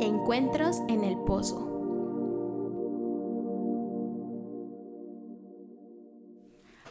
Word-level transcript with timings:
Encuentros 0.00 0.78
en 0.88 1.04
el 1.04 1.16
Pozo. 1.24 1.70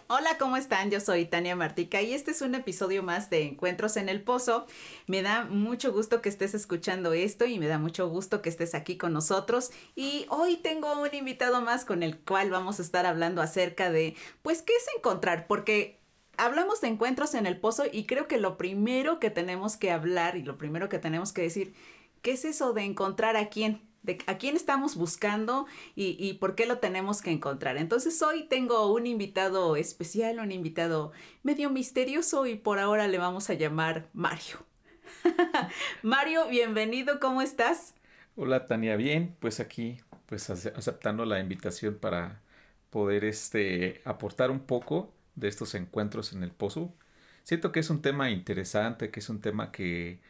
Hola, 0.07 0.38
¿cómo 0.39 0.55
están? 0.55 0.89
Yo 0.89 1.02
soy 1.02 1.26
Tania 1.26 1.55
Martica 1.58 2.02
y 2.02 2.13
este 2.13 2.31
es 2.31 2.42
un 2.42 2.55
episodio 2.55 3.04
más 3.04 3.29
de 3.29 3.44
Encuentros 3.44 3.97
en 3.97 4.08
el 4.08 4.21
Pozo. 4.21 4.68
Me 5.07 5.21
da 5.21 5.43
mucho 5.43 5.92
gusto 5.92 6.21
que 6.21 6.29
estés 6.29 6.54
escuchando 6.54 7.11
esto 7.11 7.46
y 7.46 7.60
me 7.60 7.68
da 7.68 7.78
mucho 7.78 8.07
gusto 8.07 8.42
que 8.42 8.50
estés 8.50 8.74
aquí 8.74 8.96
con 8.96 9.11
nosotros. 9.11 9.71
Y 9.96 10.25
hoy 10.29 10.56
tengo 10.56 10.93
un 11.01 11.14
invitado 11.14 11.61
más 11.61 11.83
con 11.83 12.04
el 12.04 12.18
cual 12.20 12.51
vamos 12.51 12.79
a 12.79 12.83
estar 12.83 13.06
hablando 13.06 13.42
acerca 13.42 13.92
de, 13.92 14.15
pues, 14.43 14.61
¿qué 14.61 14.74
es 14.74 14.86
encontrar? 14.96 15.46
Porque 15.47 16.00
hablamos 16.38 16.82
de 16.82 16.88
encuentros 16.88 17.36
en 17.36 17.46
el 17.46 17.60
pozo 17.60 17.83
y 17.92 18.06
creo 18.06 18.28
que 18.28 18.38
lo 18.38 18.57
primero 18.57 19.20
que 19.20 19.29
tenemos 19.29 19.78
que 19.78 19.92
hablar 19.92 20.36
y 20.38 20.43
lo 20.43 20.57
primero 20.57 20.89
que 20.89 21.00
tenemos 21.00 21.33
que 21.33 21.43
decir 21.43 21.74
¿Qué 22.23 22.32
es 22.32 22.45
eso 22.45 22.71
de 22.71 22.83
encontrar 22.83 23.36
a 23.36 23.50
quién? 23.50 23.82
De 24.01 24.18
a 24.27 24.37
quién 24.37 24.55
estamos 24.55 24.95
buscando 24.95 25.68
y, 25.93 26.15
y, 26.18 26.36
por 26.36 26.55
qué 26.55 26.65
lo 26.65 26.77
tenemos 26.79 27.21
que 27.21 27.32
encontrar. 27.32 27.75
Entonces 27.75 28.21
hoy 28.21 28.47
tengo 28.47 28.93
un 28.93 29.07
invitado 29.07 29.75
especial, 29.75 30.39
un 30.39 30.54
invitado 30.54 31.11
medio 31.43 31.69
misterioso 31.69 32.45
y 32.45 32.55
por 32.55 32.80
ahora 32.80 33.09
le 33.09 33.17
vamos 33.17 33.49
a 33.49 33.55
llamar 33.55 34.09
Mario. 34.13 34.66
Mario, 36.02 36.47
bienvenido, 36.47 37.19
¿cómo 37.19 37.41
estás? 37.41 37.94
Hola 38.38 38.67
Tania, 38.67 38.95
bien, 38.95 39.35
pues 39.41 39.59
aquí, 39.59 39.97
pues 40.25 40.49
aceptando 40.49 41.25
la 41.25 41.41
invitación 41.41 41.95
para 41.95 42.41
poder 42.89 43.25
este, 43.25 44.02
aportar 44.05 44.49
un 44.49 44.61
poco 44.61 45.13
de 45.35 45.49
estos 45.49 45.75
encuentros 45.75 46.31
en 46.31 46.44
el 46.44 46.52
pozo. 46.52 46.94
Siento 47.44 47.73
que 47.73 47.81
es 47.81 47.89
un 47.89 48.02
tema 48.02 48.31
interesante, 48.31 49.11
que 49.11 49.19
es 49.19 49.27
un 49.27 49.41
tema 49.41 49.73
que 49.73 50.21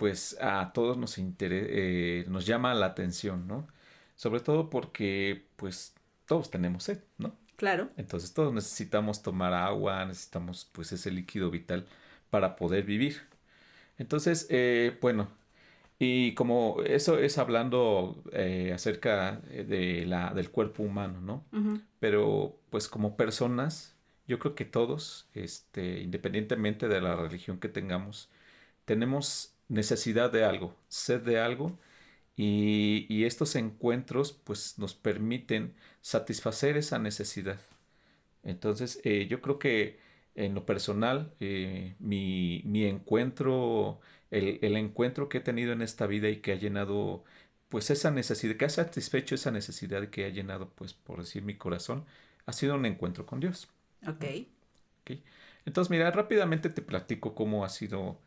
pues 0.00 0.38
a 0.40 0.72
todos 0.72 0.96
nos, 0.96 1.18
eh, 1.18 2.24
nos 2.26 2.46
llama 2.46 2.72
la 2.72 2.86
atención, 2.86 3.46
¿no? 3.46 3.68
Sobre 4.16 4.40
todo 4.40 4.70
porque 4.70 5.44
pues 5.56 5.94
todos 6.24 6.50
tenemos 6.50 6.84
sed, 6.84 7.00
¿no? 7.18 7.36
Claro. 7.56 7.90
Entonces 7.98 8.32
todos 8.32 8.54
necesitamos 8.54 9.22
tomar 9.22 9.52
agua, 9.52 10.06
necesitamos 10.06 10.66
pues 10.72 10.90
ese 10.92 11.10
líquido 11.10 11.50
vital 11.50 11.86
para 12.30 12.56
poder 12.56 12.84
vivir. 12.84 13.20
Entonces, 13.98 14.46
eh, 14.48 14.96
bueno, 15.02 15.28
y 15.98 16.32
como 16.32 16.78
eso 16.86 17.18
es 17.18 17.36
hablando 17.36 18.24
eh, 18.32 18.72
acerca 18.74 19.42
de 19.42 20.06
la, 20.06 20.32
del 20.32 20.50
cuerpo 20.50 20.82
humano, 20.82 21.20
¿no? 21.20 21.44
Pero 21.98 22.58
pues 22.70 22.88
como 22.88 23.18
personas, 23.18 23.94
yo 24.26 24.38
creo 24.38 24.54
que 24.54 24.64
todos, 24.64 25.28
este, 25.34 26.00
independientemente 26.00 26.88
de 26.88 27.02
la 27.02 27.16
religión 27.16 27.60
que 27.60 27.68
tengamos, 27.68 28.30
tenemos 28.86 29.59
necesidad 29.70 30.30
de 30.32 30.44
algo, 30.44 30.76
sed 30.88 31.22
de 31.22 31.40
algo, 31.40 31.78
y, 32.36 33.24
estos 33.24 33.54
encuentros 33.56 34.32
pues 34.32 34.78
nos 34.78 34.94
permiten 34.94 35.74
satisfacer 36.00 36.76
esa 36.76 36.98
necesidad. 36.98 37.60
Entonces 38.42 39.00
eh, 39.04 39.26
yo 39.28 39.40
creo 39.42 39.58
que 39.58 39.98
en 40.34 40.54
lo 40.54 40.64
personal 40.66 41.34
eh, 41.40 41.96
mi, 41.98 42.62
mi, 42.64 42.84
encuentro, 42.86 44.00
el, 44.30 44.58
el, 44.62 44.76
encuentro 44.76 45.28
que 45.28 45.38
he 45.38 45.40
tenido 45.42 45.72
en 45.72 45.82
esta 45.82 46.06
vida 46.06 46.28
y 46.30 46.38
que 46.40 46.52
ha 46.52 46.56
llenado 46.56 47.24
pues 47.68 47.90
esa 47.90 48.10
necesidad, 48.10 48.56
que 48.56 48.64
ha 48.64 48.70
satisfecho 48.70 49.34
esa 49.34 49.50
necesidad 49.50 50.08
que 50.10 50.24
ha 50.26 50.30
llenado 50.30 50.70
pues 50.70 50.94
por 50.94 51.20
decir 51.20 51.42
mi 51.42 51.56
corazón, 51.56 52.06
ha 52.46 52.52
sido 52.52 52.74
un 52.74 52.86
encuentro 52.86 53.26
con 53.26 53.40
Dios. 53.40 53.68
Ok. 54.06 54.24
okay. 55.02 55.22
Entonces 55.66 55.90
mira, 55.90 56.10
rápidamente 56.10 56.70
te 56.70 56.82
platico 56.82 57.34
cómo 57.34 57.64
ha 57.64 57.68
sido 57.68 58.18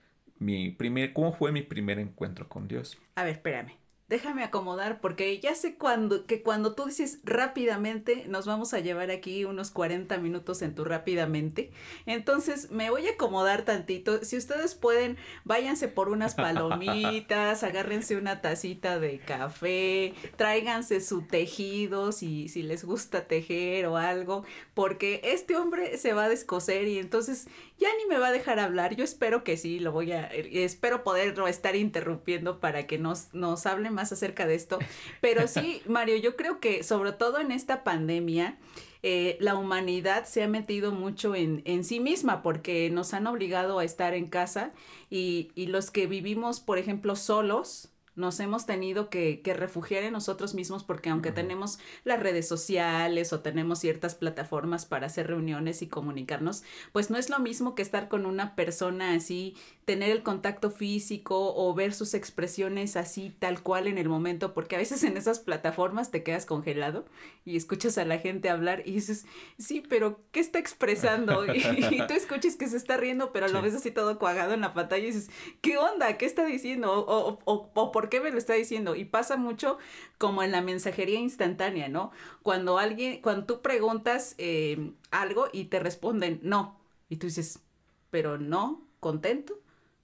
mi 0.43 0.71
primer, 0.71 1.13
cómo 1.13 1.33
fue 1.33 1.51
mi 1.51 1.61
primer 1.61 1.99
encuentro 1.99 2.47
con 2.49 2.67
Dios. 2.67 2.97
A 3.15 3.23
ver, 3.23 3.33
espérame 3.33 3.82
déjame 4.13 4.43
acomodar 4.43 5.01
porque 5.01 5.39
ya 5.39 5.55
sé 5.55 5.75
cuando, 5.75 6.27
que 6.27 6.43
cuando 6.43 6.75
tú 6.75 6.85
dices 6.85 7.17
rápidamente, 7.23 8.25
nos 8.27 8.45
vamos 8.45 8.75
a 8.75 8.79
llevar 8.79 9.09
aquí 9.09 9.43
unos 9.43 9.71
40 9.71 10.19
minutos 10.19 10.61
en 10.61 10.75
tu 10.75 10.83
rápidamente. 10.85 11.71
Entonces 12.05 12.69
me 12.69 12.91
voy 12.91 13.07
a 13.07 13.13
acomodar 13.13 13.63
tantito. 13.63 14.23
Si 14.23 14.37
ustedes 14.37 14.75
pueden, 14.75 15.17
váyanse 15.45 15.87
por 15.87 16.09
unas 16.09 16.35
palomitas, 16.35 17.63
agárrense 17.63 18.15
una 18.15 18.39
tacita 18.39 18.99
de 18.99 19.17
café, 19.17 20.13
tráiganse 20.35 21.01
su 21.01 21.23
tejido 21.23 22.11
si, 22.11 22.49
si 22.49 22.61
les 22.61 22.85
gusta 22.85 23.25
tejer 23.25 23.87
o 23.87 23.97
algo, 23.97 24.45
porque 24.75 25.21
este 25.23 25.55
hombre 25.55 25.97
se 25.97 26.13
va 26.13 26.25
a 26.25 26.29
descoser 26.29 26.87
y 26.87 26.99
entonces 26.99 27.47
ya 27.79 27.89
ni 27.97 28.05
me 28.05 28.19
va 28.19 28.27
a 28.27 28.31
dejar 28.31 28.59
hablar. 28.59 28.95
Yo 28.95 29.03
espero 29.03 29.43
que 29.43 29.57
sí, 29.57 29.79
lo 29.79 29.91
voy 29.91 30.11
a, 30.11 30.27
espero 30.27 31.03
poderlo 31.03 31.47
estar 31.47 31.75
interrumpiendo 31.75 32.59
para 32.59 32.85
que 32.85 32.99
nos, 32.99 33.33
nos 33.33 33.65
hable 33.65 33.89
más 33.89 34.02
acerca 34.11 34.45
de 34.45 34.55
esto. 34.55 34.79
Pero 35.21 35.47
sí, 35.47 35.81
Mario, 35.87 36.17
yo 36.17 36.35
creo 36.35 36.59
que 36.59 36.83
sobre 36.83 37.11
todo 37.13 37.39
en 37.39 37.51
esta 37.51 37.83
pandemia, 37.83 38.57
eh, 39.05 39.37
la 39.41 39.55
humanidad 39.55 40.25
se 40.25 40.43
ha 40.43 40.47
metido 40.47 40.91
mucho 40.91 41.35
en, 41.35 41.61
en, 41.65 41.83
sí 41.83 41.99
misma 41.99 42.41
porque 42.41 42.89
nos 42.89 43.13
han 43.13 43.27
obligado 43.27 43.79
a 43.79 43.83
estar 43.83 44.13
en 44.13 44.27
casa 44.27 44.71
y, 45.09 45.51
y 45.55 45.67
los 45.67 45.91
que 45.91 46.07
vivimos, 46.07 46.61
por 46.61 46.77
ejemplo, 46.77 47.17
solos, 47.17 47.89
nos 48.15 48.39
hemos 48.39 48.65
tenido 48.65 49.09
que, 49.09 49.41
que, 49.41 49.53
refugiar 49.53 50.03
en 50.03 50.13
nosotros 50.13 50.53
mismos 50.53 50.83
porque 50.83 51.09
aunque 51.09 51.31
tenemos 51.31 51.79
las 52.03 52.19
redes 52.19 52.47
sociales 52.47 53.33
o 53.33 53.39
tenemos 53.39 53.79
ciertas 53.79 54.15
plataformas 54.15 54.85
para 54.85 55.07
hacer 55.07 55.27
reuniones 55.27 55.81
y 55.81 55.87
comunicarnos, 55.87 56.63
pues 56.91 57.09
no 57.09 57.17
es 57.17 57.29
lo 57.29 57.39
mismo 57.39 57.75
que 57.75 57.81
estar 57.81 58.07
con 58.09 58.25
una 58.25 58.55
persona 58.55 59.15
así, 59.15 59.55
tener 59.85 60.11
el 60.11 60.23
contacto 60.23 60.69
físico 60.69 61.55
o 61.55 61.73
ver 61.73 61.93
sus 61.93 62.13
expresiones 62.13 62.95
así 62.95 63.35
tal 63.39 63.63
cual 63.63 63.87
en 63.87 63.97
el 63.97 64.07
momento, 64.07 64.53
porque 64.53 64.75
a 64.75 64.79
veces 64.79 65.03
en 65.03 65.17
esas 65.17 65.39
plataformas 65.39 66.11
te 66.11 66.21
quedas 66.21 66.45
congelado 66.45 67.05
y 67.45 67.57
escuchas 67.57 67.97
a 67.97 68.05
la 68.05 68.19
gente 68.19 68.49
hablar 68.49 68.83
y 68.85 68.93
dices, 68.93 69.25
sí, 69.57 69.83
pero 69.87 70.19
¿qué 70.31 70.39
está 70.39 70.59
expresando? 70.59 71.43
Y, 71.53 71.97
tú 72.07 72.13
escuchas 72.13 72.55
que 72.55 72.67
se 72.67 72.77
está 72.77 72.97
riendo, 72.97 73.31
pero 73.31 73.47
lo 73.47 73.61
ves 73.61 73.73
así 73.73 73.89
todo 73.89 74.19
cuagado 74.19 74.53
en 74.53 74.61
la 74.61 74.73
pantalla 74.73 75.03
y 75.03 75.07
dices, 75.07 75.29
¿qué 75.61 75.77
onda? 75.77 76.17
¿Qué 76.17 76.25
está 76.25 76.45
diciendo? 76.45 76.91
O, 76.91 77.39
o, 77.45 77.69
o 77.73 77.91
por 77.91 78.03
¿por 78.03 78.09
qué 78.09 78.19
me 78.19 78.31
lo 78.31 78.37
está 78.37 78.51
diciendo? 78.51 78.97
Y 78.97 79.05
pasa 79.05 79.37
mucho 79.37 79.77
como 80.17 80.43
en 80.43 80.51
la 80.51 80.59
mensajería 80.59 81.21
instantánea, 81.21 81.87
¿no? 81.87 82.11
Cuando 82.41 82.77
alguien, 82.77 83.21
cuando 83.21 83.45
tú 83.45 83.61
preguntas 83.61 84.35
eh, 84.39 84.91
algo 85.09 85.47
y 85.53 85.65
te 85.65 85.79
responden 85.79 86.41
no, 86.43 86.77
y 87.07 87.15
tú 87.15 87.27
dices, 87.27 87.61
pero 88.09 88.37
no, 88.37 88.85
contento, 88.99 89.57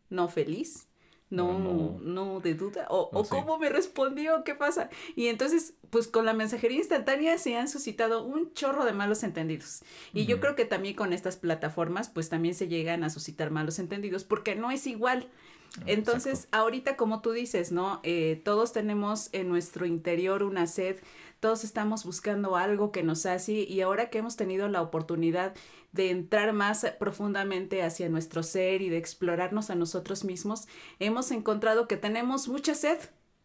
no 0.10 0.28
feliz, 0.28 0.88
no, 1.30 1.60
no, 1.60 2.00
no, 2.02 2.40
de 2.40 2.56
duda, 2.56 2.88
o, 2.90 3.10
o 3.14 3.24
cómo 3.24 3.60
me 3.60 3.70
respondió, 3.70 4.44
qué 4.44 4.56
pasa. 4.56 4.90
Y 5.16 5.28
entonces, 5.28 5.76
pues 5.92 6.08
con 6.08 6.26
la 6.26 6.34
mensajería 6.34 6.80
instantánea 6.80 7.38
se 7.38 7.56
han 7.56 7.70
suscitado 7.70 8.24
un 8.24 8.52
chorro 8.54 8.84
de 8.84 8.94
malos 8.94 9.22
entendidos. 9.22 9.84
Y 10.12 10.26
yo 10.26 10.40
creo 10.40 10.56
que 10.56 10.66
también 10.66 10.96
con 10.96 11.14
estas 11.14 11.38
plataformas, 11.38 12.10
pues 12.10 12.30
también 12.30 12.56
se 12.56 12.68
llegan 12.68 13.04
a 13.04 13.12
suscitar 13.12 13.52
malos 13.52 13.78
entendidos, 13.78 14.24
porque 14.24 14.56
no 14.56 14.72
es 14.72 14.88
igual 14.88 15.30
entonces, 15.86 16.48
ahorita 16.52 16.96
como 16.96 17.22
tú 17.22 17.32
dices, 17.32 17.72
¿no? 17.72 18.00
Eh, 18.04 18.42
todos 18.44 18.74
tenemos 18.74 19.30
en 19.34 19.50
nuestro 19.50 19.86
interior 19.86 20.44
una 20.44 20.68
sed, 20.68 20.98
todos 21.40 21.64
estamos 21.64 22.04
buscando 22.06 22.56
algo 22.56 22.92
que 22.92 23.04
nos 23.04 23.26
hace 23.26 23.54
y 23.54 23.82
ahora 23.82 24.10
que 24.10 24.18
hemos 24.18 24.36
tenido 24.36 24.68
la 24.68 24.82
oportunidad 24.82 25.54
de 25.92 26.12
entrar 26.12 26.54
más 26.54 26.86
profundamente 27.00 27.84
hacia 27.84 28.10
nuestro 28.10 28.44
ser 28.44 28.82
y 28.82 28.90
de 28.90 28.98
explorarnos 28.98 29.70
a 29.70 29.76
nosotros 29.76 30.24
mismos, 30.24 30.68
hemos 31.00 31.32
encontrado 31.32 31.88
que 31.88 31.98
tenemos 31.98 32.48
mucha 32.48 32.76
sed 32.76 32.98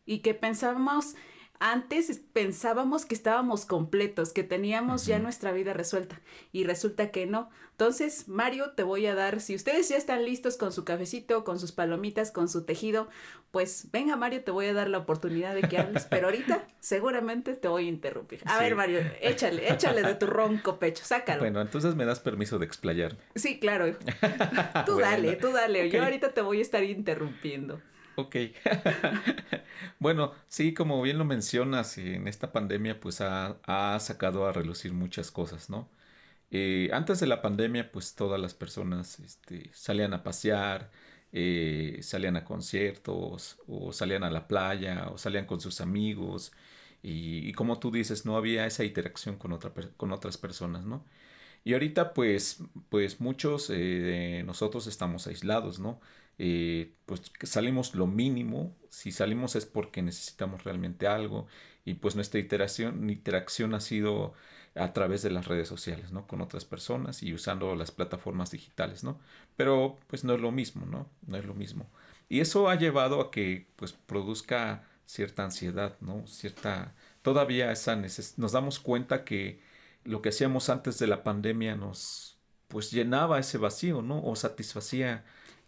y 0.06 0.18
que 0.18 0.34
pensábamos 0.34 1.14
antes 1.64 2.20
pensábamos 2.34 3.06
que 3.06 3.14
estábamos 3.14 3.64
completos, 3.64 4.34
que 4.34 4.42
teníamos 4.42 5.06
ya 5.06 5.18
nuestra 5.18 5.50
vida 5.50 5.72
resuelta 5.72 6.20
y 6.52 6.64
resulta 6.64 7.10
que 7.10 7.24
no. 7.24 7.48
Entonces, 7.70 8.28
Mario, 8.28 8.72
te 8.72 8.82
voy 8.82 9.06
a 9.06 9.14
dar, 9.14 9.40
si 9.40 9.54
ustedes 9.54 9.88
ya 9.88 9.96
están 9.96 10.26
listos 10.26 10.58
con 10.58 10.72
su 10.72 10.84
cafecito, 10.84 11.42
con 11.42 11.58
sus 11.58 11.72
palomitas, 11.72 12.30
con 12.32 12.50
su 12.50 12.66
tejido, 12.66 13.08
pues 13.50 13.88
venga 13.92 14.14
Mario, 14.14 14.44
te 14.44 14.50
voy 14.50 14.66
a 14.66 14.74
dar 14.74 14.90
la 14.90 14.98
oportunidad 14.98 15.54
de 15.54 15.62
que 15.62 15.78
hables, 15.78 16.04
pero 16.04 16.26
ahorita 16.26 16.68
seguramente 16.80 17.54
te 17.54 17.66
voy 17.66 17.86
a 17.86 17.88
interrumpir. 17.88 18.42
A 18.44 18.58
ver, 18.58 18.76
Mario, 18.76 19.00
échale, 19.22 19.72
échale 19.72 20.02
de 20.02 20.16
tu 20.16 20.26
ronco 20.26 20.78
pecho, 20.78 21.02
sácalo. 21.02 21.40
Bueno, 21.40 21.62
entonces 21.62 21.94
me 21.94 22.04
das 22.04 22.20
permiso 22.20 22.58
de 22.58 22.66
explayarme. 22.66 23.20
Sí, 23.36 23.58
claro. 23.58 23.86
Tú 24.84 24.98
dale, 24.98 25.36
tú 25.36 25.50
dale, 25.50 25.88
yo 25.88 26.04
ahorita 26.04 26.32
te 26.34 26.42
voy 26.42 26.58
a 26.58 26.62
estar 26.62 26.84
interrumpiendo. 26.84 27.80
Ok. 28.16 28.36
bueno, 29.98 30.32
sí, 30.48 30.72
como 30.74 31.02
bien 31.02 31.18
lo 31.18 31.24
mencionas, 31.24 31.98
en 31.98 32.28
esta 32.28 32.52
pandemia 32.52 33.00
pues 33.00 33.20
ha, 33.20 33.98
sacado 34.00 34.46
a 34.46 34.52
relucir 34.52 34.92
muchas 34.92 35.30
cosas, 35.30 35.68
¿no? 35.70 35.88
Eh, 36.50 36.90
antes 36.92 37.20
de 37.20 37.26
la 37.26 37.42
pandemia 37.42 37.90
pues 37.92 38.14
todas 38.14 38.40
las 38.40 38.54
personas 38.54 39.18
este, 39.20 39.70
salían 39.72 40.14
a 40.14 40.22
pasear, 40.22 40.90
eh, 41.32 41.98
salían 42.02 42.36
a 42.36 42.44
conciertos 42.44 43.58
o 43.66 43.92
salían 43.92 44.24
a 44.24 44.30
la 44.30 44.46
playa 44.46 45.08
o 45.10 45.18
salían 45.18 45.46
con 45.46 45.60
sus 45.60 45.80
amigos 45.80 46.52
y, 47.02 47.52
como 47.52 47.78
tú 47.78 47.90
dices, 47.90 48.24
no 48.24 48.36
había 48.36 48.66
esa 48.66 48.84
interacción 48.84 49.36
con, 49.36 49.52
otra, 49.52 49.72
con 49.96 50.12
otras 50.12 50.38
personas, 50.38 50.84
¿no? 50.86 51.04
Y 51.64 51.74
ahorita 51.74 52.14
pues, 52.14 52.62
pues 52.90 53.20
muchos 53.20 53.70
eh, 53.70 53.74
de 53.74 54.42
nosotros 54.44 54.86
estamos 54.86 55.26
aislados, 55.26 55.80
¿no? 55.80 56.00
Eh, 56.38 56.94
pues 57.06 57.32
salimos 57.42 57.94
lo 57.94 58.06
mínimo, 58.06 58.74
si 58.88 59.12
salimos 59.12 59.56
es 59.56 59.66
porque 59.66 60.02
necesitamos 60.02 60.64
realmente 60.64 61.06
algo 61.06 61.46
y 61.84 61.94
pues 61.94 62.16
nuestra 62.16 62.40
iteración, 62.40 63.08
interacción 63.10 63.74
ha 63.74 63.80
sido 63.80 64.34
a 64.74 64.92
través 64.92 65.22
de 65.22 65.30
las 65.30 65.46
redes 65.46 65.68
sociales, 65.68 66.12
¿no? 66.12 66.26
Con 66.26 66.40
otras 66.40 66.64
personas 66.64 67.22
y 67.22 67.32
usando 67.32 67.74
las 67.76 67.92
plataformas 67.92 68.50
digitales, 68.50 69.04
¿no? 69.04 69.20
Pero 69.56 69.98
pues 70.08 70.24
no 70.24 70.34
es 70.34 70.40
lo 70.40 70.50
mismo, 70.50 70.86
¿no? 70.86 71.08
No 71.26 71.36
es 71.36 71.44
lo 71.44 71.54
mismo. 71.54 71.88
Y 72.28 72.40
eso 72.40 72.68
ha 72.68 72.74
llevado 72.76 73.20
a 73.20 73.30
que 73.30 73.68
pues 73.76 73.92
produzca 73.92 74.84
cierta 75.06 75.44
ansiedad, 75.44 75.96
¿no? 76.00 76.26
Cierta, 76.26 76.94
todavía 77.22 77.70
esa 77.70 77.96
nos 78.36 78.52
damos 78.52 78.80
cuenta 78.80 79.24
que 79.24 79.60
lo 80.04 80.22
que 80.22 80.30
hacíamos 80.30 80.68
antes 80.70 80.98
de 80.98 81.06
la 81.06 81.22
pandemia 81.22 81.76
nos 81.76 82.38
pues 82.68 82.90
llenaba 82.90 83.38
ese 83.38 83.58
vacío, 83.58 84.02
¿no? 84.02 84.22
O 84.24 84.36
satisfacía. 84.36 85.24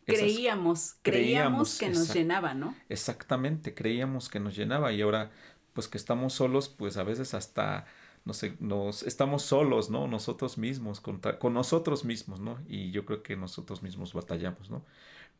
Creíamos, 0.06 0.97
creíamos, 1.03 1.79
que 1.79 1.91
nos 1.91 2.14
llenaba, 2.14 2.55
¿no? 2.55 2.75
Exactamente, 2.88 3.75
creíamos 3.75 4.29
que 4.29 4.41
nos 4.41 4.56
llenaba 4.56 4.93
y 4.93 5.03
ahora 5.03 5.31
pues 5.73 5.88
que 5.88 5.99
estamos 5.99 6.32
solos, 6.32 6.69
pues 6.70 6.97
a 6.97 7.03
veces 7.03 7.35
hasta 7.35 7.87
nos, 8.25 8.43
nos 8.61 9.03
estamos 9.03 9.43
solos, 9.43 9.91
¿no? 9.91 10.08
Nosotros 10.08 10.58
mismos, 10.58 11.00
con, 11.00 11.20
con 11.20 11.55
nosotros 11.55 12.05
mismos, 12.05 12.41
¿no? 12.41 12.58
Y 12.67 12.91
yo 12.93 13.05
creo 13.05 13.23
que 13.23 13.37
nosotros 13.37 13.82
mismos 13.82 14.14
batallamos, 14.14 14.70
¿no? 14.70 14.85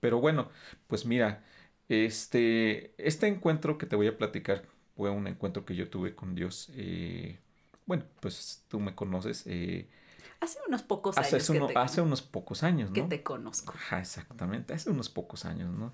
Pero 0.01 0.21
bueno, 0.21 0.51
pues 0.87 1.07
mira, 1.07 1.45
este, 1.89 2.95
este 2.99 3.29
encuentro 3.29 3.79
que 3.79 3.87
te 3.87 3.97
voy 3.97 4.09
a 4.09 4.19
platicar 4.19 4.67
fue 4.97 5.11
un 5.11 5.27
encuentro 5.27 5.65
que 5.65 5.75
yo 5.77 5.89
tuve 5.89 6.15
con 6.15 6.35
Dios. 6.35 6.71
Eh, 6.75 7.39
bueno, 7.87 8.05
pues 8.21 8.65
tú 8.69 8.81
me 8.81 8.95
conoces. 8.95 9.45
Eh, 9.47 9.89
hace 10.41 10.59
unos 10.67 10.83
pocos 10.83 11.17
años. 11.17 11.35
Hace, 11.35 11.53
que 11.53 11.61
te, 11.61 11.79
hace 11.79 12.01
unos 12.01 12.23
pocos 12.23 12.63
años, 12.63 12.91
¿no? 12.91 12.95
Que 12.95 13.03
te 13.03 13.23
conozco. 13.23 13.75
exactamente, 13.99 14.75
hace 14.75 14.91
unos 14.91 15.09
pocos 15.09 15.45
años, 15.45 15.73
¿no? 15.73 15.93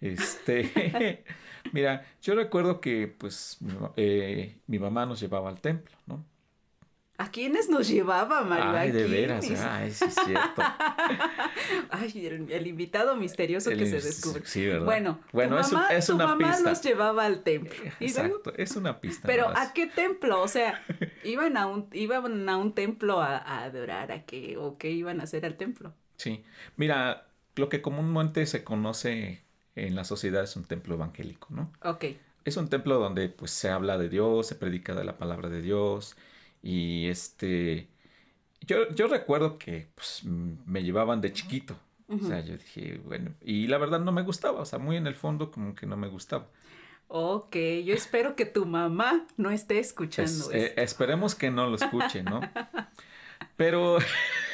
Este, 0.00 1.24
mira, 1.72 2.06
yo 2.22 2.34
recuerdo 2.34 2.80
que 2.80 3.06
pues 3.06 3.58
eh, 3.96 4.58
mi 4.66 4.78
mamá 4.78 5.06
nos 5.06 5.20
llevaba 5.20 5.50
al 5.50 5.60
templo, 5.60 5.94
¿no? 6.06 6.24
¿A 7.20 7.30
quiénes 7.30 7.68
nos 7.68 7.86
llevaba, 7.86 8.40
María? 8.44 8.80
Ay, 8.80 8.92
de 8.92 9.06
veras, 9.06 9.44
ay, 9.44 9.90
sí 9.90 10.06
es 10.06 10.14
cierto. 10.24 10.62
ay, 11.90 12.26
el, 12.26 12.66
invitado 12.66 13.14
misterioso 13.14 13.68
que 13.68 13.84
se 13.84 14.00
descubre. 14.00 14.40
Sí, 14.46 14.64
¿verdad? 14.64 14.86
Bueno, 14.86 15.20
bueno 15.30 15.60
tu 15.60 15.74
mamá, 15.74 15.88
es, 15.90 16.08
una 16.08 16.28
mamá 16.28 16.58
nos 16.60 16.80
llevaba 16.80 17.26
al 17.26 17.42
templo. 17.42 17.78
Exacto, 18.00 18.54
es 18.56 18.74
una 18.74 19.02
pista. 19.02 19.28
Pero 19.28 19.48
¿a 19.48 19.74
qué 19.74 19.86
templo? 19.86 20.40
O 20.40 20.48
sea, 20.48 20.82
¿iban 21.24 21.58
a 21.58 21.66
un, 21.66 21.90
iban 21.92 22.48
a 22.48 22.56
un 22.56 22.72
templo 22.72 23.20
a, 23.20 23.64
adorar 23.64 24.12
a 24.12 24.22
qué 24.24 24.56
o 24.56 24.78
qué 24.78 24.90
iban 24.90 25.20
a 25.20 25.24
hacer 25.24 25.44
al 25.44 25.58
templo? 25.58 25.92
Sí, 26.16 26.42
mira, 26.78 27.28
lo 27.54 27.68
que 27.68 27.82
comúnmente 27.82 28.46
se 28.46 28.64
conoce 28.64 29.42
en 29.76 29.94
la 29.94 30.04
sociedad 30.04 30.42
es 30.42 30.56
un 30.56 30.64
templo 30.64 30.94
evangélico, 30.94 31.48
¿no? 31.50 31.70
Ok. 31.82 32.06
Es 32.46 32.56
un 32.56 32.70
templo 32.70 32.98
donde 32.98 33.28
pues 33.28 33.50
se 33.50 33.68
habla 33.68 33.98
de 33.98 34.08
Dios, 34.08 34.46
se 34.46 34.54
predica 34.54 34.94
de 34.94 35.04
la 35.04 35.18
palabra 35.18 35.50
de 35.50 35.60
Dios, 35.60 36.16
y 36.62 37.08
este, 37.08 37.88
yo, 38.60 38.88
yo 38.90 39.06
recuerdo 39.06 39.58
que 39.58 39.88
pues, 39.94 40.22
me 40.24 40.82
llevaban 40.82 41.20
de 41.20 41.32
chiquito. 41.32 41.78
O 42.08 42.26
sea, 42.26 42.40
yo 42.40 42.56
dije, 42.56 43.00
bueno, 43.04 43.30
y 43.40 43.68
la 43.68 43.78
verdad 43.78 44.00
no 44.00 44.10
me 44.10 44.22
gustaba, 44.22 44.60
o 44.60 44.64
sea, 44.64 44.80
muy 44.80 44.96
en 44.96 45.06
el 45.06 45.14
fondo 45.14 45.52
como 45.52 45.76
que 45.76 45.86
no 45.86 45.96
me 45.96 46.08
gustaba. 46.08 46.48
Ok, 47.06 47.54
yo 47.84 47.94
espero 47.94 48.34
que 48.34 48.46
tu 48.46 48.66
mamá 48.66 49.26
no 49.36 49.50
esté 49.50 49.78
escuchando 49.78 50.50
eh, 50.52 50.74
esperemos 50.76 51.36
que 51.36 51.52
no 51.52 51.68
lo 51.68 51.76
escuche, 51.76 52.24
¿no? 52.24 52.40
Pero, 53.56 53.98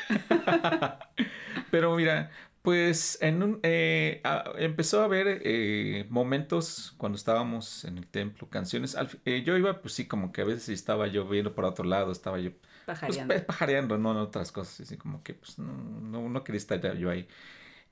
pero 1.70 1.96
mira, 1.96 2.30
pues 2.66 3.18
en 3.20 3.44
un, 3.44 3.60
eh, 3.62 4.20
empezó 4.58 5.00
a 5.00 5.04
haber 5.04 5.40
eh, 5.44 6.04
momentos 6.10 6.94
cuando 6.96 7.14
estábamos 7.14 7.84
en 7.84 7.96
el 7.96 8.08
templo, 8.08 8.50
canciones. 8.50 8.96
Eh, 9.24 9.44
yo 9.46 9.56
iba, 9.56 9.80
pues 9.80 9.94
sí, 9.94 10.08
como 10.08 10.32
que 10.32 10.40
a 10.40 10.44
veces 10.44 10.70
estaba 10.70 11.06
yo 11.06 11.28
viendo 11.28 11.54
por 11.54 11.64
otro 11.64 11.84
lado, 11.84 12.10
estaba 12.10 12.40
yo 12.40 12.50
pues, 12.50 12.98
pajareando, 12.98 13.46
pajareando 13.46 13.98
no 13.98 14.10
en 14.10 14.16
otras 14.16 14.50
cosas, 14.50 14.80
así 14.80 14.96
como 14.96 15.22
que 15.22 15.34
pues 15.34 15.60
no, 15.60 16.28
no, 16.28 16.42
quería 16.42 16.58
estar 16.58 16.96
yo 16.96 17.08
ahí. 17.08 17.28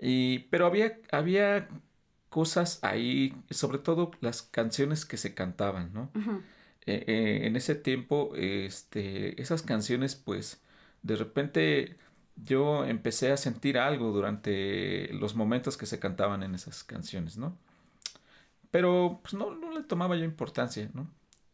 Y, 0.01 0.41
pero 0.51 0.67
había, 0.67 0.99
había 1.13 1.69
cosas 2.29 2.81
ahí, 2.83 3.33
sobre 3.51 3.79
todo 3.79 4.11
las 4.23 4.43
canciones 4.43 5.05
que 5.05 5.19
se 5.19 5.35
cantaban, 5.35 5.93
¿no? 5.93 6.11
en 6.87 7.55
ese 7.55 7.77
tiempo, 7.77 8.33
este, 8.35 9.41
esas 9.41 9.63
canciones, 9.63 10.17
pues, 10.17 10.61
de 11.03 11.15
repente 11.15 11.97
yo 12.37 12.85
empecé 12.85 13.33
a 13.33 13.37
sentir 13.37 13.79
algo 13.79 14.13
durante 14.13 15.13
los 15.15 15.35
momentos 15.35 15.77
que 15.77 15.87
se 15.87 15.99
cantaban 15.99 16.43
en 16.43 16.55
esas 16.55 16.85
canciones, 16.85 17.37
¿no? 17.37 17.57
Pero 18.71 19.21
pues 19.23 19.35
no, 19.35 19.55
no 19.55 19.71
le 19.73 19.85
tomaba 19.85 20.17
yo 20.17 20.25
importancia, 20.25 20.91
¿no? 20.95 21.09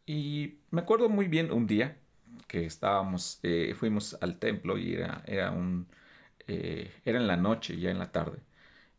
Y 0.05 0.55
me 0.71 0.81
acuerdo 0.81 1.09
muy 1.09 1.27
bien 1.27 1.51
un 1.51 1.67
día 1.67 1.97
que 2.47 2.65
estábamos, 2.65 3.39
eh, 3.43 3.75
fuimos 3.77 4.17
al 4.21 4.37
templo 4.39 4.77
y 4.77 4.95
era, 4.95 5.23
era 5.27 5.51
un, 5.51 5.87
eh, 6.47 6.91
era 7.05 7.19
en 7.19 7.27
la 7.27 7.37
noche, 7.37 7.79
ya 7.79 7.91
en 7.91 7.99
la 7.99 8.11
tarde 8.11 8.39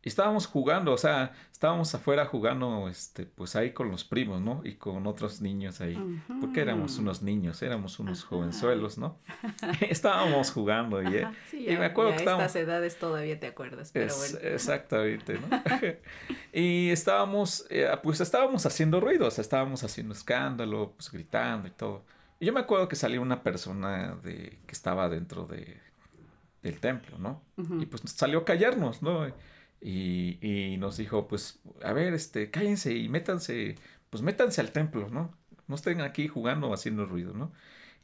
estábamos 0.08 0.46
jugando, 0.46 0.92
o 0.92 0.98
sea, 0.98 1.32
estábamos 1.52 1.94
afuera 1.94 2.26
jugando, 2.26 2.88
este, 2.88 3.24
pues 3.24 3.54
ahí 3.54 3.72
con 3.72 3.90
los 3.90 4.02
primos, 4.02 4.40
¿no? 4.40 4.60
Y 4.64 4.74
con 4.74 5.06
otros 5.06 5.40
niños 5.40 5.80
ahí. 5.80 5.96
Porque 6.40 6.60
éramos 6.60 6.98
unos 6.98 7.22
niños, 7.22 7.62
éramos 7.62 7.98
unos 8.00 8.24
jovenzuelos, 8.24 8.98
¿no? 8.98 9.18
estábamos 9.80 10.50
jugando 10.50 11.02
y, 11.02 11.24
y 11.52 11.76
me 11.76 11.86
acuerdo 11.86 12.12
que 12.12 12.16
estábamos... 12.18 12.46
estas 12.46 12.62
edades 12.62 12.98
todavía 12.98 13.38
te 13.38 13.46
acuerdas, 13.46 13.90
pero 13.92 14.14
bueno. 14.16 14.38
Exactamente, 14.42 15.38
¿no? 15.38 15.62
y 16.52 16.90
estábamos, 16.90 17.66
eh, 17.70 17.88
pues 18.02 18.20
estábamos 18.20 18.66
haciendo 18.66 19.00
ruido, 19.00 19.28
o 19.28 19.30
sea, 19.30 19.42
estábamos 19.42 19.84
haciendo 19.84 20.14
escándalo, 20.14 20.94
pues 20.96 21.12
gritando 21.12 21.68
y 21.68 21.72
todo. 21.72 22.04
Y 22.40 22.46
yo 22.46 22.52
me 22.52 22.58
acuerdo 22.60 22.88
que 22.88 22.96
salió 22.96 23.22
una 23.22 23.44
persona 23.44 24.16
de, 24.16 24.58
que 24.66 24.72
estaba 24.72 25.08
dentro 25.08 25.46
de, 25.46 25.80
del 26.60 26.80
templo, 26.80 27.18
¿no? 27.18 27.40
Y 27.80 27.86
pues 27.86 28.02
salió 28.06 28.40
a 28.40 28.44
callarnos, 28.44 29.00
¿no? 29.00 29.26
Y, 29.82 30.38
y, 30.40 30.76
nos 30.76 30.96
dijo, 30.96 31.26
pues, 31.28 31.60
a 31.82 31.92
ver, 31.92 32.14
este, 32.14 32.50
cállense 32.50 32.94
y 32.94 33.08
métanse, 33.08 33.76
pues 34.10 34.22
métanse 34.22 34.60
al 34.60 34.70
templo, 34.72 35.08
¿no? 35.10 35.36
No 35.66 35.74
estén 35.74 36.00
aquí 36.02 36.28
jugando 36.28 36.72
haciendo 36.72 37.04
ruido, 37.06 37.34
¿no? 37.34 37.52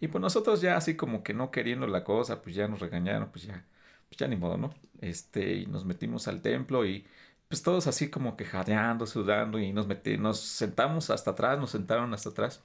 Y 0.00 0.08
pues 0.08 0.20
nosotros 0.22 0.60
ya 0.60 0.76
así 0.76 0.96
como 0.96 1.22
que 1.22 1.34
no 1.34 1.50
queriendo 1.50 1.86
la 1.86 2.04
cosa, 2.04 2.42
pues 2.42 2.54
ya 2.54 2.68
nos 2.68 2.80
regañaron, 2.80 3.30
pues 3.30 3.44
ya, 3.44 3.64
pues 4.08 4.18
ya 4.18 4.28
ni 4.28 4.36
modo, 4.36 4.56
¿no? 4.56 4.74
Este, 5.00 5.54
y 5.54 5.66
nos 5.66 5.84
metimos 5.84 6.28
al 6.28 6.42
templo 6.42 6.86
y 6.86 7.06
pues 7.48 7.62
todos 7.62 7.86
así 7.86 8.10
como 8.10 8.36
que 8.36 8.44
jadeando, 8.44 9.06
sudando 9.06 9.58
y 9.58 9.72
nos 9.72 9.86
metí, 9.86 10.18
nos 10.18 10.40
sentamos 10.40 11.10
hasta 11.10 11.32
atrás, 11.32 11.58
nos 11.58 11.70
sentaron 11.70 12.12
hasta 12.14 12.30
atrás. 12.30 12.62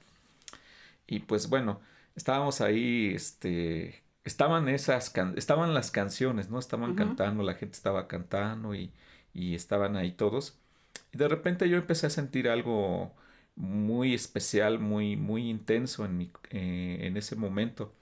Y 1.06 1.20
pues 1.20 1.48
bueno, 1.48 1.80
estábamos 2.14 2.60
ahí, 2.60 3.12
este, 3.14 4.04
estaban 4.24 4.68
esas, 4.68 5.12
estaban 5.36 5.74
las 5.74 5.90
canciones, 5.90 6.50
¿no? 6.50 6.58
Estaban 6.58 6.94
cantando, 6.94 7.42
la 7.42 7.54
gente 7.54 7.74
estaba 7.76 8.08
cantando 8.08 8.74
y 8.74 8.92
y 9.34 9.54
estaban 9.54 9.96
ahí 9.96 10.12
todos. 10.12 10.58
Y 11.12 11.18
de 11.18 11.28
repente 11.28 11.68
yo 11.68 11.76
empecé 11.76 12.06
a 12.06 12.10
sentir 12.10 12.48
algo 12.48 13.12
muy 13.56 14.14
especial, 14.14 14.78
muy, 14.78 15.16
muy 15.16 15.48
intenso 15.48 16.04
en, 16.04 16.16
mi, 16.16 16.30
eh, 16.50 16.98
en 17.02 17.16
ese 17.16 17.36
momento. 17.36 17.92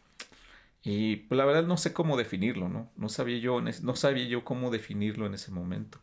Y 0.82 1.16
pues, 1.16 1.38
la 1.38 1.44
verdad 1.44 1.64
no 1.64 1.76
sé 1.76 1.92
cómo 1.92 2.16
definirlo, 2.16 2.68
¿no? 2.68 2.90
No 2.96 3.08
sabía 3.08 3.38
yo, 3.38 3.60
no 3.60 3.96
sabía 3.96 4.26
yo 4.26 4.44
cómo 4.44 4.70
definirlo 4.70 5.26
en 5.26 5.34
ese 5.34 5.50
momento. 5.50 5.98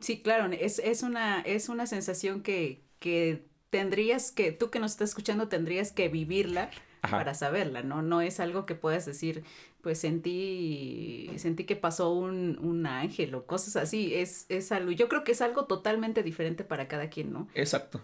Sí, 0.00 0.20
claro, 0.20 0.52
es, 0.52 0.80
es, 0.80 1.02
una, 1.02 1.40
es 1.40 1.68
una 1.68 1.86
sensación 1.86 2.42
que, 2.42 2.82
que 2.98 3.46
tendrías 3.70 4.32
que, 4.32 4.52
tú 4.52 4.70
que 4.70 4.80
nos 4.80 4.92
estás 4.92 5.10
escuchando, 5.10 5.48
tendrías 5.48 5.92
que 5.92 6.08
vivirla 6.08 6.70
para 7.10 7.34
saberla, 7.34 7.82
¿no? 7.82 8.02
No 8.02 8.22
es 8.22 8.40
algo 8.40 8.66
que 8.66 8.74
puedas 8.74 9.04
decir, 9.06 9.44
pues 9.84 9.98
sentí, 9.98 11.30
sentí 11.36 11.64
que 11.64 11.76
pasó 11.76 12.10
un, 12.10 12.58
un 12.62 12.86
ángel 12.86 13.34
o 13.34 13.44
cosas 13.44 13.76
así. 13.76 14.14
Es, 14.14 14.46
es 14.48 14.72
algo, 14.72 14.92
yo 14.92 15.10
creo 15.10 15.24
que 15.24 15.32
es 15.32 15.42
algo 15.42 15.66
totalmente 15.66 16.22
diferente 16.22 16.64
para 16.64 16.88
cada 16.88 17.10
quien, 17.10 17.34
¿no? 17.34 17.48
Exacto. 17.54 18.00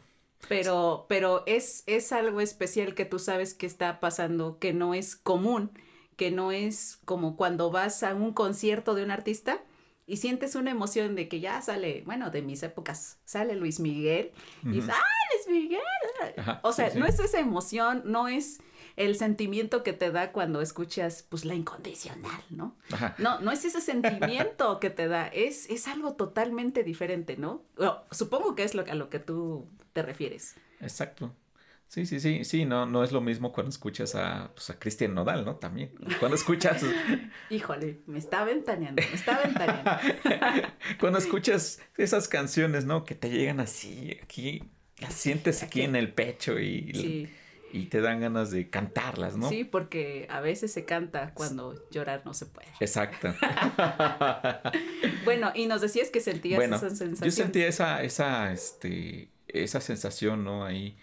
Pero, 0.46 1.06
pero 1.08 1.42
es, 1.46 1.82
es 1.86 2.12
algo 2.12 2.42
especial 2.42 2.94
que 2.94 3.06
tú 3.06 3.18
sabes 3.18 3.54
que 3.54 3.64
está 3.64 3.98
pasando, 3.98 4.58
que 4.58 4.74
no 4.74 4.92
es 4.92 5.16
común, 5.16 5.70
que 6.16 6.30
no 6.30 6.52
es 6.52 6.98
como 7.06 7.34
cuando 7.34 7.70
vas 7.70 8.02
a 8.02 8.14
un 8.14 8.34
concierto 8.34 8.94
de 8.94 9.02
un 9.02 9.10
artista 9.10 9.62
y 10.06 10.18
sientes 10.18 10.56
una 10.56 10.70
emoción 10.70 11.14
de 11.14 11.28
que 11.28 11.40
ya 11.40 11.62
sale, 11.62 12.02
bueno, 12.04 12.30
de 12.30 12.42
mis 12.42 12.62
épocas, 12.62 13.18
sale 13.24 13.56
Luis 13.56 13.80
Miguel 13.80 14.32
y 14.64 14.68
dices, 14.68 14.90
¡ah, 14.92 15.46
Luis 15.46 15.62
Miguel! 15.62 15.80
o 16.62 16.72
sea, 16.72 16.92
no 16.94 17.06
es 17.06 17.18
esa 17.20 17.40
emoción, 17.40 18.02
no 18.04 18.28
es 18.28 18.60
el 19.00 19.16
sentimiento 19.16 19.82
que 19.82 19.94
te 19.94 20.10
da 20.10 20.30
cuando 20.30 20.60
escuchas, 20.60 21.24
pues, 21.26 21.46
la 21.46 21.54
incondicional, 21.54 22.42
¿no? 22.50 22.76
No, 23.16 23.40
no 23.40 23.50
es 23.50 23.64
ese 23.64 23.80
sentimiento 23.80 24.78
que 24.78 24.90
te 24.90 25.08
da, 25.08 25.26
es, 25.28 25.70
es 25.70 25.88
algo 25.88 26.12
totalmente 26.14 26.84
diferente, 26.84 27.36
¿no? 27.36 27.64
supongo 28.10 28.54
que 28.54 28.62
es 28.62 28.74
lo, 28.74 28.82
a 28.82 28.94
lo 28.94 29.08
que 29.08 29.18
tú 29.18 29.66
te 29.94 30.02
refieres. 30.02 30.54
Exacto. 30.80 31.34
Sí, 31.88 32.04
sí, 32.04 32.20
sí, 32.20 32.44
sí, 32.44 32.66
no, 32.66 32.84
no 32.84 33.02
es 33.02 33.10
lo 33.10 33.22
mismo 33.22 33.52
cuando 33.52 33.70
escuchas 33.70 34.14
a, 34.14 34.52
pues, 34.54 34.68
a 34.68 34.78
Cristian 34.78 35.14
Nodal, 35.14 35.46
¿no? 35.46 35.56
También. 35.56 35.92
Cuando 36.20 36.36
escuchas. 36.36 36.84
Híjole, 37.50 38.02
me 38.06 38.18
está 38.18 38.44
ventaneando, 38.44 39.02
me 39.02 39.14
está 39.16 39.40
ventaneando. 39.40 39.90
cuando 41.00 41.18
escuchas 41.18 41.80
esas 41.96 42.28
canciones, 42.28 42.84
¿no? 42.84 43.04
Que 43.04 43.14
te 43.14 43.30
llegan 43.30 43.60
así, 43.60 44.18
aquí, 44.22 44.70
las 44.98 45.14
sientes 45.14 45.62
aquí, 45.62 45.80
en 45.80 45.96
el 45.96 46.12
pecho 46.12 46.60
y, 46.60 47.28
y 47.72 47.86
te 47.86 48.00
dan 48.00 48.20
ganas 48.20 48.50
de 48.50 48.70
cantarlas, 48.70 49.36
¿no? 49.36 49.48
Sí, 49.48 49.64
porque 49.64 50.26
a 50.30 50.40
veces 50.40 50.72
se 50.72 50.84
canta 50.84 51.32
cuando 51.34 51.74
llorar 51.90 52.22
no 52.24 52.34
se 52.34 52.46
puede. 52.46 52.68
Exacto. 52.80 53.34
bueno, 55.24 55.52
y 55.54 55.66
nos 55.66 55.80
decías 55.80 56.10
que 56.10 56.20
sentías 56.20 56.62
esa 56.62 56.90
sensación. 56.90 57.24
Yo 57.24 57.30
sentía 57.30 57.68
esa, 57.68 58.02
esa, 58.02 58.52
este, 58.52 59.30
esa 59.48 59.80
sensación, 59.80 60.44
¿no? 60.44 60.64
Ahí 60.64 60.96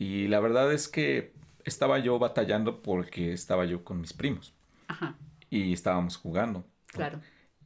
y 0.00 0.28
la 0.28 0.40
verdad 0.40 0.72
es 0.72 0.88
que 0.88 1.34
estaba 1.66 1.98
yo 1.98 2.18
batallando 2.18 2.80
porque 2.80 3.34
estaba 3.34 3.66
yo 3.66 3.84
con 3.84 4.00
mis 4.00 4.14
primos. 4.14 4.54
Ajá. 4.88 5.14
Y 5.50 5.74
estábamos 5.74 6.16
jugando. 6.16 6.64
Claro. 6.86 7.20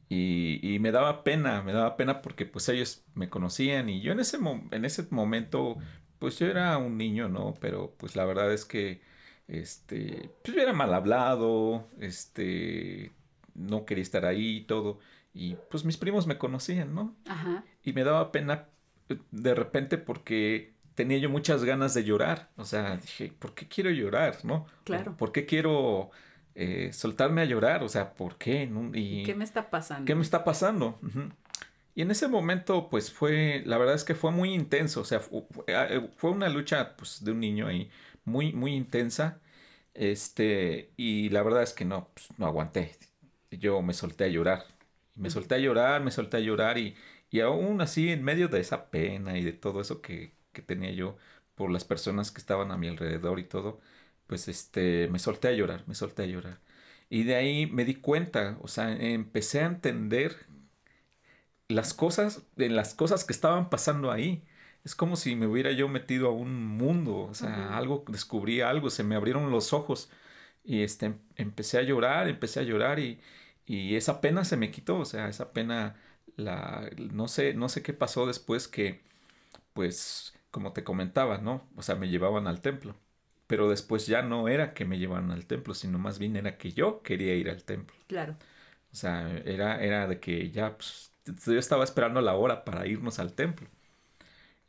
Y, 0.09 0.59
y, 0.61 0.79
me 0.79 0.91
daba 0.91 1.23
pena, 1.23 1.63
me 1.63 1.71
daba 1.71 1.95
pena 1.95 2.21
porque 2.21 2.45
pues 2.45 2.67
ellos 2.67 3.05
me 3.13 3.29
conocían 3.29 3.87
y 3.87 4.01
yo 4.01 4.11
en 4.11 4.19
ese, 4.19 4.37
en 4.71 4.83
ese 4.83 5.07
momento 5.11 5.77
pues 6.19 6.39
yo 6.39 6.47
era 6.47 6.77
un 6.77 6.97
niño, 6.97 7.29
¿no? 7.29 7.53
Pero 7.59 7.93
pues 7.97 8.15
la 8.15 8.25
verdad 8.25 8.51
es 8.53 8.65
que 8.65 9.01
este, 9.47 10.31
pues 10.43 10.55
yo 10.55 10.61
era 10.63 10.73
mal 10.73 10.93
hablado, 10.93 11.87
este, 11.99 13.11
no 13.53 13.85
quería 13.85 14.01
estar 14.01 14.25
ahí 14.25 14.57
y 14.57 14.61
todo. 14.61 14.99
Y 15.33 15.55
pues 15.69 15.85
mis 15.85 15.97
primos 15.97 16.27
me 16.27 16.37
conocían, 16.37 16.95
¿no? 16.95 17.15
Ajá. 17.27 17.63
Y 17.83 17.93
me 17.93 18.03
daba 18.03 18.31
pena 18.31 18.67
eh, 19.09 19.17
de 19.31 19.53
repente 19.53 19.97
porque 19.97 20.73
tenía 20.95 21.17
yo 21.17 21.29
muchas 21.29 21.63
ganas 21.63 21.93
de 21.93 22.03
llorar. 22.03 22.49
O 22.55 22.65
sea, 22.65 22.97
dije, 22.97 23.33
¿por 23.37 23.53
qué 23.53 23.67
quiero 23.67 23.91
llorar? 23.91 24.37
¿No? 24.43 24.65
Claro. 24.85 25.15
¿Por 25.17 25.31
qué 25.31 25.45
quiero 25.45 26.09
eh, 26.55 26.91
soltarme 26.93 27.41
a 27.41 27.45
llorar? 27.45 27.83
O 27.83 27.89
sea, 27.89 28.13
¿por 28.13 28.37
qué? 28.37 28.69
Y, 28.93 29.23
¿Qué 29.23 29.35
me 29.35 29.43
está 29.43 29.69
pasando? 29.69 30.05
¿Qué 30.05 30.15
me 30.15 30.21
está 30.21 30.43
pasando? 30.43 30.97
Y 31.95 32.01
en 32.01 32.11
ese 32.11 32.27
momento, 32.27 32.89
pues 32.89 33.11
fue, 33.11 33.63
la 33.65 33.77
verdad 33.77 33.95
es 33.95 34.03
que 34.03 34.15
fue 34.15 34.31
muy 34.31 34.53
intenso. 34.53 35.01
O 35.01 35.05
sea, 35.05 35.21
eh, 35.67 36.09
fue, 36.17 36.31
una 36.31 36.49
lucha 36.49 36.95
pues, 36.97 37.23
de 37.23 37.31
un 37.31 37.39
niño 37.39 37.67
ahí 37.67 37.89
muy, 38.25 38.53
muy 38.53 38.75
intensa. 38.75 39.41
Este, 39.93 40.91
y 40.97 41.29
la 41.29 41.43
verdad 41.43 41.63
es 41.63 41.73
que 41.73 41.85
no, 41.85 42.09
pues, 42.13 42.27
no 42.37 42.45
aguanté. 42.47 42.95
Yo 43.51 43.81
me 43.81 43.93
solté 43.93 44.25
a 44.25 44.27
llorar. 44.27 44.65
Me 45.15 45.29
solté 45.29 45.55
a 45.55 45.57
llorar, 45.59 46.03
me 46.03 46.11
solté 46.11 46.37
a 46.37 46.39
llorar 46.41 46.77
y, 46.77 46.95
y 47.31 47.39
aún 47.41 47.81
así, 47.81 48.11
en 48.11 48.23
medio 48.23 48.49
de 48.49 48.59
esa 48.59 48.89
pena 48.91 49.37
y 49.37 49.43
de 49.43 49.53
todo 49.53 49.81
eso 49.81 50.01
que, 50.01 50.33
que 50.51 50.61
tenía 50.61 50.91
yo 50.91 51.17
por 51.55 51.71
las 51.71 51.85
personas 51.85 52.31
que 52.31 52.39
estaban 52.39 52.71
a 52.71 52.77
mi 52.77 52.87
alrededor 52.89 53.39
y 53.39 53.45
todo, 53.45 53.79
pues 54.27 54.47
este, 54.49 55.07
me 55.09 55.19
solté 55.19 55.47
a 55.49 55.51
llorar, 55.53 55.83
me 55.87 55.95
solté 55.95 56.23
a 56.23 56.25
llorar. 56.27 56.59
Y 57.09 57.23
de 57.23 57.35
ahí 57.35 57.67
me 57.67 57.85
di 57.85 57.95
cuenta, 57.95 58.57
o 58.61 58.67
sea, 58.67 58.91
empecé 58.91 59.61
a 59.61 59.67
entender 59.67 60.47
las 61.67 61.93
cosas, 61.93 62.43
en 62.57 62.75
las 62.75 62.93
cosas 62.93 63.23
que 63.25 63.33
estaban 63.33 63.69
pasando 63.69 64.11
ahí. 64.11 64.43
Es 64.83 64.95
como 64.95 65.15
si 65.15 65.35
me 65.35 65.47
hubiera 65.47 65.71
yo 65.71 65.87
metido 65.89 66.27
a 66.29 66.31
un 66.31 66.65
mundo, 66.65 67.17
o 67.21 67.33
sea, 67.33 67.75
algo, 67.77 68.05
descubrí 68.07 68.61
algo, 68.61 68.89
se 68.91 69.03
me 69.03 69.15
abrieron 69.15 69.49
los 69.51 69.73
ojos 69.73 70.11
y 70.63 70.83
este, 70.83 71.15
empecé 71.35 71.79
a 71.79 71.83
llorar, 71.83 72.27
empecé 72.29 72.59
a 72.61 72.63
llorar 72.63 72.99
y, 72.99 73.19
y 73.65 73.95
esa 73.95 74.21
pena 74.21 74.45
se 74.45 74.57
me 74.57 74.71
quitó, 74.71 74.99
o 74.99 75.05
sea, 75.05 75.27
esa 75.29 75.53
pena, 75.53 75.95
la, 76.37 76.89
no 77.13 77.27
sé, 77.27 77.53
no 77.55 77.69
sé 77.69 77.83
qué 77.83 77.93
pasó 77.93 78.27
después 78.27 78.67
que, 78.67 79.01
pues, 79.73 80.33
como 80.51 80.73
te 80.73 80.83
comentaba, 80.83 81.37
¿no? 81.39 81.67
O 81.75 81.81
sea, 81.83 81.95
me 81.95 82.09
llevaban 82.09 82.47
al 82.47 82.61
templo. 82.61 82.95
Pero 83.47 83.69
después 83.69 84.07
ya 84.07 84.21
no 84.23 84.47
era 84.49 84.73
que 84.73 84.85
me 84.85 84.97
llevaran 84.99 85.31
al 85.31 85.45
templo, 85.47 85.73
sino 85.75 85.99
más 85.99 86.19
bien 86.19 86.35
era 86.35 86.57
que 86.57 86.71
yo 86.71 87.01
quería 87.03 87.35
ir 87.35 87.49
al 87.49 87.63
templo. 87.63 87.95
Claro. 88.07 88.37
O 88.91 88.95
sea, 88.95 89.29
era, 89.45 89.83
era 89.83 90.07
de 90.07 90.19
que 90.19 90.51
ya, 90.51 90.77
pues, 90.77 91.11
yo 91.25 91.59
estaba 91.59 91.83
esperando 91.83 92.21
la 92.21 92.35
hora 92.35 92.65
para 92.65 92.87
irnos 92.87 93.19
al 93.19 93.33
templo. 93.33 93.67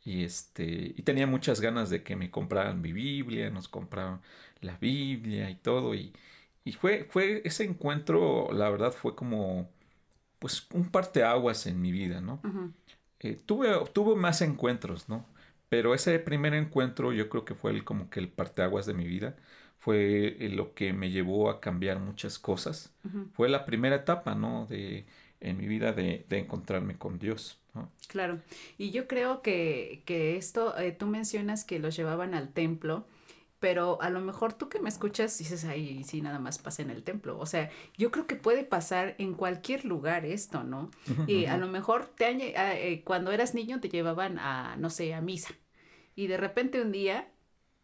Y 0.03 0.23
este, 0.23 0.63
y 0.95 1.01
tenía 1.03 1.27
muchas 1.27 1.59
ganas 1.61 1.89
de 1.89 2.03
que 2.03 2.15
me 2.15 2.31
compraran 2.31 2.81
mi 2.81 2.93
Biblia, 2.93 3.49
nos 3.49 3.67
compraron 3.67 4.21
la 4.61 4.77
Biblia 4.77 5.49
y 5.49 5.55
todo. 5.55 5.95
Y, 5.95 6.13
y 6.63 6.71
fue, 6.73 7.05
fue 7.09 7.41
ese 7.45 7.65
encuentro, 7.65 8.49
la 8.53 8.69
verdad, 8.69 8.91
fue 8.93 9.15
como, 9.15 9.69
pues, 10.39 10.67
un 10.73 10.89
parteaguas 10.91 11.67
en 11.67 11.81
mi 11.81 11.91
vida, 11.91 12.21
¿no? 12.21 12.41
Eh, 13.19 13.41
tuve, 13.45 13.69
tuve 13.93 14.15
más 14.15 14.41
encuentros, 14.41 15.09
¿no? 15.09 15.25
Pero 15.69 15.93
ese 15.93 16.19
primer 16.19 16.53
encuentro 16.53 17.13
yo 17.13 17.29
creo 17.29 17.45
que 17.45 17.55
fue 17.55 17.71
el, 17.71 17.83
como 17.83 18.09
que 18.09 18.19
el 18.19 18.29
parteaguas 18.29 18.85
de 18.85 18.93
mi 18.93 19.05
vida. 19.07 19.35
Fue 19.79 20.37
eh, 20.45 20.49
lo 20.49 20.73
que 20.73 20.93
me 20.93 21.11
llevó 21.11 21.49
a 21.49 21.59
cambiar 21.61 21.99
muchas 21.99 22.39
cosas. 22.39 22.93
Fue 23.33 23.49
la 23.49 23.65
primera 23.65 23.95
etapa, 23.97 24.35
¿no? 24.35 24.65
De, 24.67 25.05
en 25.39 25.57
mi 25.57 25.67
vida 25.67 25.93
de, 25.93 26.25
de 26.29 26.39
encontrarme 26.39 26.97
con 26.97 27.19
Dios. 27.19 27.59
¿no? 27.73 27.91
Claro. 28.07 28.41
Y 28.77 28.91
yo 28.91 29.07
creo 29.07 29.41
que, 29.41 30.03
que 30.05 30.37
esto, 30.37 30.77
eh, 30.77 30.91
tú 30.91 31.05
mencionas 31.05 31.63
que 31.63 31.79
los 31.79 31.95
llevaban 31.95 32.33
al 32.33 32.49
templo 32.53 33.05
pero 33.59 33.99
a 34.01 34.09
lo 34.09 34.19
mejor 34.19 34.53
tú 34.53 34.69
que 34.69 34.79
me 34.79 34.89
escuchas 34.89 35.37
dices, 35.37 35.65
ay, 35.65 36.03
sí, 36.03 36.21
nada 36.21 36.39
más 36.39 36.59
pasa 36.59 36.83
en 36.83 36.91
el 36.91 37.03
templo. 37.03 37.39
O 37.39 37.45
sea, 37.45 37.71
yo 37.97 38.11
creo 38.11 38.27
que 38.27 38.35
puede 38.35 38.63
pasar 38.63 39.15
en 39.17 39.33
cualquier 39.33 39.83
lugar 39.85 40.25
esto, 40.25 40.63
¿no? 40.63 40.91
y 41.25 41.45
a 41.45 41.57
lo 41.57 41.67
mejor 41.67 42.05
te 42.05 42.25
ah, 42.55 42.77
eh, 42.77 43.03
cuando 43.03 43.31
eras 43.31 43.55
niño 43.55 43.79
te 43.79 43.89
llevaban 43.89 44.37
a, 44.39 44.75
no 44.77 44.89
sé, 44.89 45.13
a 45.13 45.21
misa. 45.21 45.55
Y 46.15 46.27
de 46.27 46.37
repente 46.37 46.81
un 46.81 46.91
día 46.91 47.31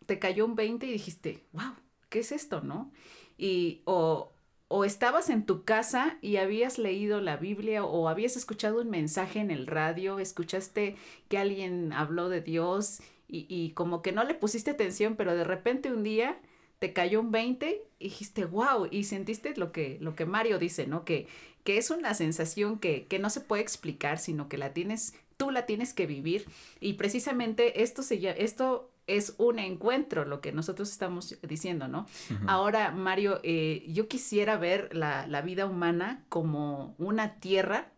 te 0.06 0.20
cayó 0.20 0.46
un 0.46 0.56
20 0.56 0.86
y 0.86 0.92
dijiste, 0.92 1.44
wow, 1.54 1.74
¿qué 2.10 2.20
es 2.20 2.32
esto, 2.32 2.62
no? 2.62 2.92
Y, 3.38 3.82
o, 3.86 4.33
o 4.76 4.86
estabas 4.86 5.30
en 5.30 5.46
tu 5.46 5.66
casa 5.66 6.18
y 6.20 6.38
habías 6.38 6.80
leído 6.80 7.22
la 7.22 7.38
Biblia 7.38 7.86
o 7.86 8.10
habías 8.10 8.36
escuchado 8.36 8.82
un 8.82 8.90
mensaje 8.90 9.40
en 9.40 9.52
el 9.52 9.68
radio, 9.68 10.18
escuchaste 10.18 10.96
que 11.28 11.38
alguien 11.38 11.94
habló 11.94 12.28
de 12.28 12.42
Dios 12.42 13.00
y, 13.28 13.70
como 13.76 14.02
que 14.02 14.12
no 14.12 14.24
le 14.24 14.34
pusiste 14.34 14.72
atención, 14.72 15.16
pero 15.16 15.36
de 15.36 15.44
repente 15.44 15.94
un 15.94 16.02
día 16.02 16.40
te 16.80 16.92
cayó 16.92 17.20
un 17.20 17.30
20 17.30 17.84
y 18.00 18.04
dijiste, 18.04 18.46
wow, 18.46 18.88
y 18.90 19.04
sentiste 19.04 19.56
lo 19.58 19.72
que, 19.72 20.00
lo 20.02 20.16
que 20.16 20.26
Mario 20.26 20.58
dice, 20.58 20.88
¿no? 20.88 21.06
Que, 21.06 21.28
que 21.64 21.78
es 21.78 21.92
una 21.92 22.16
sensación 22.16 22.80
que, 22.80 23.06
que 23.06 23.20
no 23.20 23.30
se 23.30 23.42
puede 23.42 23.62
explicar, 23.62 24.18
sino 24.18 24.50
que 24.50 24.58
la 24.58 24.74
tienes, 24.74 25.14
tú 25.38 25.52
la 25.52 25.68
tienes 25.68 25.94
que 25.94 26.08
vivir. 26.08 26.48
Y 26.80 26.94
precisamente 26.94 27.84
esto, 27.84 28.02
se, 28.02 28.44
esto 28.44 28.90
es 29.08 29.36
un 29.38 29.60
encuentro, 29.60 30.26
lo 30.26 30.42
que 30.42 30.52
nosotros 30.52 30.92
estamos 30.92 31.38
diciendo, 31.42 31.88
¿no? 31.88 32.06
Ahora, 32.48 32.92
Mario, 32.92 33.40
eh, 33.44 33.86
yo 33.88 34.08
quisiera 34.08 34.58
ver 34.58 34.96
la, 34.96 35.28
la 35.28 35.42
vida 35.42 35.66
humana 35.66 36.24
como 36.30 36.96
una 36.98 37.40
tierra 37.40 37.92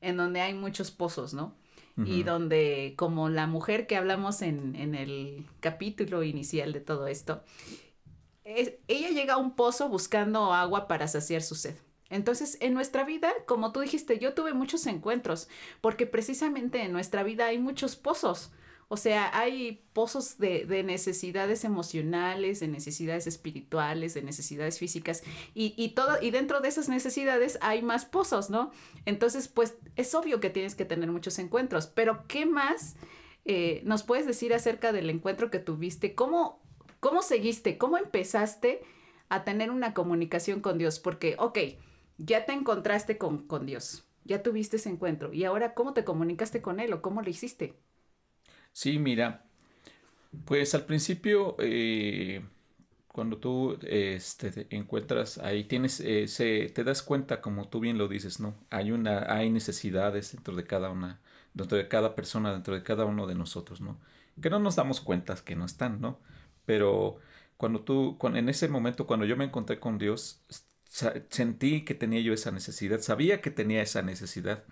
en 0.00 0.16
donde 0.16 0.40
hay 0.40 0.54
muchos 0.54 0.90
pozos, 0.90 1.34
¿no? 1.34 1.58
y 2.06 2.22
donde 2.22 2.94
como 2.96 3.28
la 3.28 3.46
mujer 3.46 3.86
que 3.86 3.94
hablamos 3.94 4.40
en, 4.40 4.74
en 4.74 4.94
el 4.94 5.46
capítulo 5.60 6.22
inicial 6.22 6.72
de 6.72 6.80
todo 6.80 7.06
esto, 7.06 7.42
ella 8.44 9.10
llega 9.10 9.34
a 9.34 9.38
un 9.38 9.54
pozo 9.54 9.88
buscando 9.88 10.52
agua 10.52 10.88
para 10.88 11.08
saciar 11.08 11.42
su 11.42 11.54
sed. 11.54 11.76
Entonces, 12.08 12.58
en 12.60 12.74
nuestra 12.74 13.04
vida, 13.04 13.30
como 13.46 13.70
tú 13.70 13.80
dijiste, 13.80 14.18
yo 14.18 14.34
tuve 14.34 14.52
muchos 14.52 14.86
encuentros, 14.86 15.48
porque 15.80 16.06
precisamente 16.06 16.82
en 16.82 16.92
nuestra 16.92 17.22
vida 17.22 17.46
hay 17.46 17.58
muchos 17.58 17.94
pozos. 17.96 18.50
O 18.92 18.96
sea, 18.96 19.30
hay 19.38 19.84
pozos 19.92 20.38
de, 20.38 20.64
de, 20.64 20.82
necesidades 20.82 21.62
emocionales, 21.62 22.58
de 22.58 22.66
necesidades 22.66 23.28
espirituales, 23.28 24.14
de 24.14 24.22
necesidades 24.22 24.80
físicas 24.80 25.22
y, 25.54 25.74
y, 25.76 25.90
todo, 25.90 26.20
y 26.20 26.32
dentro 26.32 26.58
de 26.60 26.66
esas 26.66 26.88
necesidades 26.88 27.56
hay 27.62 27.82
más 27.82 28.04
pozos, 28.04 28.50
¿no? 28.50 28.72
Entonces, 29.06 29.46
pues 29.46 29.76
es 29.94 30.12
obvio 30.16 30.40
que 30.40 30.50
tienes 30.50 30.74
que 30.74 30.84
tener 30.84 31.08
muchos 31.08 31.38
encuentros, 31.38 31.86
pero 31.86 32.24
¿qué 32.26 32.46
más 32.46 32.96
eh, 33.44 33.80
nos 33.84 34.02
puedes 34.02 34.26
decir 34.26 34.52
acerca 34.52 34.90
del 34.90 35.08
encuentro 35.08 35.52
que 35.52 35.60
tuviste? 35.60 36.16
¿Cómo, 36.16 36.60
¿Cómo 36.98 37.22
seguiste? 37.22 37.78
¿Cómo 37.78 37.96
empezaste 37.96 38.82
a 39.28 39.44
tener 39.44 39.70
una 39.70 39.94
comunicación 39.94 40.58
con 40.58 40.78
Dios? 40.78 40.98
Porque, 40.98 41.36
ok, 41.38 41.58
ya 42.18 42.44
te 42.44 42.54
encontraste 42.54 43.18
con, 43.18 43.46
con 43.46 43.66
Dios, 43.66 44.02
ya 44.24 44.42
tuviste 44.42 44.78
ese 44.78 44.88
encuentro 44.88 45.32
y 45.32 45.44
ahora 45.44 45.74
¿cómo 45.74 45.92
te 45.92 46.02
comunicaste 46.02 46.60
con 46.60 46.80
Él 46.80 46.92
o 46.92 47.02
cómo 47.02 47.22
lo 47.22 47.30
hiciste? 47.30 47.76
Sí, 48.72 48.98
mira, 48.98 49.44
pues 50.44 50.74
al 50.74 50.86
principio, 50.86 51.56
eh, 51.60 52.42
cuando 53.08 53.38
tú 53.38 53.78
este, 53.82 54.50
te 54.52 54.76
encuentras 54.76 55.38
ahí, 55.38 55.64
tienes, 55.64 56.00
eh, 56.00 56.28
se, 56.28 56.68
te 56.70 56.84
das 56.84 57.02
cuenta, 57.02 57.40
como 57.40 57.68
tú 57.68 57.80
bien 57.80 57.98
lo 57.98 58.08
dices, 58.08 58.40
¿no? 58.40 58.54
Hay 58.70 58.92
una, 58.92 59.32
hay 59.34 59.50
necesidades 59.50 60.32
dentro 60.32 60.54
de 60.56 60.64
cada 60.66 60.90
una, 60.90 61.20
dentro 61.54 61.78
de 61.78 61.88
cada 61.88 62.14
persona, 62.14 62.52
dentro 62.52 62.74
de 62.74 62.82
cada 62.82 63.04
uno 63.06 63.26
de 63.26 63.34
nosotros, 63.34 63.80
¿no? 63.80 63.98
Que 64.40 64.50
no 64.50 64.58
nos 64.60 64.76
damos 64.76 65.00
cuenta 65.00 65.36
que 65.44 65.56
no 65.56 65.64
están, 65.66 66.00
¿no? 66.00 66.20
Pero 66.66 67.18
cuando 67.56 67.80
tú, 67.82 68.18
en 68.22 68.48
ese 68.48 68.68
momento, 68.68 69.06
cuando 69.06 69.26
yo 69.26 69.36
me 69.36 69.44
encontré 69.44 69.80
con 69.80 69.98
Dios, 69.98 70.40
sentí 71.30 71.84
que 71.84 71.94
tenía 71.94 72.20
yo 72.20 72.32
esa 72.32 72.50
necesidad, 72.50 73.00
sabía 73.00 73.40
que 73.40 73.50
tenía 73.50 73.82
esa 73.82 74.02
necesidad. 74.02 74.64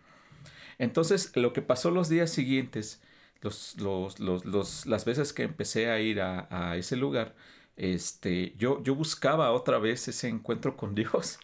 Entonces, 0.79 1.33
lo 1.37 1.53
que 1.53 1.63
pasó 1.63 1.91
los 1.91 2.09
días 2.09 2.31
siguientes 2.31 3.03
los, 3.41 3.77
los, 3.79 4.19
los, 4.19 4.45
los, 4.45 4.87
las 4.87 5.05
veces 5.05 5.33
que 5.33 5.45
empecé 5.45 5.91
a 5.91 6.01
ir 6.01 6.21
a, 6.21 6.49
a, 6.51 6.77
ese 6.77 6.97
lugar, 6.97 7.35
este, 7.77 8.55
yo, 8.57 8.83
yo 8.83 8.95
buscaba 8.95 9.53
otra 9.53 9.79
vez 9.79 10.09
ese 10.09 10.29
encuentro 10.29 10.77
con 10.77 10.95
Dios. 10.95 11.39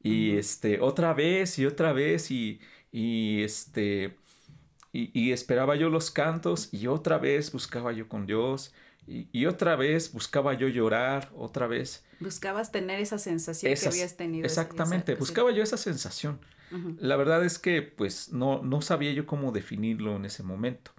Y 0.00 0.36
este, 0.36 0.80
otra 0.80 1.12
vez 1.12 1.58
y 1.58 1.66
otra 1.66 1.92
vez 1.92 2.30
y, 2.30 2.60
y 2.92 3.42
este, 3.42 4.16
y, 4.92 5.10
y, 5.12 5.32
esperaba 5.32 5.74
yo 5.74 5.90
los 5.90 6.10
cantos 6.12 6.72
y 6.72 6.86
otra 6.86 7.18
vez 7.18 7.50
buscaba 7.52 7.92
yo 7.92 8.08
con 8.08 8.24
Dios 8.24 8.72
y, 9.08 9.28
y, 9.32 9.46
otra 9.46 9.74
vez 9.74 10.12
buscaba 10.12 10.54
yo 10.54 10.68
llorar, 10.68 11.30
otra 11.36 11.66
vez. 11.66 12.04
Buscabas 12.20 12.70
tener 12.70 13.00
esa 13.00 13.18
sensación 13.18 13.72
Esas, 13.72 13.94
que 13.94 14.00
habías 14.00 14.16
tenido. 14.16 14.46
Exactamente, 14.46 15.12
esa, 15.12 15.18
buscaba 15.18 15.50
yo 15.50 15.64
esa 15.64 15.76
sensación. 15.76 16.38
Uh 16.70 16.76
-huh. 16.76 16.96
La 17.00 17.16
verdad 17.16 17.44
es 17.44 17.58
que 17.58 17.82
pues 17.82 18.32
no, 18.32 18.62
no 18.62 18.82
sabía 18.82 19.12
yo 19.12 19.26
cómo 19.26 19.50
definirlo 19.50 20.14
en 20.14 20.26
ese 20.26 20.44
momento. 20.44 20.92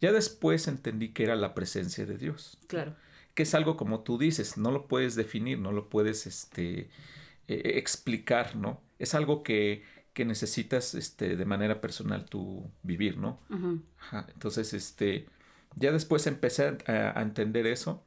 Ya 0.00 0.12
después 0.12 0.66
entendí 0.68 1.12
que 1.12 1.24
era 1.24 1.36
la 1.36 1.54
presencia 1.54 2.06
de 2.06 2.16
Dios. 2.18 2.58
Claro. 2.66 2.96
Que 3.34 3.42
es 3.44 3.54
algo 3.54 3.76
como 3.76 4.00
tú 4.02 4.18
dices, 4.18 4.56
no 4.58 4.70
lo 4.70 4.88
puedes 4.88 5.14
definir, 5.14 5.58
no 5.58 5.72
lo 5.72 5.88
puedes 5.88 6.26
este, 6.26 6.90
eh, 7.48 7.72
explicar, 7.78 8.56
¿no? 8.56 8.80
Es 8.98 9.14
algo 9.14 9.42
que, 9.42 9.84
que 10.12 10.24
necesitas 10.24 10.94
este, 10.94 11.36
de 11.36 11.44
manera 11.44 11.80
personal 11.80 12.26
tú 12.26 12.70
vivir, 12.82 13.18
¿no? 13.18 13.40
Uh 13.50 13.54
-huh. 13.56 13.82
Ajá. 13.98 14.26
Entonces, 14.32 14.72
este, 14.74 15.26
ya 15.76 15.92
después 15.92 16.26
empecé 16.26 16.78
a, 16.86 17.18
a 17.18 17.22
entender 17.22 17.66
eso. 17.66 18.04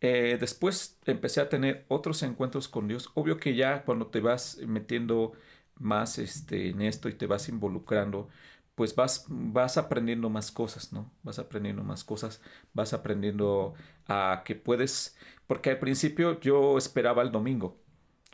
Eh, 0.00 0.36
después 0.40 0.98
empecé 1.06 1.40
a 1.40 1.48
tener 1.48 1.84
otros 1.88 2.22
encuentros 2.22 2.68
con 2.68 2.88
Dios. 2.88 3.10
Obvio 3.14 3.38
que 3.38 3.54
ya 3.54 3.84
cuando 3.84 4.08
te 4.08 4.20
vas 4.20 4.58
metiendo 4.66 5.32
más 5.78 6.18
este, 6.18 6.70
en 6.70 6.82
esto 6.82 7.08
y 7.08 7.14
te 7.14 7.26
vas 7.26 7.48
involucrando, 7.48 8.28
pues 8.74 8.94
vas, 8.94 9.26
vas 9.28 9.76
aprendiendo 9.76 10.30
más 10.30 10.50
cosas, 10.50 10.92
¿no? 10.92 11.12
Vas 11.22 11.38
aprendiendo 11.38 11.82
más 11.84 12.04
cosas, 12.04 12.40
vas 12.72 12.92
aprendiendo 12.92 13.74
a 14.06 14.42
que 14.44 14.54
puedes, 14.54 15.16
porque 15.46 15.70
al 15.70 15.78
principio 15.78 16.40
yo 16.40 16.78
esperaba 16.78 17.22
el 17.22 17.30
domingo, 17.32 17.80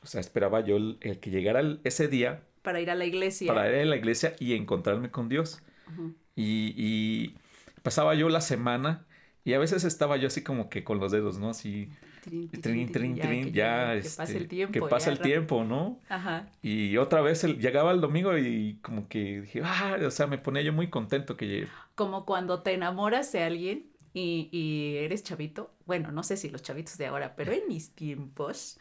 o 0.02 0.06
sea, 0.06 0.20
esperaba 0.20 0.60
yo 0.60 0.76
el, 0.76 0.98
el 1.00 1.18
que 1.20 1.30
llegara 1.30 1.60
el, 1.60 1.80
ese 1.84 2.08
día. 2.08 2.44
Para 2.62 2.80
ir 2.80 2.90
a 2.90 2.94
la 2.94 3.04
iglesia. 3.04 3.52
Para 3.52 3.68
ir 3.68 3.82
a 3.82 3.84
la 3.84 3.96
iglesia 3.96 4.34
y 4.38 4.54
encontrarme 4.54 5.10
con 5.10 5.28
Dios. 5.28 5.60
Uh 5.88 5.90
-huh. 6.02 6.14
y, 6.36 6.74
y 6.76 7.34
pasaba 7.82 8.14
yo 8.14 8.28
la 8.28 8.40
semana 8.42 9.06
y 9.44 9.54
a 9.54 9.58
veces 9.58 9.84
estaba 9.84 10.16
yo 10.18 10.26
así 10.26 10.42
como 10.44 10.68
que 10.68 10.84
con 10.84 11.00
los 11.00 11.10
dedos, 11.12 11.38
¿no? 11.38 11.50
Así, 11.50 11.90
trin, 12.28 12.90
trin, 12.90 13.18
trin, 13.18 13.52
ya, 13.52 13.92
que, 13.92 13.98
este, 13.98 14.10
que 14.10 14.16
pase 14.16 14.36
el 14.36 14.48
tiempo. 14.48 14.72
Que 14.72 14.80
pasa 14.82 15.10
el 15.10 15.18
tiempo, 15.20 15.64
¿no? 15.64 16.00
Ajá. 16.08 16.48
Y 16.62 16.96
otra 16.96 17.20
vez 17.20 17.44
el, 17.44 17.58
llegaba 17.58 17.92
el 17.92 18.00
domingo 18.00 18.36
y 18.36 18.78
como 18.82 19.08
que 19.08 19.42
dije, 19.42 19.62
ah, 19.64 19.96
o 20.04 20.10
sea, 20.10 20.26
me 20.26 20.38
ponía 20.38 20.62
yo 20.62 20.72
muy 20.72 20.88
contento 20.88 21.36
que... 21.36 21.66
Como 21.94 22.24
cuando 22.24 22.62
te 22.62 22.72
enamoras 22.72 23.32
de 23.32 23.42
alguien 23.42 23.86
y, 24.14 24.48
y, 24.52 24.96
eres 24.96 25.22
chavito, 25.22 25.70
bueno, 25.86 26.10
no 26.12 26.22
sé 26.22 26.36
si 26.36 26.48
los 26.48 26.62
chavitos 26.62 26.98
de 26.98 27.06
ahora, 27.06 27.36
pero 27.36 27.52
en 27.52 27.68
mis 27.68 27.90
tiempos, 27.94 28.78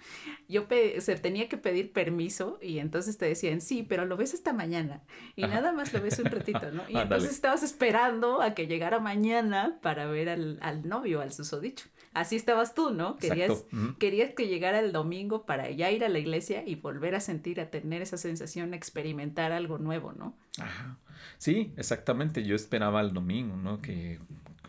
yo 0.48 0.66
se 1.00 1.16
tenía 1.18 1.50
que 1.50 1.58
pedir 1.58 1.92
permiso 1.92 2.58
y 2.62 2.80
entonces 2.80 3.18
te 3.18 3.26
decían, 3.26 3.62
sí, 3.62 3.84
pero 3.84 4.06
lo 4.06 4.18
ves 4.18 4.34
esta 4.34 4.54
mañana 4.54 5.04
y 5.36 5.44
Ajá. 5.44 5.56
nada 5.56 5.72
más 5.74 5.94
lo 5.94 6.02
ves 6.02 6.18
un 6.20 6.26
ratito, 6.26 6.72
¿no? 6.72 6.84
Y 6.90 6.98
entonces 6.98 7.32
estabas 7.32 7.62
esperando 7.62 8.42
a 8.42 8.54
que 8.56 8.68
llegara 8.68 9.00
mañana 9.00 9.80
para 9.82 10.08
ver 10.08 10.30
al, 10.30 10.58
al 10.62 10.88
novio, 10.88 11.22
al 11.22 11.32
susodicho. 11.34 11.86
Así 12.18 12.36
estabas 12.36 12.74
tú, 12.74 12.90
¿no? 12.90 13.16
Querías, 13.18 13.52
uh 13.52 13.76
-huh. 13.76 13.98
querías 14.00 14.34
que 14.34 14.48
llegara 14.48 14.80
el 14.80 14.92
domingo 14.92 15.46
para 15.46 15.70
ya 15.70 15.92
ir 15.92 16.04
a 16.04 16.10
la 16.10 16.18
iglesia 16.18 16.64
y 16.66 16.74
volver 16.74 17.14
a 17.14 17.20
sentir, 17.20 17.62
a 17.62 17.70
tener 17.70 18.02
esa 18.02 18.18
sensación, 18.18 18.74
a 18.74 18.76
experimentar 18.76 19.52
algo 19.52 19.78
nuevo, 19.78 20.14
¿no? 20.14 20.36
Ajá. 20.60 20.98
Sí, 21.38 21.74
exactamente. 21.78 22.44
Yo 22.44 22.56
esperaba 22.56 23.02
el 23.02 23.14
domingo, 23.14 23.56
¿no? 23.56 23.84
Que 23.84 24.18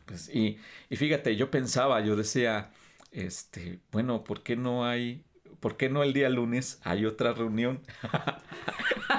pues, 0.05 0.29
y, 0.29 0.59
y, 0.91 0.97
fíjate, 0.97 1.37
yo 1.37 1.51
pensaba, 1.51 2.03
yo 2.03 2.17
decía, 2.17 2.71
este, 3.13 3.81
bueno, 3.93 4.25
¿por 4.25 4.43
qué 4.43 4.55
no 4.55 4.85
hay, 4.85 5.25
por 5.59 5.79
qué 5.79 5.89
no 5.89 6.03
el 6.03 6.13
día 6.13 6.29
lunes 6.29 6.81
hay 6.85 7.07
otra 7.07 7.33
reunión? 7.33 7.81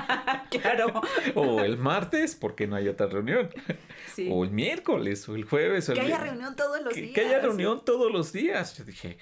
claro. 0.50 1.02
o 1.36 1.62
el 1.62 1.78
martes, 1.78 2.36
¿por 2.36 2.56
qué 2.56 2.68
no 2.68 2.76
hay 2.76 2.88
otra 2.88 3.08
reunión? 3.08 3.50
Sí. 4.14 4.30
O 4.32 4.44
el 4.44 4.52
miércoles, 4.52 5.28
o 5.30 5.36
el 5.36 5.44
jueves. 5.44 5.90
O 5.90 5.94
que 5.94 6.00
el 6.00 6.06
haya 6.08 6.18
reunión 6.20 6.56
todos 6.56 6.82
los 6.82 6.94
que, 6.94 7.02
días. 7.02 7.16
Que 7.16 7.22
haya 7.22 7.40
reunión 7.40 7.84
todos 7.86 8.12
los 8.12 8.34
días. 8.34 8.78
Yo 8.78 8.84
dije, 8.84 9.18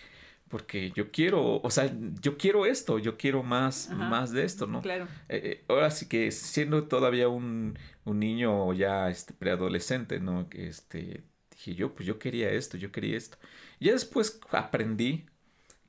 porque 0.49 0.91
yo 0.95 1.11
quiero, 1.11 1.61
o 1.61 1.69
sea, 1.69 1.91
yo 2.21 2.37
quiero 2.37 2.65
esto, 2.65 2.99
yo 2.99 3.17
quiero 3.17 3.43
más, 3.43 3.89
Ajá. 3.89 3.95
más 3.95 4.31
de 4.31 4.45
esto, 4.45 4.67
¿no? 4.67 4.81
Claro. 4.81 5.05
Eh, 5.29 5.41
eh, 5.43 5.65
ahora 5.67 5.91
sí 5.91 6.07
que 6.07 6.31
siendo 6.31 6.85
todavía 6.85 7.27
un, 7.27 7.77
un 8.05 8.19
niño 8.19 8.73
ya 8.73 9.09
este, 9.09 9.33
preadolescente, 9.33 10.19
¿no? 10.19 10.49
Que 10.49 10.67
este 10.67 11.23
dije 11.51 11.75
yo, 11.75 11.93
pues 11.93 12.05
yo 12.05 12.19
quería 12.19 12.51
esto, 12.51 12.77
yo 12.77 12.91
quería 12.91 13.17
esto. 13.17 13.37
Ya 13.79 13.91
después 13.91 14.39
aprendí 14.51 15.25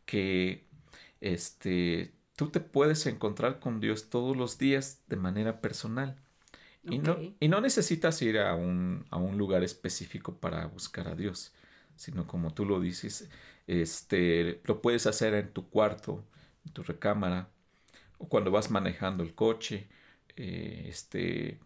que 0.06 0.66
este, 1.20 2.12
tú 2.38 2.50
te 2.50 2.60
puedes 2.60 3.04
encontrar 3.06 3.58
con 3.58 3.80
Dios 3.80 4.10
todos 4.10 4.36
los 4.36 4.58
días 4.58 5.02
de 5.08 5.16
manera 5.16 5.60
personal. 5.60 6.16
Y, 6.84 7.00
no, 7.00 7.18
y 7.40 7.48
no 7.48 7.60
necesitas 7.60 8.22
ir 8.22 8.38
a 8.38 8.54
un, 8.54 9.06
a 9.10 9.16
un 9.16 9.36
lugar 9.36 9.64
específico 9.64 10.36
para 10.38 10.64
buscar 10.66 11.08
a 11.08 11.16
Dios, 11.16 11.52
sino 11.96 12.28
como 12.28 12.54
tú 12.54 12.64
lo 12.64 12.78
dices, 12.78 13.28
este, 13.66 14.60
lo 14.66 14.80
puedes 14.80 15.08
hacer 15.08 15.34
en 15.34 15.52
tu 15.52 15.68
cuarto, 15.68 16.24
en 16.64 16.72
tu 16.72 16.84
recámara, 16.84 17.50
o 18.18 18.28
cuando 18.28 18.52
vas 18.52 18.70
manejando 18.70 19.24
el 19.24 19.34
coche, 19.34 19.88
eh, 20.36 20.86
este, 20.86 21.58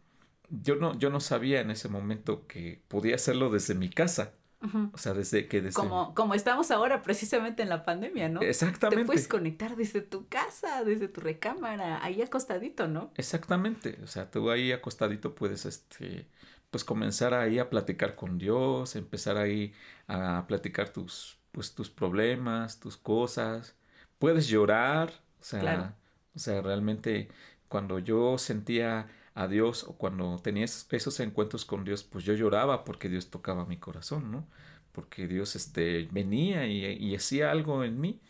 yo 0.48 0.76
no, 0.76 0.98
yo 0.98 1.10
no 1.10 1.20
sabía 1.20 1.60
en 1.60 1.70
ese 1.70 1.90
momento 1.90 2.46
que 2.46 2.82
podía 2.88 3.16
hacerlo 3.16 3.50
desde 3.50 3.74
mi 3.74 3.90
casa. 3.90 4.32
Uh 4.62 4.66
-huh. 4.66 4.90
O 4.92 4.98
sea, 4.98 5.12
desde 5.12 5.48
que 5.48 5.60
desde... 5.60 5.74
Como, 5.74 6.14
como 6.14 6.34
estamos 6.34 6.70
ahora 6.70 7.02
precisamente 7.02 7.62
en 7.62 7.68
la 7.68 7.84
pandemia, 7.84 8.28
¿no? 8.28 8.40
Exactamente. 8.42 9.02
Te 9.02 9.06
puedes 9.06 9.28
conectar 9.28 9.76
desde 9.76 10.00
tu 10.00 10.28
casa, 10.28 10.84
desde 10.84 11.08
tu 11.08 11.20
recámara, 11.20 12.02
ahí 12.04 12.22
acostadito, 12.22 12.86
¿no? 12.86 13.10
Exactamente. 13.16 13.98
O 14.02 14.06
sea, 14.06 14.30
tú 14.30 14.50
ahí 14.50 14.72
acostadito 14.72 15.34
puedes, 15.34 15.66
este, 15.66 16.26
pues 16.70 16.84
comenzar 16.84 17.34
ahí 17.34 17.58
a 17.58 17.68
platicar 17.68 18.14
con 18.14 18.38
Dios, 18.38 18.96
empezar 18.96 19.36
ahí 19.36 19.72
a 20.06 20.46
platicar 20.46 20.90
tus, 20.90 21.38
pues, 21.50 21.74
tus 21.74 21.90
problemas, 21.90 22.78
tus 22.78 22.96
cosas. 22.96 23.74
Puedes 24.18 24.46
llorar. 24.48 25.12
O 25.40 25.44
sea, 25.44 25.60
claro. 25.60 25.92
o 26.34 26.38
sea, 26.38 26.62
realmente 26.62 27.28
cuando 27.68 27.98
yo 27.98 28.38
sentía 28.38 29.08
a 29.34 29.48
Dios 29.48 29.84
o 29.84 29.94
cuando 29.96 30.38
tenías 30.38 30.86
esos 30.90 31.20
encuentros 31.20 31.64
con 31.64 31.84
Dios, 31.84 32.04
pues 32.04 32.24
yo 32.24 32.34
lloraba 32.34 32.84
porque 32.84 33.08
Dios 33.08 33.30
tocaba 33.30 33.64
mi 33.66 33.78
corazón, 33.78 34.30
¿no? 34.30 34.46
Porque 34.92 35.26
Dios 35.26 35.56
este, 35.56 36.08
venía 36.12 36.66
y, 36.66 36.84
y 36.84 37.14
hacía 37.14 37.50
algo 37.50 37.84
en 37.84 38.00
mí. 38.00 38.20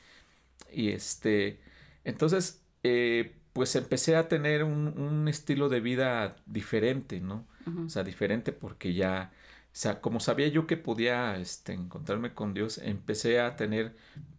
Y 0.73 0.91
este, 0.91 1.61
entonces, 2.05 2.63
eh, 2.83 3.35
pues 3.53 3.77
empecé 3.77 4.17
a 4.17 4.29
tener 4.29 4.65
un, 4.65 4.89
un, 4.99 5.29
estilo 5.29 5.69
de 5.69 5.81
vida 5.81 6.37
diferente, 6.47 7.21
¿no? 7.21 7.47
Uh 7.67 7.71
-huh. 7.71 7.87
O 7.87 7.89
sea, 7.91 8.05
diferente 8.05 8.53
porque 8.53 8.95
ya, 8.95 9.33
o 9.67 9.69
sea, 9.73 10.01
como 10.01 10.21
sabía 10.21 10.49
yo 10.49 10.67
que 10.67 10.77
podía 10.77 11.37
este, 11.37 11.73
encontrarme 11.75 12.35
con 12.35 12.55
Dios, 12.55 12.79
empecé 12.79 13.41
a 13.41 13.57
tener 13.57 13.95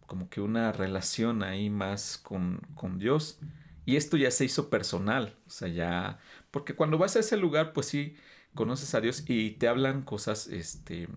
como 0.06 0.28
que 0.28 0.40
una 0.40 0.72
relación 0.72 1.42
ahí 1.42 1.70
más 1.70 2.18
con, 2.18 2.60
con 2.74 2.98
Dios. 2.98 3.38
Y 3.86 3.96
esto 3.96 4.16
ya 4.16 4.30
se 4.30 4.44
hizo 4.46 4.70
personal, 4.70 5.36
o 5.46 5.50
sea, 5.50 5.68
ya, 5.68 6.18
porque 6.54 6.76
cuando 6.76 6.98
vas 6.98 7.16
a 7.16 7.18
ese 7.18 7.36
lugar, 7.36 7.72
pues 7.72 7.86
sí, 7.88 8.16
conoces 8.54 8.94
a 8.94 9.00
Dios 9.00 9.24
y 9.26 9.50
te 9.50 9.66
hablan 9.66 10.02
cosas, 10.02 10.46
este, 10.46 11.08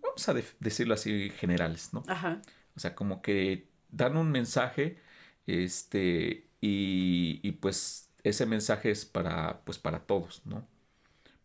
vamos 0.00 0.28
a 0.28 0.34
de 0.34 0.44
decirlo 0.60 0.94
así, 0.94 1.30
generales, 1.30 1.92
¿no? 1.92 2.04
Ajá. 2.06 2.40
O 2.76 2.78
sea, 2.78 2.94
como 2.94 3.20
que 3.20 3.68
dan 3.90 4.16
un 4.16 4.30
mensaje, 4.30 5.00
este, 5.48 6.46
y, 6.60 7.40
y 7.42 7.52
pues 7.60 8.10
ese 8.22 8.46
mensaje 8.46 8.92
es 8.92 9.04
para, 9.04 9.62
pues 9.64 9.78
para 9.78 10.06
todos, 10.06 10.46
¿no? 10.46 10.64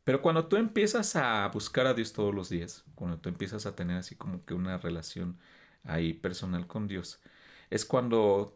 Pero 0.03 0.21
cuando 0.21 0.45
tú 0.45 0.55
empiezas 0.57 1.15
a 1.15 1.47
buscar 1.47 1.87
a 1.87 1.95
Dios 1.95 2.13
todos 2.13 2.35
los 2.35 2.49
días, 2.49 2.85
cuando 2.93 3.17
tú 3.17 3.29
empiezas 3.29 3.65
a 3.65 3.75
tener 3.75 3.97
así 3.97 4.13
como 4.15 4.45
que 4.45 4.53
una 4.53 4.77
relación 4.77 5.39
ahí 5.83 6.13
personal 6.13 6.67
con 6.67 6.87
Dios, 6.87 7.19
es 7.71 7.83
cuando 7.83 8.55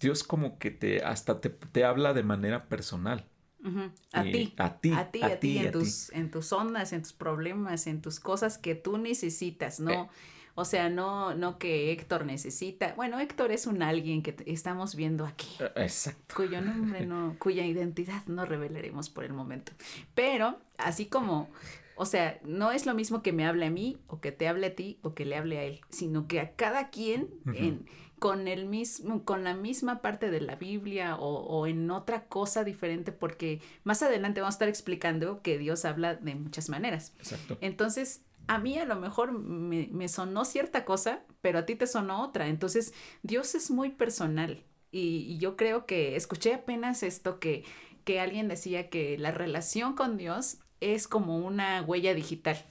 Dios 0.00 0.22
como 0.22 0.60
que 0.60 0.70
te 0.70 1.02
hasta 1.02 1.40
te, 1.40 1.50
te 1.50 1.84
habla 1.84 2.14
de 2.14 2.22
manera 2.22 2.68
personal. 2.68 3.26
Uh 3.62 3.68
-huh. 3.68 3.90
a, 4.12 4.26
eh, 4.26 4.32
ti, 4.32 4.54
a 4.56 4.80
ti. 4.80 4.92
A 4.92 5.10
ti, 5.10 5.22
a, 5.22 5.40
ti, 5.40 5.58
en, 5.58 5.68
a 5.68 5.70
tus, 5.70 6.10
en 6.12 6.30
tus 6.30 6.52
ondas, 6.52 6.92
en 6.92 7.02
tus 7.02 7.12
problemas, 7.12 7.86
en 7.86 8.00
tus 8.00 8.18
cosas 8.18 8.58
que 8.58 8.74
tú 8.74 8.98
necesitas, 8.98 9.78
¿no? 9.80 9.90
Eh. 9.90 10.08
O 10.54 10.64
sea, 10.66 10.90
no, 10.90 11.34
no 11.34 11.58
que 11.58 11.92
Héctor 11.92 12.26
necesita. 12.26 12.92
Bueno, 12.94 13.18
Héctor 13.20 13.52
es 13.52 13.66
un 13.66 13.82
alguien 13.82 14.22
que 14.22 14.36
estamos 14.46 14.94
viendo 14.94 15.24
aquí. 15.24 15.48
Exacto. 15.76 16.34
Cuyo 16.36 16.60
nombre 16.60 17.06
no, 17.06 17.36
cuya 17.38 17.64
identidad 17.64 18.22
no 18.26 18.44
revelaremos 18.44 19.08
por 19.08 19.24
el 19.24 19.32
momento. 19.32 19.72
Pero, 20.14 20.58
así 20.76 21.06
como, 21.06 21.48
o 21.96 22.04
sea, 22.04 22.38
no 22.44 22.70
es 22.70 22.84
lo 22.84 22.94
mismo 22.94 23.22
que 23.22 23.32
me 23.32 23.46
hable 23.46 23.64
a 23.64 23.70
mí, 23.70 23.98
o 24.08 24.20
que 24.20 24.30
te 24.30 24.46
hable 24.46 24.66
a 24.66 24.74
ti, 24.74 24.98
o 25.02 25.14
que 25.14 25.24
le 25.24 25.36
hable 25.36 25.58
a 25.58 25.62
él, 25.62 25.80
sino 25.88 26.28
que 26.28 26.40
a 26.40 26.54
cada 26.54 26.90
quien 26.90 27.28
uh 27.46 27.50
-huh. 27.50 27.56
en 27.56 27.86
con 28.22 28.46
el 28.46 28.66
mismo, 28.66 29.24
con 29.24 29.42
la 29.42 29.52
misma 29.52 30.00
parte 30.00 30.30
de 30.30 30.40
la 30.40 30.54
Biblia 30.54 31.16
o, 31.16 31.40
o, 31.40 31.66
en 31.66 31.90
otra 31.90 32.26
cosa 32.26 32.62
diferente, 32.62 33.10
porque 33.10 33.60
más 33.82 34.00
adelante 34.00 34.40
vamos 34.40 34.54
a 34.54 34.58
estar 34.58 34.68
explicando 34.68 35.42
que 35.42 35.58
Dios 35.58 35.84
habla 35.84 36.14
de 36.14 36.36
muchas 36.36 36.68
maneras. 36.68 37.14
Exacto. 37.18 37.58
Entonces, 37.60 38.20
a 38.46 38.60
mí 38.60 38.78
a 38.78 38.84
lo 38.84 38.94
mejor 38.94 39.32
me, 39.32 39.88
me, 39.90 40.06
sonó 40.06 40.44
cierta 40.44 40.84
cosa, 40.84 41.24
pero 41.40 41.58
a 41.58 41.66
ti 41.66 41.74
te 41.74 41.88
sonó 41.88 42.22
otra. 42.22 42.46
Entonces, 42.46 42.94
Dios 43.24 43.56
es 43.56 43.72
muy 43.72 43.90
personal. 43.90 44.62
Y, 44.92 45.26
y 45.28 45.38
yo 45.38 45.56
creo 45.56 45.84
que 45.84 46.14
escuché 46.14 46.54
apenas 46.54 47.02
esto 47.02 47.40
que, 47.40 47.64
que 48.04 48.20
alguien 48.20 48.46
decía 48.46 48.88
que 48.88 49.18
la 49.18 49.32
relación 49.32 49.96
con 49.96 50.16
Dios 50.16 50.58
es 50.78 51.08
como 51.08 51.38
una 51.38 51.82
huella 51.82 52.14
digital. 52.14 52.64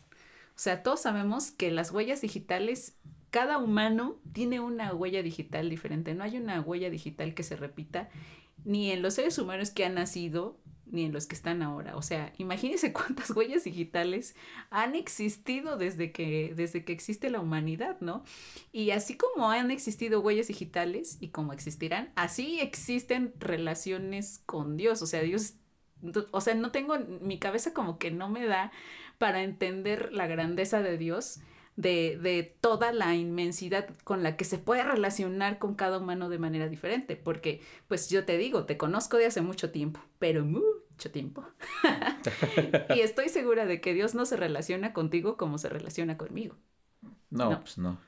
O 0.52 0.60
sea, 0.64 0.82
todos 0.82 1.02
sabemos 1.02 1.52
que 1.52 1.72
las 1.72 1.92
huellas 1.92 2.22
digitales, 2.22 2.96
cada 3.32 3.58
humano 3.58 4.18
tiene 4.34 4.60
una 4.60 4.94
huella 4.94 5.24
digital 5.24 5.70
diferente. 5.70 6.14
No 6.14 6.24
hay 6.24 6.38
una 6.38 6.62
huella 6.62 6.90
digital 6.90 7.34
que 7.34 7.44
se 7.44 7.56
repita 7.56 8.10
ni 8.66 8.92
en 8.92 9.02
los 9.02 9.16
seres 9.16 9.38
humanos 9.40 9.72
que 9.72 9.86
han 9.86 9.96
nacido, 9.96 10.60
ni 10.86 11.06
en 11.06 11.14
los 11.14 11.26
que 11.26 11.36
están 11.36 11.62
ahora. 11.62 11.96
O 11.96 12.02
sea, 12.02 12.34
imagínense 12.38 12.92
cuántas 12.94 13.32
huellas 13.32 13.64
digitales 13.64 14.36
han 14.70 14.96
existido 14.96 15.78
desde 15.78 16.12
que, 16.12 16.54
desde 16.56 16.84
que 16.84 16.92
existe 16.92 17.30
la 17.30 17.40
humanidad, 17.40 17.98
¿no? 18.02 18.24
Y 18.74 18.92
así 18.92 19.16
como 19.16 19.50
han 19.50 19.72
existido 19.72 20.20
huellas 20.20 20.50
digitales 20.50 21.18
y 21.22 21.30
como 21.30 21.54
existirán, 21.54 22.12
así 22.16 22.60
existen 22.60 23.34
relaciones 23.40 24.42
con 24.46 24.76
Dios. 24.76 25.02
O 25.02 25.08
sea, 25.08 25.22
Dios, 25.22 25.54
o 26.32 26.42
sea, 26.42 26.54
no 26.54 26.72
tengo, 26.72 27.00
mi 27.22 27.40
cabeza 27.40 27.74
como 27.74 27.98
que 27.98 28.12
no 28.12 28.30
me 28.30 28.46
da 28.46 28.74
para 29.18 29.44
entender 29.44 30.12
la 30.12 30.28
grandeza 30.28 30.82
de 30.82 30.98
Dios 30.98 31.40
de, 31.82 32.20
de, 32.22 32.56
toda 32.62 32.92
la 32.94 33.16
inmensidad 33.16 33.90
con 34.04 34.24
la 34.24 34.38
que 34.38 34.46
se 34.46 34.58
puede 34.58 34.84
relacionar 34.84 35.58
con 35.58 35.76
cada 35.76 35.98
humano 35.98 36.30
de 36.30 36.38
manera 36.38 36.68
diferente, 36.68 37.16
porque 37.16 37.62
pues 37.88 38.10
yo 38.10 38.24
te 38.26 38.38
digo, 38.38 38.66
te 38.66 38.78
conozco 38.78 39.18
de 39.18 39.26
hace 39.26 39.42
mucho 39.42 39.72
tiempo, 39.72 40.00
pero 40.20 40.46
mucho 40.46 41.12
tiempo. 41.12 41.44
y 42.96 43.00
estoy 43.00 43.30
segura 43.30 43.66
de 43.66 43.82
que 43.82 43.94
Dios 43.94 44.14
no 44.14 44.26
se 44.26 44.38
relaciona 44.38 44.94
contigo 44.94 45.38
como 45.38 45.58
se 45.58 45.70
relaciona 45.70 46.18
conmigo. 46.18 46.56
No, 47.30 47.50
no. 47.50 47.60
pues 47.62 47.78
no. 47.78 48.00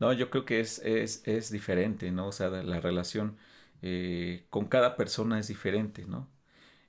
No, 0.00 0.12
yo 0.12 0.30
creo 0.30 0.44
que 0.44 0.60
es, 0.60 0.78
es, 0.80 1.22
es 1.26 1.50
diferente, 1.50 2.10
¿no? 2.12 2.28
O 2.28 2.32
sea, 2.32 2.48
la 2.48 2.80
relación 2.80 3.36
eh, 3.82 4.46
con 4.48 4.66
cada 4.66 4.96
persona 4.96 5.38
es 5.38 5.48
diferente, 5.48 6.04
¿no? 6.06 6.28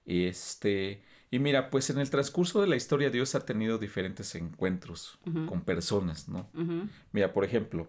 Y 0.05 0.25
este, 0.25 1.03
y 1.31 1.39
mira, 1.39 1.69
pues 1.69 1.89
en 1.89 1.99
el 1.99 2.09
transcurso 2.09 2.61
de 2.61 2.67
la 2.67 2.75
historia 2.75 3.09
Dios 3.09 3.35
ha 3.35 3.45
tenido 3.45 3.77
diferentes 3.77 4.33
encuentros 4.35 5.19
con 5.47 5.61
personas, 5.61 6.27
¿no? 6.27 6.49
Mira, 7.11 7.33
por 7.33 7.45
ejemplo, 7.45 7.87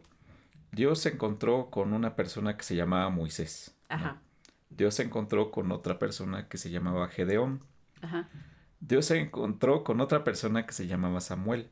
Dios 0.72 1.00
se 1.00 1.10
encontró 1.10 1.70
con 1.70 1.92
una 1.92 2.16
persona 2.16 2.56
que 2.56 2.64
se 2.64 2.76
llamaba 2.76 3.08
Moisés. 3.08 3.74
Ajá. 3.88 4.20
Dios 4.68 4.94
se 4.94 5.02
encontró 5.02 5.50
con 5.50 5.72
otra 5.72 5.98
persona 5.98 6.48
que 6.48 6.58
se 6.58 6.70
llamaba 6.70 7.08
Gedeón. 7.08 7.62
Ajá. 8.02 8.28
Dios 8.80 9.06
se 9.06 9.18
encontró 9.18 9.84
con 9.84 10.00
otra 10.00 10.22
persona 10.22 10.66
que 10.66 10.72
se 10.72 10.86
llamaba 10.86 11.20
Samuel. 11.20 11.70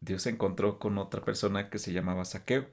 Dios 0.00 0.22
se 0.22 0.30
encontró 0.30 0.78
con 0.78 0.98
otra 0.98 1.24
persona 1.24 1.70
que 1.70 1.78
se 1.78 1.92
llamaba 1.92 2.24
Saqueo. 2.24 2.66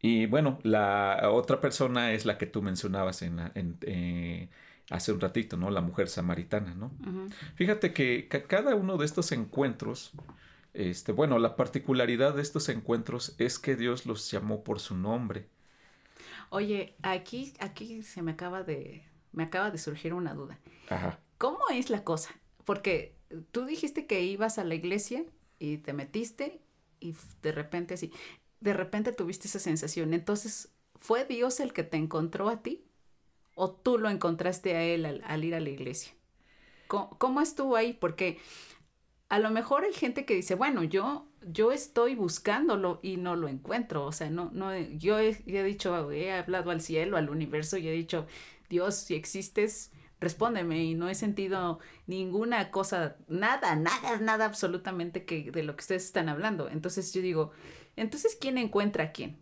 Y 0.00 0.26
bueno, 0.26 0.58
la 0.62 1.30
otra 1.30 1.60
persona 1.60 2.12
es 2.12 2.26
la 2.26 2.36
que 2.38 2.46
tú 2.46 2.62
mencionabas 2.62 3.22
en, 3.22 3.36
la, 3.36 3.52
en 3.54 3.78
eh, 3.82 4.50
hace 4.90 5.12
un 5.12 5.20
ratito, 5.20 5.56
¿no? 5.56 5.70
La 5.70 5.80
mujer 5.80 6.08
samaritana, 6.08 6.74
¿no? 6.74 6.92
Fíjate 7.54 7.92
que, 7.92 8.28
cada 8.28 8.74
uno 8.74 8.96
de 8.96 9.06
estos 9.06 9.32
encuentros, 9.32 10.12
este, 10.72 11.12
bueno, 11.12 11.38
la 11.38 11.56
particularidad 11.56 12.34
de 12.34 12.42
estos 12.42 12.68
encuentros 12.68 13.34
es 13.38 13.58
que 13.58 13.76
Dios 13.76 14.06
los 14.06 14.30
llamó 14.30 14.62
por 14.64 14.80
su 14.80 14.96
nombre. 14.96 15.48
Oye, 16.50 16.94
aquí, 17.02 17.54
aquí 17.60 18.02
se 18.02 18.22
me 18.22 18.32
acaba 18.32 18.62
de, 18.62 19.04
me 19.32 19.44
acaba 19.44 19.70
de 19.70 19.78
surgir 19.78 20.14
una 20.14 20.34
duda. 20.34 20.58
Ajá. 20.88 21.18
¿Cómo 21.38 21.60
es 21.72 21.90
la 21.90 22.04
cosa? 22.04 22.30
Porque 22.64 23.16
tú 23.50 23.64
dijiste 23.64 24.06
que 24.06 24.22
ibas 24.22 24.58
a 24.58 24.64
la 24.64 24.74
iglesia 24.74 25.24
y 25.58 25.78
te 25.78 25.92
metiste 25.92 26.60
y 27.00 27.14
de 27.42 27.52
repente 27.52 27.94
así, 27.94 28.12
de 28.60 28.72
repente 28.72 29.12
tuviste 29.12 29.48
esa 29.48 29.58
sensación. 29.58 30.14
Entonces, 30.14 30.70
¿fue 30.96 31.24
Dios 31.24 31.60
el 31.60 31.72
que 31.72 31.82
te 31.82 31.96
encontró 31.96 32.48
a 32.48 32.62
ti? 32.62 32.83
O 33.54 33.70
tú 33.70 33.98
lo 33.98 34.10
encontraste 34.10 34.76
a 34.76 34.82
él 34.82 35.22
al, 35.24 35.44
ir 35.44 35.54
a 35.54 35.60
la 35.60 35.70
iglesia? 35.70 36.14
¿Cómo, 36.86 37.40
estuvo 37.40 37.76
ahí? 37.76 37.92
Porque 37.92 38.38
a 39.28 39.38
lo 39.38 39.50
mejor 39.50 39.84
hay 39.84 39.92
gente 39.92 40.24
que 40.24 40.34
dice, 40.34 40.54
bueno, 40.54 40.84
yo, 40.84 41.26
yo 41.46 41.72
estoy 41.72 42.14
buscándolo 42.14 43.00
y 43.02 43.16
no 43.16 43.36
lo 43.36 43.48
encuentro. 43.48 44.04
O 44.04 44.12
sea, 44.12 44.30
no, 44.30 44.50
no, 44.52 44.76
yo 44.78 45.18
he, 45.18 45.42
he 45.46 45.62
dicho, 45.64 46.10
he 46.12 46.32
hablado 46.32 46.70
al 46.70 46.80
cielo, 46.80 47.16
al 47.16 47.30
universo 47.30 47.76
y 47.76 47.88
he 47.88 47.92
dicho, 47.92 48.26
Dios, 48.68 48.94
si 48.94 49.14
existes, 49.14 49.90
respóndeme 50.20 50.82
y 50.84 50.94
no 50.94 51.08
he 51.08 51.14
sentido 51.14 51.78
ninguna 52.06 52.70
cosa, 52.70 53.16
nada, 53.28 53.76
nada, 53.76 54.18
nada 54.18 54.44
absolutamente 54.46 55.24
que 55.24 55.50
de 55.50 55.62
lo 55.62 55.76
que 55.76 55.82
ustedes 55.82 56.04
están 56.04 56.28
hablando. 56.28 56.68
Entonces 56.68 57.12
yo 57.12 57.22
digo, 57.22 57.52
entonces 57.96 58.36
¿quién 58.40 58.58
encuentra 58.58 59.04
a 59.04 59.12
quién? 59.12 59.38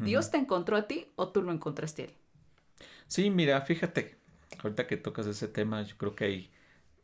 ¿Dios 0.00 0.30
te 0.30 0.36
encontró 0.36 0.76
a 0.76 0.86
ti 0.86 1.08
o 1.16 1.30
tú 1.32 1.42
lo 1.42 1.50
encontraste 1.50 2.02
a 2.02 2.04
él? 2.04 2.14
Sí, 3.08 3.30
mira, 3.30 3.60
fíjate, 3.62 4.16
ahorita 4.62 4.86
que 4.86 4.96
tocas 4.96 5.26
ese 5.26 5.48
tema, 5.48 5.82
yo 5.82 5.96
creo 5.96 6.14
que 6.14 6.24
ahí 6.24 6.50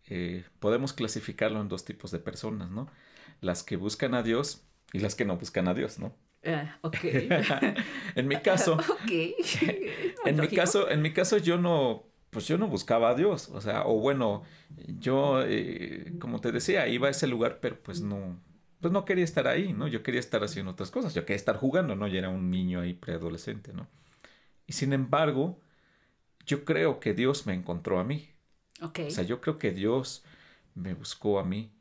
eh, 0.06 0.44
podemos 0.58 0.92
clasificarlo 0.92 1.60
en 1.60 1.68
dos 1.68 1.84
tipos 1.84 2.10
de 2.10 2.18
personas, 2.18 2.70
¿no? 2.70 2.88
Las 3.40 3.62
que 3.62 3.76
buscan 3.76 4.14
a 4.14 4.22
Dios 4.22 4.64
y 4.92 4.98
las 4.98 5.14
que 5.14 5.24
no 5.24 5.36
buscan 5.36 5.68
a 5.68 5.74
Dios, 5.74 5.98
¿no? 5.98 6.14
Ah, 6.44 6.78
ok. 6.82 6.96
en 8.14 8.28
mi 8.28 8.36
caso, 8.36 8.78
en 10.24 10.40
mi 10.40 10.48
caso, 10.48 10.90
en 10.90 11.02
mi 11.02 11.12
caso 11.12 11.36
yo 11.38 11.58
no, 11.58 12.04
pues 12.30 12.48
yo 12.48 12.58
no 12.58 12.66
buscaba 12.68 13.10
a 13.10 13.14
Dios, 13.14 13.48
o 13.50 13.60
sea, 13.60 13.84
o 13.86 14.00
bueno, 14.00 14.42
yo, 14.98 15.42
eh, 15.44 16.12
como 16.18 16.40
te 16.40 16.52
decía, 16.52 16.88
iba 16.88 17.08
a 17.08 17.10
ese 17.10 17.26
lugar, 17.26 17.58
pero 17.60 17.80
pues 17.82 18.00
no, 18.00 18.40
pues 18.80 18.92
no 18.92 19.04
quería 19.04 19.24
estar 19.24 19.46
ahí, 19.46 19.72
¿no? 19.72 19.88
Yo 19.88 20.02
quería 20.02 20.20
estar 20.20 20.42
haciendo 20.42 20.72
otras 20.72 20.90
cosas, 20.90 21.14
yo 21.14 21.22
quería 21.22 21.36
estar 21.36 21.56
jugando, 21.56 21.94
¿no? 21.96 22.06
Yo 22.08 22.18
era 22.18 22.30
un 22.30 22.50
niño 22.50 22.80
ahí 22.80 22.94
preadolescente, 22.94 23.72
¿no? 23.72 23.86
Y 24.66 24.72
sin 24.72 24.92
embargo, 24.92 25.60
yo 26.46 26.64
creo 26.64 27.00
que 27.00 27.14
Dios 27.14 27.46
me 27.46 27.54
encontró 27.54 27.98
a 28.00 28.04
mí. 28.04 28.30
Okay. 28.82 29.08
O 29.08 29.10
sea, 29.10 29.24
yo 29.24 29.40
creo 29.40 29.58
que 29.58 29.72
Dios 29.72 30.24
me 30.74 30.94
buscó 30.94 31.38
a 31.40 31.44
mí. 31.44 31.72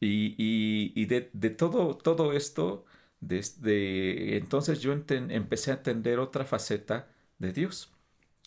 Y, 0.00 0.34
y, 0.38 0.92
y 0.94 1.06
de, 1.06 1.30
de, 1.32 1.50
todo, 1.50 1.96
todo 1.96 2.32
esto, 2.34 2.84
desde 3.20 4.36
entonces 4.36 4.80
yo 4.80 4.92
empecé 4.92 5.70
a 5.72 5.74
entender 5.74 6.18
otra 6.18 6.44
faceta 6.44 7.08
de 7.38 7.52
Dios, 7.52 7.92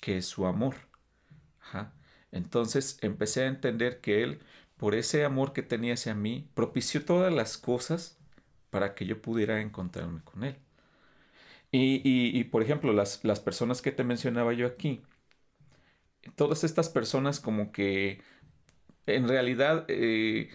que 0.01 0.17
es 0.17 0.25
su 0.25 0.45
amor. 0.45 0.75
Ajá. 1.61 1.93
Entonces 2.31 2.97
empecé 3.01 3.43
a 3.43 3.47
entender 3.47 4.01
que 4.01 4.23
Él, 4.23 4.39
por 4.77 4.95
ese 4.95 5.25
amor 5.25 5.53
que 5.53 5.63
tenía 5.63 5.93
hacia 5.95 6.15
mí, 6.15 6.49
propició 6.53 7.03
todas 7.05 7.33
las 7.33 7.57
cosas 7.57 8.19
para 8.69 8.95
que 8.95 9.05
yo 9.05 9.21
pudiera 9.21 9.61
encontrarme 9.61 10.21
con 10.23 10.43
Él. 10.43 10.57
Y, 11.71 12.01
y, 12.03 12.37
y 12.39 12.43
por 12.45 12.63
ejemplo, 12.63 12.93
las, 12.93 13.23
las 13.23 13.39
personas 13.39 13.81
que 13.81 13.91
te 13.91 14.03
mencionaba 14.03 14.53
yo 14.53 14.65
aquí, 14.67 15.01
todas 16.35 16.63
estas 16.63 16.89
personas 16.89 17.39
como 17.39 17.71
que 17.71 18.21
en 19.15 19.27
realidad, 19.27 19.85
eh, 19.87 20.49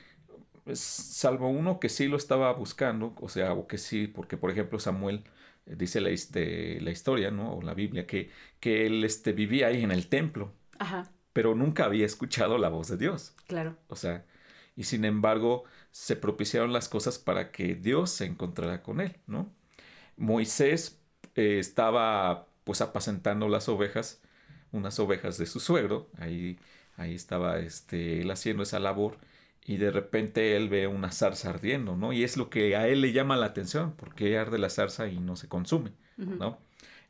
salvo 0.73 1.49
uno 1.49 1.81
que 1.81 1.89
sí 1.89 2.07
lo 2.09 2.17
estaba 2.17 2.53
buscando, 2.53 3.15
o 3.21 3.29
sea, 3.29 3.53
o 3.53 3.67
que 3.67 3.79
sí, 3.79 4.07
porque 4.07 4.37
por 4.37 4.51
ejemplo 4.51 4.79
Samuel 4.79 5.25
eh, 5.67 5.75
dice 5.77 6.01
la, 6.01 6.11
este, 6.11 6.81
la 6.81 6.91
historia, 6.91 7.31
¿no? 7.31 7.55
O 7.55 7.63
la 7.63 7.75
Biblia, 7.75 8.07
que, 8.07 8.31
que 8.61 8.87
él 8.87 9.05
este, 9.05 9.33
vivía 9.33 9.69
ahí 9.69 9.83
en 9.83 9.91
el 9.91 10.09
templo, 10.09 10.53
Ajá. 10.79 11.11
pero 11.33 11.55
nunca 11.55 11.85
había 11.85 12.07
escuchado 12.07 12.59
la 12.59 12.69
voz 12.69 12.89
de 12.89 12.97
Dios. 12.97 13.35
Claro. 13.47 13.77
O 13.89 13.97
sea, 13.97 14.25
y 14.77 14.85
sin 14.85 15.05
embargo 15.05 15.65
se 15.91 16.17
propiciaron 16.17 16.73
las 16.73 16.89
cosas 16.89 17.19
para 17.19 17.53
que 17.53 17.75
Dios 17.75 18.11
se 18.11 18.25
encontrara 18.27 18.83
con 18.83 19.01
él, 19.01 19.17
¿no? 19.27 19.53
Moisés 20.17 21.01
eh, 21.35 21.59
estaba 21.59 22.47
pues 22.65 22.81
apacentando 22.81 23.49
las 23.49 23.69
ovejas 23.69 24.23
unas 24.75 24.99
ovejas 24.99 25.39
de 25.39 25.47
su 25.47 25.61
suegro, 25.61 26.09
ahí, 26.19 26.59
ahí 26.97 27.15
estaba 27.15 27.61
este, 27.61 28.21
él 28.21 28.31
haciendo 28.31 28.65
esa 28.65 28.81
labor 28.81 29.19
y 29.65 29.77
de 29.79 29.91
repente 29.91 30.57
él 30.57 30.69
ve 30.69 30.87
una 30.87 31.11
zarza 31.13 31.51
ardiendo, 31.51 31.97
¿no? 31.97 32.13
Y 32.13 32.25
es 32.25 32.37
lo 32.37 32.51
que 32.51 32.77
a 32.77 32.89
él 32.89 33.01
le 33.01 33.13
llama 33.13 33.37
la 33.37 33.47
atención, 33.47 33.95
porque 33.97 34.37
arde 34.37 34.59
la 34.59 34.69
zarza 34.69 35.09
y 35.09 35.21
no 35.21 35.37
se 35.37 35.49
consume, 35.49 35.93
¿no? 36.17 36.59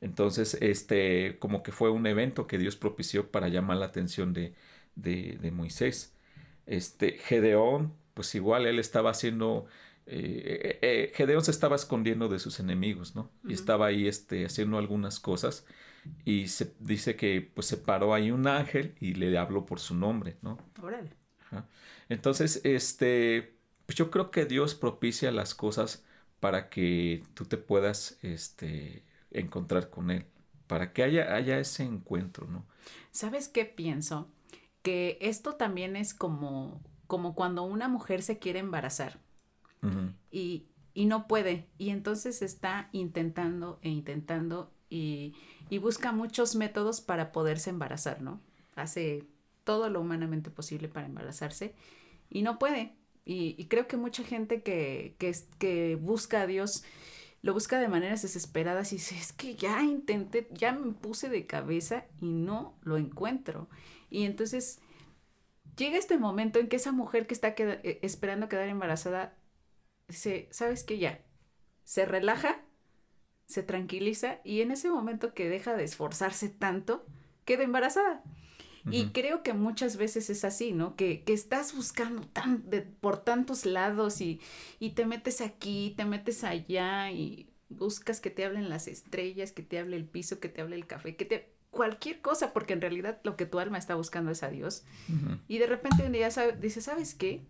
Entonces, 0.00 0.58
este, 0.60 1.38
como 1.38 1.62
que 1.62 1.72
fue 1.72 1.90
un 1.90 2.06
evento 2.06 2.46
que 2.46 2.58
Dios 2.58 2.76
propició 2.76 3.30
para 3.30 3.48
llamar 3.48 3.78
la 3.78 3.86
atención 3.86 4.32
de, 4.34 4.54
de, 4.94 5.38
de 5.40 5.50
Moisés. 5.50 6.14
Este, 6.66 7.12
Gedeón, 7.18 7.94
pues 8.12 8.34
igual 8.34 8.66
él 8.66 8.78
estaba 8.78 9.10
haciendo, 9.10 9.66
eh, 10.06 10.60
eh, 10.62 10.78
eh, 10.82 11.12
Gedeón 11.14 11.42
se 11.42 11.50
estaba 11.50 11.76
escondiendo 11.76 12.28
de 12.28 12.38
sus 12.38 12.60
enemigos, 12.60 13.16
¿no? 13.16 13.30
Y 13.48 13.54
estaba 13.54 13.86
ahí, 13.86 14.06
este, 14.06 14.44
haciendo 14.44 14.78
algunas 14.78 15.18
cosas 15.20 15.66
y 16.24 16.48
se 16.48 16.74
dice 16.80 17.16
que 17.16 17.40
pues 17.40 17.66
se 17.66 17.76
paró 17.76 18.14
ahí 18.14 18.30
un 18.30 18.46
ángel 18.46 18.94
y 19.00 19.14
le 19.14 19.36
habló 19.38 19.66
por 19.66 19.80
su 19.80 19.94
nombre, 19.94 20.36
¿no? 20.42 20.58
Órale. 20.82 21.10
Entonces, 22.08 22.60
este, 22.64 23.56
pues 23.86 23.96
yo 23.96 24.10
creo 24.10 24.30
que 24.30 24.44
Dios 24.46 24.74
propicia 24.74 25.30
las 25.30 25.54
cosas 25.54 26.04
para 26.40 26.68
que 26.68 27.22
tú 27.34 27.44
te 27.44 27.56
puedas, 27.56 28.18
este, 28.22 29.04
encontrar 29.30 29.90
con 29.90 30.10
Él, 30.10 30.26
para 30.66 30.92
que 30.92 31.02
haya, 31.02 31.34
haya 31.34 31.58
ese 31.58 31.84
encuentro, 31.84 32.46
¿no? 32.46 32.66
¿Sabes 33.10 33.48
qué 33.48 33.64
pienso? 33.64 34.30
Que 34.82 35.18
esto 35.20 35.54
también 35.54 35.96
es 35.96 36.12
como, 36.12 36.82
como 37.06 37.34
cuando 37.34 37.62
una 37.62 37.88
mujer 37.88 38.22
se 38.22 38.38
quiere 38.38 38.58
embarazar. 38.58 39.20
y, 40.30 40.66
y, 40.94 41.04
no 41.06 41.26
puede. 41.26 41.68
Y 41.76 41.90
entonces 41.90 42.40
está 42.40 42.88
intentando 42.92 43.78
e 43.82 43.90
intentando 43.90 44.73
y, 44.94 45.34
busca 45.78 46.12
muchos 46.12 46.54
métodos 46.54 47.00
para 47.00 47.32
poderse 47.32 47.70
embarazar, 47.70 48.22
¿no? 48.22 48.40
Hace 48.76 49.24
todo 49.64 49.90
lo 49.90 50.00
humanamente 50.00 50.50
posible 50.50 50.88
para 50.88 51.06
embarazarse 51.06 51.74
y 52.30 52.42
no 52.42 52.58
puede. 52.58 52.94
Y, 53.24 53.64
creo 53.66 53.88
que 53.88 53.96
mucha 53.96 54.22
gente 54.22 54.62
que 54.62 55.98
busca 56.00 56.42
a 56.42 56.46
Dios 56.46 56.84
lo 57.44 57.52
busca 57.52 57.78
de 57.78 57.88
maneras 57.88 58.22
desesperadas 58.22 58.90
y 58.92 58.96
dice, 58.96 59.18
es 59.18 59.34
que 59.34 59.54
ya 59.54 59.82
intenté, 59.82 60.48
ya 60.52 60.72
me 60.72 60.92
puse 60.92 61.28
de 61.28 61.44
cabeza 61.44 62.06
y 62.18 62.32
no 62.32 62.74
lo 62.80 62.96
encuentro. 62.96 63.68
Y 64.08 64.24
entonces 64.24 64.78
llega 65.76 65.98
este 65.98 66.16
momento 66.16 66.58
en 66.58 66.68
que 66.68 66.76
esa 66.76 66.90
mujer 66.90 67.26
que 67.26 67.34
está 67.34 67.48
eh, 67.48 67.98
esperando 68.00 68.48
quedar 68.48 68.70
embarazada 68.70 69.36
dice, 70.08 70.48
¿sabes 70.52 70.84
qué? 70.84 70.96
Ya, 70.96 71.20
se 71.84 72.06
relaja, 72.06 72.63
se 73.46 73.62
tranquiliza 73.62 74.38
y 74.44 74.60
en 74.60 74.70
ese 74.70 74.90
momento 74.90 75.34
que 75.34 75.48
deja 75.48 75.74
de 75.74 75.84
esforzarse 75.84 76.48
tanto, 76.48 77.04
queda 77.44 77.62
embarazada. 77.62 78.22
Y 78.90 79.12
creo 79.12 79.42
que 79.42 79.54
muchas 79.54 79.96
veces 79.96 80.28
es 80.28 80.44
así, 80.44 80.72
¿no? 80.72 80.94
Que, 80.94 81.22
que 81.22 81.32
estás 81.32 81.74
buscando 81.74 82.20
tan, 82.26 82.68
de, 82.68 82.82
por 82.82 83.16
tantos 83.16 83.64
lados 83.64 84.20
y, 84.20 84.42
y 84.78 84.90
te 84.90 85.06
metes 85.06 85.40
aquí, 85.40 85.94
te 85.96 86.04
metes 86.04 86.44
allá 86.44 87.10
y 87.10 87.48
buscas 87.70 88.20
que 88.20 88.28
te 88.28 88.44
hablen 88.44 88.68
las 88.68 88.86
estrellas, 88.86 89.52
que 89.52 89.62
te 89.62 89.78
hable 89.78 89.96
el 89.96 90.04
piso, 90.04 90.38
que 90.38 90.50
te 90.50 90.60
hable 90.60 90.76
el 90.76 90.86
café, 90.86 91.16
que 91.16 91.24
te... 91.24 91.54
cualquier 91.70 92.20
cosa, 92.20 92.52
porque 92.52 92.74
en 92.74 92.82
realidad 92.82 93.20
lo 93.24 93.36
que 93.36 93.46
tu 93.46 93.58
alma 93.58 93.78
está 93.78 93.94
buscando 93.94 94.30
es 94.30 94.42
a 94.42 94.50
Dios. 94.50 94.84
Y 95.48 95.56
de 95.56 95.66
repente 95.66 96.04
un 96.04 96.12
día 96.12 96.30
sabe, 96.30 96.52
dice, 96.52 96.82
¿sabes 96.82 97.14
qué? 97.14 97.46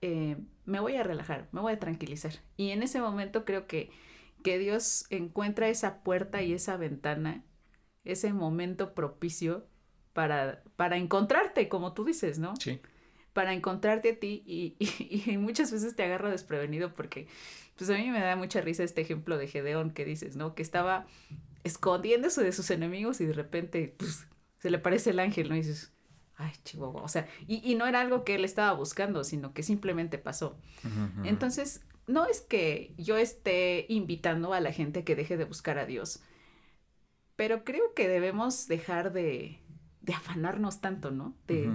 Eh, 0.00 0.38
me 0.64 0.80
voy 0.80 0.96
a 0.96 1.02
relajar, 1.02 1.46
me 1.52 1.60
voy 1.60 1.74
a 1.74 1.78
tranquilizar. 1.78 2.32
Y 2.56 2.70
en 2.70 2.82
ese 2.82 3.02
momento 3.02 3.44
creo 3.44 3.66
que, 3.66 3.90
que 4.44 4.58
Dios 4.58 5.06
encuentra 5.08 5.70
esa 5.70 6.02
puerta 6.02 6.42
y 6.42 6.52
esa 6.52 6.76
ventana, 6.76 7.42
ese 8.04 8.34
momento 8.34 8.94
propicio 8.94 9.66
para, 10.12 10.62
para 10.76 10.98
encontrarte, 10.98 11.70
como 11.70 11.94
tú 11.94 12.04
dices, 12.04 12.38
¿no? 12.38 12.54
Sí. 12.56 12.78
Para 13.32 13.54
encontrarte 13.54 14.10
a 14.10 14.20
ti 14.20 14.44
y, 14.46 14.76
y, 15.32 15.38
muchas 15.38 15.72
veces 15.72 15.96
te 15.96 16.04
agarro 16.04 16.30
desprevenido 16.30 16.92
porque, 16.92 17.26
pues 17.76 17.88
a 17.88 17.94
mí 17.94 18.10
me 18.10 18.20
da 18.20 18.36
mucha 18.36 18.60
risa 18.60 18.84
este 18.84 19.00
ejemplo 19.00 19.38
de 19.38 19.48
Gedeón 19.48 19.90
que 19.90 20.04
dices, 20.04 20.36
¿no? 20.36 20.54
Que 20.54 20.62
estaba 20.62 21.06
escondiéndose 21.64 22.44
de 22.44 22.52
sus 22.52 22.70
enemigos 22.70 23.22
y 23.22 23.26
de 23.26 23.32
repente, 23.32 23.94
pues, 23.96 24.26
se 24.58 24.68
le 24.68 24.78
parece 24.78 25.10
el 25.10 25.20
ángel, 25.20 25.48
¿no? 25.48 25.54
Y 25.54 25.60
dices, 25.60 25.94
ay, 26.36 26.52
chihuahua, 26.64 27.00
o 27.00 27.08
sea, 27.08 27.26
y, 27.46 27.62
y 27.64 27.76
no 27.76 27.86
era 27.86 28.02
algo 28.02 28.24
que 28.24 28.34
él 28.34 28.44
estaba 28.44 28.74
buscando, 28.74 29.24
sino 29.24 29.54
que 29.54 29.62
simplemente 29.62 30.18
pasó. 30.18 30.58
Entonces, 31.24 31.80
no 32.06 32.26
es 32.26 32.40
que 32.40 32.94
yo 32.98 33.16
esté 33.16 33.86
invitando 33.88 34.52
a 34.52 34.60
la 34.60 34.72
gente 34.72 35.04
que 35.04 35.16
deje 35.16 35.36
de 35.36 35.44
buscar 35.44 35.78
a 35.78 35.86
Dios, 35.86 36.22
pero 37.36 37.64
creo 37.64 37.94
que 37.94 38.08
debemos 38.08 38.68
dejar 38.68 39.12
de, 39.12 39.58
de 40.02 40.14
afanarnos 40.14 40.80
tanto, 40.80 41.10
¿no? 41.10 41.34
De, 41.46 41.70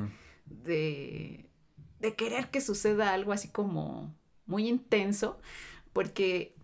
de, 0.46 1.50
de, 2.00 2.16
querer 2.16 2.50
que 2.50 2.62
suceda 2.62 3.14
algo 3.14 3.34
así 3.34 3.50
como 3.50 4.16
muy 4.46 4.68
intenso, 4.68 5.40
porque 5.94 6.56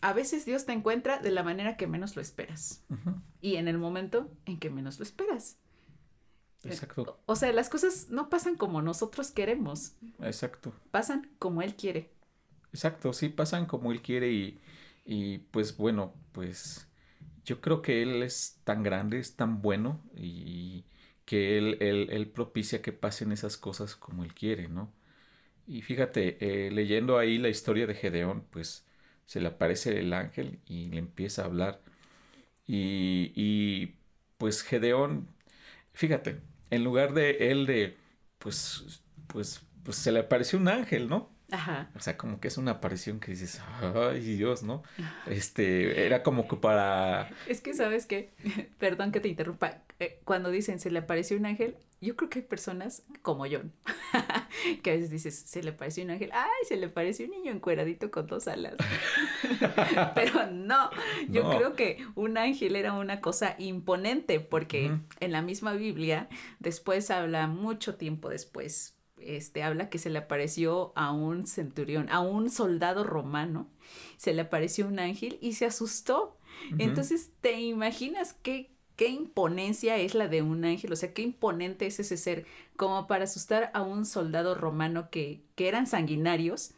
a 0.00 0.12
veces 0.12 0.44
Dios 0.44 0.66
te 0.66 0.72
encuentra 0.72 1.18
de 1.18 1.30
la 1.30 1.42
manera 1.42 1.76
que 1.76 1.86
menos 1.86 2.16
lo 2.16 2.22
esperas 2.22 2.84
y 3.40 3.56
en 3.56 3.68
el 3.68 3.78
momento 3.78 4.30
en 4.46 4.58
que 4.58 4.70
menos 4.70 4.98
lo 4.98 5.04
esperas. 5.04 5.58
Exacto. 6.64 7.20
O 7.26 7.34
sea, 7.34 7.52
las 7.52 7.68
cosas 7.68 8.08
no 8.10 8.28
pasan 8.28 8.56
como 8.56 8.82
nosotros 8.82 9.32
queremos. 9.32 9.94
Exacto. 10.20 10.72
Pasan 10.90 11.30
como 11.38 11.62
Él 11.62 11.74
quiere. 11.74 12.12
Exacto, 12.72 13.12
sí, 13.12 13.28
pasan 13.28 13.66
como 13.66 13.92
Él 13.92 14.00
quiere 14.02 14.32
y, 14.32 14.60
y 15.04 15.38
pues 15.38 15.76
bueno, 15.76 16.14
pues 16.32 16.88
yo 17.44 17.60
creo 17.60 17.82
que 17.82 18.02
él 18.02 18.22
es 18.22 18.60
tan 18.64 18.82
grande, 18.82 19.18
es 19.18 19.36
tan 19.36 19.62
bueno 19.62 20.02
y 20.16 20.84
que 21.26 21.58
él, 21.58 21.78
él, 21.82 22.30
propicia 22.30 22.82
que 22.82 22.92
pasen 22.92 23.32
esas 23.32 23.56
cosas 23.58 23.96
como 23.96 24.24
él 24.24 24.34
quiere, 24.34 24.68
¿no? 24.68 24.92
Y 25.66 25.82
fíjate, 25.82 26.66
eh, 26.68 26.70
leyendo 26.72 27.18
ahí 27.18 27.38
la 27.38 27.48
historia 27.50 27.86
de 27.86 27.94
Gedeón, 27.96 28.44
pues 28.50 28.86
se 29.26 29.40
le 29.40 29.48
aparece 29.48 29.98
el 30.00 30.12
ángel 30.14 30.60
y 30.66 30.90
le 30.90 30.98
empieza 31.00 31.42
a 31.42 31.46
hablar. 31.46 31.82
Y, 32.66 33.32
y 33.34 33.96
pues 34.38 34.62
Gedeón, 34.62 35.28
fíjate, 35.94 36.40
en 36.70 36.84
lugar 36.84 37.14
de 37.14 37.50
él 37.52 37.66
de, 37.66 37.96
pues, 38.38 39.02
pues, 39.28 39.62
pues 39.84 39.96
se 39.98 40.12
le 40.12 40.20
apareció 40.20 40.58
un 40.58 40.68
ángel, 40.68 41.08
¿no? 41.08 41.30
Ajá. 41.52 41.90
O 41.94 42.00
sea, 42.00 42.16
como 42.16 42.40
que 42.40 42.48
es 42.48 42.56
una 42.56 42.72
aparición 42.72 43.20
que 43.20 43.30
dices, 43.32 43.60
ay 43.82 44.20
Dios, 44.20 44.62
¿no? 44.62 44.82
Este, 45.26 46.06
era 46.06 46.22
como 46.22 46.48
que 46.48 46.56
para... 46.56 47.28
Es 47.46 47.60
que, 47.60 47.74
¿sabes 47.74 48.06
qué? 48.06 48.30
Perdón 48.78 49.12
que 49.12 49.20
te 49.20 49.28
interrumpa. 49.28 49.82
Eh, 50.00 50.18
cuando 50.24 50.50
dicen 50.50 50.80
se 50.80 50.90
le 50.90 51.00
apareció 51.00 51.36
un 51.36 51.44
ángel, 51.44 51.76
yo 52.00 52.16
creo 52.16 52.30
que 52.30 52.38
hay 52.38 52.44
personas 52.46 53.02
como 53.20 53.44
yo, 53.44 53.60
que 54.82 54.90
a 54.90 54.94
veces 54.94 55.10
dices, 55.10 55.38
se 55.38 55.62
le 55.62 55.70
apareció 55.70 56.02
un 56.02 56.10
ángel, 56.10 56.30
ay, 56.32 56.48
se 56.66 56.76
le 56.76 56.86
apareció 56.86 57.26
un 57.26 57.32
niño 57.32 57.52
encueradito 57.52 58.10
con 58.10 58.26
dos 58.26 58.48
alas. 58.48 58.74
Pero 60.14 60.50
no, 60.50 60.90
yo 61.28 61.48
creo 61.50 61.74
que 61.74 62.04
un 62.14 62.38
ángel 62.38 62.76
era 62.76 62.94
una 62.94 63.20
cosa 63.20 63.56
imponente, 63.58 64.40
porque 64.40 64.90
en 65.20 65.32
la 65.32 65.42
misma 65.42 65.74
Biblia, 65.74 66.28
después 66.60 67.10
habla 67.10 67.46
mucho 67.46 67.94
tiempo 67.94 68.30
después, 68.30 68.96
este, 69.26 69.62
habla 69.62 69.88
que 69.88 69.98
se 69.98 70.10
le 70.10 70.18
apareció 70.18 70.92
a 70.94 71.12
un 71.12 71.46
centurión, 71.46 72.08
a 72.10 72.20
un 72.20 72.50
soldado 72.50 73.04
romano, 73.04 73.68
se 74.16 74.32
le 74.32 74.42
apareció 74.42 74.86
un 74.86 74.98
ángel 74.98 75.38
y 75.40 75.54
se 75.54 75.66
asustó. 75.66 76.38
Entonces, 76.78 77.30
¿te 77.40 77.60
imaginas 77.60 78.34
qué, 78.34 78.70
qué 78.96 79.08
imponencia 79.08 79.96
es 79.96 80.14
la 80.14 80.28
de 80.28 80.42
un 80.42 80.64
ángel? 80.64 80.92
O 80.92 80.96
sea, 80.96 81.12
qué 81.12 81.22
imponente 81.22 81.86
es 81.86 81.98
ese 81.98 82.16
ser 82.16 82.46
como 82.76 83.06
para 83.06 83.24
asustar 83.24 83.70
a 83.74 83.82
un 83.82 84.06
soldado 84.06 84.54
romano 84.54 85.10
que, 85.10 85.42
que 85.54 85.68
eran 85.68 85.86
sanguinarios. 85.86 86.72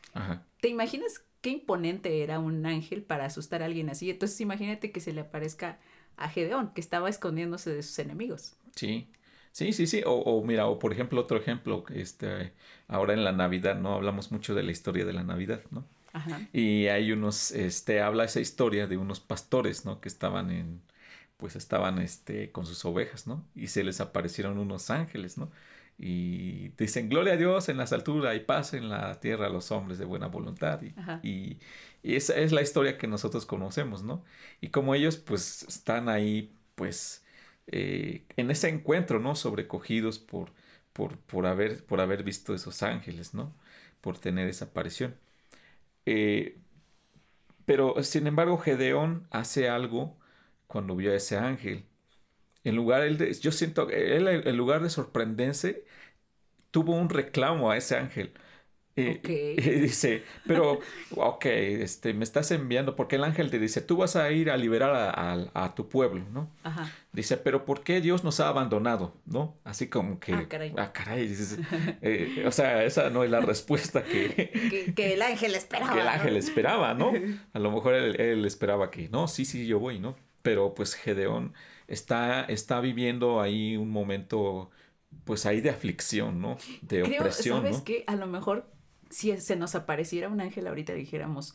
¿Te 0.60 0.68
imaginas 0.68 1.24
qué 1.40 1.50
imponente 1.50 2.22
era 2.22 2.38
un 2.38 2.64
ángel 2.64 3.02
para 3.02 3.26
asustar 3.26 3.62
a 3.62 3.66
alguien 3.66 3.90
así? 3.90 4.10
Entonces, 4.10 4.40
imagínate 4.40 4.90
que 4.90 5.00
se 5.00 5.12
le 5.12 5.22
aparezca 5.22 5.78
a 6.16 6.28
Gedeón, 6.28 6.72
que 6.72 6.80
estaba 6.80 7.08
escondiéndose 7.08 7.74
de 7.74 7.82
sus 7.82 7.98
enemigos. 7.98 8.56
Sí, 8.74 9.08
Sí, 9.54 9.72
sí, 9.72 9.86
sí. 9.86 10.02
O, 10.04 10.42
mira, 10.44 10.66
o 10.66 10.80
por 10.80 10.92
ejemplo, 10.92 11.20
otro 11.20 11.38
ejemplo, 11.38 11.84
este, 11.94 12.52
ahora 12.88 13.14
en 13.14 13.22
la 13.22 13.30
Navidad, 13.30 13.78
¿no? 13.78 13.94
Hablamos 13.94 14.32
mucho 14.32 14.52
de 14.52 14.64
la 14.64 14.72
historia 14.72 15.04
de 15.04 15.12
la 15.12 15.22
Navidad, 15.22 15.62
¿no? 15.70 15.86
Ajá. 16.12 16.40
Y 16.52 16.88
hay 16.88 17.12
unos, 17.12 17.52
este, 17.52 18.00
habla 18.00 18.24
esa 18.24 18.40
historia 18.40 18.88
de 18.88 18.96
unos 18.96 19.20
pastores, 19.20 19.84
¿no? 19.84 20.00
Que 20.00 20.08
estaban 20.08 20.50
en, 20.50 20.82
pues 21.36 21.54
estaban, 21.54 22.00
este, 22.00 22.50
con 22.50 22.66
sus 22.66 22.84
ovejas, 22.84 23.28
¿no? 23.28 23.46
Y 23.54 23.68
se 23.68 23.84
les 23.84 24.00
aparecieron 24.00 24.58
unos 24.58 24.90
ángeles, 24.90 25.38
¿no? 25.38 25.52
Y 25.98 26.70
dicen, 26.70 27.08
gloria 27.08 27.34
a 27.34 27.36
Dios 27.36 27.68
en 27.68 27.76
las 27.76 27.92
alturas 27.92 28.34
y 28.34 28.40
paz 28.40 28.74
en 28.74 28.88
la 28.88 29.20
tierra 29.20 29.46
a 29.46 29.50
los 29.50 29.70
hombres 29.70 29.98
de 29.98 30.04
buena 30.04 30.26
voluntad. 30.26 30.82
Y, 30.82 30.94
y, 31.22 31.60
y, 32.02 32.16
esa 32.16 32.34
es 32.34 32.50
la 32.50 32.62
historia 32.62 32.98
que 32.98 33.06
nosotros 33.06 33.46
conocemos, 33.46 34.02
¿no? 34.02 34.24
Y 34.60 34.70
como 34.70 34.96
ellos, 34.96 35.16
pues, 35.16 35.62
están 35.62 36.08
ahí, 36.08 36.52
pues, 36.74 37.23
eh, 37.66 38.26
en 38.36 38.50
ese 38.50 38.68
encuentro, 38.68 39.20
¿no? 39.20 39.36
Sobrecogidos 39.36 40.18
por, 40.18 40.52
por, 40.92 41.18
por, 41.20 41.46
haber, 41.46 41.84
por 41.86 42.00
haber 42.00 42.22
visto 42.24 42.54
esos 42.54 42.82
ángeles, 42.82 43.34
¿no? 43.34 43.54
Por 44.00 44.18
tener 44.18 44.48
esa 44.48 44.66
aparición. 44.66 45.16
Eh, 46.06 46.58
pero, 47.64 48.02
sin 48.02 48.26
embargo, 48.26 48.58
Gedeón 48.58 49.26
hace 49.30 49.68
algo 49.68 50.18
cuando 50.66 50.96
vio 50.96 51.12
a 51.12 51.16
ese 51.16 51.36
ángel. 51.38 51.86
En 52.64 52.76
lugar, 52.76 53.02
de, 53.18 53.34
yo 53.34 53.52
siento 53.52 53.86
que 53.86 54.16
él, 54.16 54.28
en 54.28 54.56
lugar 54.56 54.82
de 54.82 54.90
sorprenderse, 54.90 55.84
tuvo 56.70 56.94
un 56.96 57.10
reclamo 57.10 57.70
a 57.70 57.76
ese 57.76 57.96
ángel. 57.96 58.34
Y, 58.96 59.58
dice, 59.80 60.22
pero, 60.46 60.78
ok, 61.16 61.46
este, 61.46 62.14
me 62.14 62.22
estás 62.22 62.52
enviando, 62.52 62.94
porque 62.94 63.16
el 63.16 63.24
ángel 63.24 63.50
te 63.50 63.58
dice, 63.58 63.80
tú 63.80 63.96
vas 63.96 64.14
a 64.14 64.30
ir 64.30 64.50
a 64.50 64.56
liberar 64.56 64.94
a, 64.94 65.64
a, 65.64 65.74
tu 65.74 65.88
pueblo, 65.88 66.24
¿no? 66.32 66.48
Ajá. 66.62 66.92
Dice, 67.12 67.36
pero 67.36 67.64
¿por 67.64 67.82
qué 67.82 68.00
Dios 68.00 68.22
nos 68.22 68.38
ha 68.38 68.48
abandonado? 68.48 69.14
¿No? 69.26 69.56
Así 69.64 69.88
como 69.88 70.20
que, 70.20 70.32
ah, 70.32 70.46
caray. 70.48 70.72
Ah, 70.76 70.92
caray. 70.92 71.34
Eh, 72.02 72.44
o 72.46 72.52
sea, 72.52 72.84
esa 72.84 73.10
no 73.10 73.24
es 73.24 73.30
la 73.30 73.40
respuesta 73.40 74.04
que, 74.04 74.92
que, 74.96 75.14
el 75.14 75.22
ángel 75.22 75.54
esperaba. 75.54 75.92
Que 75.92 76.00
el 76.00 76.08
ángel 76.08 76.36
esperaba, 76.36 76.94
¿no? 76.94 77.12
A 77.52 77.58
lo 77.58 77.70
mejor 77.72 77.94
él, 77.94 78.20
él, 78.20 78.44
esperaba 78.44 78.90
que, 78.90 79.08
no, 79.08 79.26
sí, 79.26 79.44
sí, 79.44 79.66
yo 79.66 79.80
voy, 79.80 79.98
¿no? 79.98 80.16
Pero 80.42 80.74
pues 80.74 80.94
Gedeón 80.94 81.54
está, 81.88 82.44
está 82.44 82.80
viviendo 82.80 83.40
ahí 83.40 83.76
un 83.76 83.90
momento 83.90 84.70
pues 85.24 85.46
ahí 85.46 85.60
de 85.60 85.70
aflicción, 85.70 86.40
¿no? 86.40 86.56
De 86.82 87.02
Creo, 87.02 87.20
opresión. 87.20 87.62
¿Sabes 87.62 87.78
¿no? 87.78 87.84
qué? 87.84 88.04
A 88.06 88.16
lo 88.16 88.26
mejor 88.26 88.73
si 89.10 89.36
se 89.38 89.56
nos 89.56 89.74
apareciera 89.74 90.28
un 90.28 90.40
ángel 90.40 90.66
ahorita 90.66 90.92
dijéramos, 90.92 91.54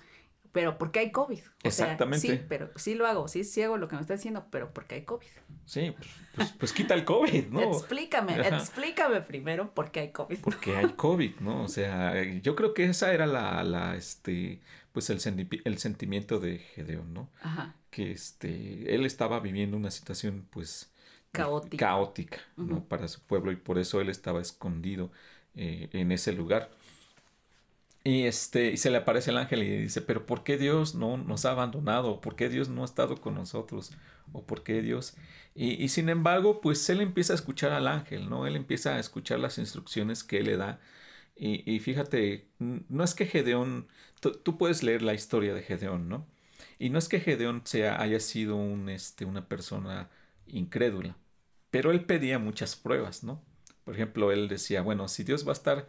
pero 0.51 0.77
porque 0.77 0.99
hay 0.99 1.11
COVID. 1.11 1.39
O 1.39 1.43
Exactamente. 1.63 2.27
Sea, 2.27 2.37
sí, 2.37 2.45
pero 2.47 2.71
sí 2.75 2.95
lo 2.95 3.05
hago, 3.05 3.27
sí, 3.27 3.43
sí 3.43 3.61
hago 3.61 3.77
lo 3.77 3.87
que 3.87 3.95
me 3.95 4.01
está 4.01 4.15
diciendo, 4.15 4.47
pero 4.49 4.73
porque 4.73 4.95
hay 4.95 5.03
COVID. 5.03 5.27
Sí, 5.65 5.93
pues, 5.95 6.09
pues, 6.35 6.51
pues 6.53 6.73
quita 6.73 6.95
el 6.95 7.05
COVID, 7.05 7.47
¿no? 7.47 7.61
explícame, 7.61 8.39
explícame 8.47 9.21
primero 9.21 9.73
por 9.73 9.91
qué 9.91 9.99
hay 10.01 10.11
COVID. 10.11 10.39
Porque 10.39 10.75
hay 10.75 10.89
COVID, 10.89 11.35
¿no? 11.41 11.63
O 11.63 11.67
sea, 11.67 12.23
yo 12.41 12.55
creo 12.55 12.73
que 12.73 12.85
esa 12.85 13.13
era 13.13 13.27
la, 13.27 13.63
la 13.63 13.95
este, 13.95 14.61
pues 14.91 15.09
el, 15.09 15.19
el 15.63 15.77
sentimiento 15.77 16.39
de 16.39 16.57
Gedeón, 16.57 17.13
¿no? 17.13 17.29
Ajá. 17.41 17.75
Que 17.91 18.11
este, 18.11 18.95
él 18.95 19.05
estaba 19.05 19.39
viviendo 19.39 19.77
una 19.77 19.91
situación, 19.91 20.47
pues, 20.49 20.91
caótica, 21.31 21.85
caótica 21.85 22.39
¿no? 22.57 22.83
Para 22.85 23.07
su 23.07 23.21
pueblo 23.21 23.51
y 23.51 23.55
por 23.55 23.77
eso 23.77 24.01
él 24.01 24.09
estaba 24.09 24.41
escondido 24.41 25.11
eh, 25.55 25.89
en 25.93 26.11
ese 26.11 26.33
lugar. 26.33 26.71
Y, 28.03 28.23
este, 28.23 28.77
se 28.77 28.89
le 28.89 28.97
aparece 28.97 29.31
el 29.31 29.37
ángel 29.37 29.63
y 29.63 29.77
dice, 29.77 30.01
pero 30.01 30.25
¿por 30.25 30.43
qué 30.43 30.57
Dios 30.57 30.95
no 30.95 31.17
nos 31.17 31.45
ha 31.45 31.51
abandonado? 31.51 32.21
¿Por 32.21 32.35
qué 32.35 32.49
Dios 32.49 32.69
no 32.69 32.83
ha 32.83 32.85
estado 32.85 33.19
con 33.21 33.35
nosotros? 33.35 33.91
¿O 34.31 34.45
por 34.45 34.63
qué 34.63 34.81
Dios? 34.81 35.15
Y, 35.55 35.83
y 35.83 35.89
sin 35.89 36.09
embargo, 36.09 36.61
pues 36.61 36.89
él 36.89 37.01
empieza 37.01 37.33
a 37.33 37.35
escuchar 37.35 37.71
al 37.71 37.87
ángel, 37.87 38.29
¿no? 38.29 38.47
Él 38.47 38.55
empieza 38.55 38.95
a 38.95 38.99
escuchar 38.99 39.39
las 39.39 39.57
instrucciones 39.57 40.23
que 40.23 40.39
él 40.39 40.45
le 40.45 40.57
da. 40.57 40.79
Y, 41.35 41.69
y 41.71 41.79
fíjate, 41.79 42.49
no 42.59 43.03
es 43.03 43.15
que 43.15 43.25
Gedeón, 43.25 43.87
tú 44.43 44.57
puedes 44.57 44.83
leer 44.83 45.01
la 45.01 45.13
historia 45.13 45.53
de 45.53 45.63
Gedeón, 45.63 46.09
¿no? 46.09 46.27
Y 46.79 46.89
no 46.89 46.99
es 46.99 47.09
que 47.09 47.19
Gedeón 47.19 47.61
sea, 47.65 48.01
haya 48.01 48.19
sido 48.19 48.55
un, 48.55 48.89
este, 48.89 49.25
una 49.25 49.47
persona 49.47 50.09
incrédula, 50.47 51.17
pero 51.71 51.91
él 51.91 52.05
pedía 52.05 52.39
muchas 52.39 52.75
pruebas, 52.75 53.23
¿no? 53.23 53.43
Por 53.83 53.95
ejemplo, 53.95 54.31
él 54.31 54.47
decía, 54.47 54.81
bueno, 54.81 55.07
si 55.07 55.23
Dios 55.23 55.45
va 55.45 55.51
a 55.51 55.53
estar 55.53 55.87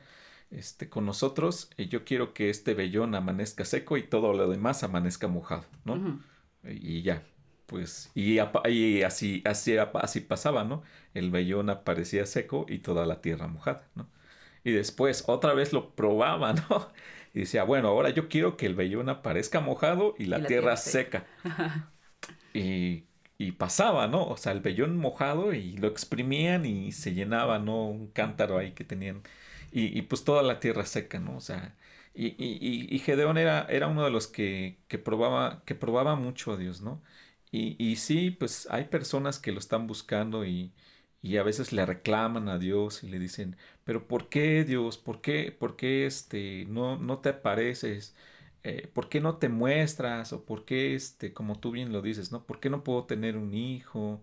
este, 0.50 0.88
con 0.88 1.06
nosotros, 1.06 1.70
y 1.76 1.88
yo 1.88 2.04
quiero 2.04 2.34
que 2.34 2.50
este 2.50 2.74
vellón 2.74 3.14
amanezca 3.14 3.64
seco 3.64 3.96
y 3.96 4.02
todo 4.02 4.32
lo 4.32 4.48
demás 4.48 4.82
amanezca 4.82 5.28
mojado, 5.28 5.64
¿no? 5.84 6.20
Y 6.64 7.02
ya, 7.02 7.22
pues, 7.66 8.10
y, 8.14 8.40
y, 8.68 9.02
así, 9.02 9.42
así, 9.46 9.76
así 9.78 10.20
pasaba, 10.20 10.64
¿no? 10.64 10.82
El 11.14 11.30
vellón 11.30 11.70
aparecía 11.70 12.26
seco 12.26 12.66
y 12.68 12.78
toda 12.78 13.06
la 13.06 13.20
tierra 13.20 13.46
mojada, 13.46 13.88
¿no? 13.94 14.08
Y 14.64 14.72
después 14.72 15.24
otra 15.28 15.54
vez 15.54 15.72
lo 15.72 15.94
probaba, 15.94 16.52
¿no? 16.68 16.90
Y 17.32 17.40
decía, 17.40 17.62
bueno, 17.62 17.88
ahora 17.88 18.10
yo 18.10 18.28
quiero 18.28 18.56
que 18.56 18.66
el 18.66 18.74
vellón 18.74 19.08
aparezca 19.08 19.60
mojado 19.60 20.16
y 20.18 20.26
la, 20.26 20.44
tierra, 20.44 20.76
seca. 20.76 21.26
y, 22.52 23.04
y, 23.38 23.52
pasaba, 23.52 24.08
¿no? 24.08 24.26
O 24.26 24.36
sea, 24.36 24.50
el 24.50 24.60
vellón 24.60 24.96
mojado 24.96 25.54
y 25.54 25.76
lo 25.76 25.86
exprimían 25.86 26.66
y 26.66 26.90
se 26.90 27.14
llenaba, 27.14 27.60
¿no? 27.60 27.86
Un 27.86 28.08
cántaro 28.08 28.58
ahí 28.58 28.72
que 28.72 28.84
tenían 28.84 29.22
y, 29.70 29.96
y, 29.98 30.02
pues 30.02 30.24
toda 30.24 30.42
la 30.42 30.61
tierra 30.61 30.85
seca, 30.87 31.18
¿no? 31.20 31.37
O 31.37 31.40
sea, 31.40 31.76
y, 32.14 32.28
y, 32.38 32.87
y 32.94 32.98
Gedeón 33.00 33.38
era, 33.38 33.66
era 33.68 33.87
uno 33.88 34.04
de 34.04 34.11
los 34.11 34.26
que, 34.26 34.78
que, 34.88 34.98
probaba, 34.98 35.62
que 35.64 35.74
probaba 35.74 36.16
mucho 36.16 36.52
a 36.52 36.56
Dios, 36.56 36.80
¿no? 36.83 37.02
Y, 37.50 37.76
y 37.85 37.96
sí, 37.96 38.30
pues 38.30 38.68
hay 38.70 38.85
personas 38.85 39.38
que 39.38 39.52
lo 39.52 39.59
están 39.59 39.87
buscando 39.87 40.44
y, 40.44 40.72
y 41.22 41.37
a 41.37 41.42
veces 41.42 41.72
le 41.72 41.85
reclaman 41.87 42.48
a 42.48 42.59
Dios 42.59 43.02
y 43.04 43.09
le 43.09 43.18
dicen, 43.18 43.56
pero 43.85 44.06
¿por 44.09 44.28
qué 44.28 44.64
Dios? 44.64 44.98
¿Por 44.98 45.20
qué, 45.20 45.52
por 45.52 45.76
qué 45.76 46.06
este, 46.06 46.64
no, 46.68 46.96
no 46.98 47.18
te 47.20 47.30
apareces? 47.30 48.14
Eh, 48.62 48.88
¿Por 48.92 49.09
qué 49.09 49.20
no 49.20 49.38
te 49.38 49.48
muestras? 49.48 50.33
¿O 50.33 50.44
por 50.44 50.64
qué, 50.64 50.94
este, 50.94 51.33
como 51.33 51.59
tú 51.61 51.70
bien 51.72 51.92
lo 51.92 52.02
dices, 52.02 52.30
¿no? 52.33 52.46
¿Por 52.46 52.61
qué 52.61 52.70
no 52.70 52.85
puedo 52.85 53.04
tener 53.06 53.37
un 53.37 53.54
hijo? 53.54 54.22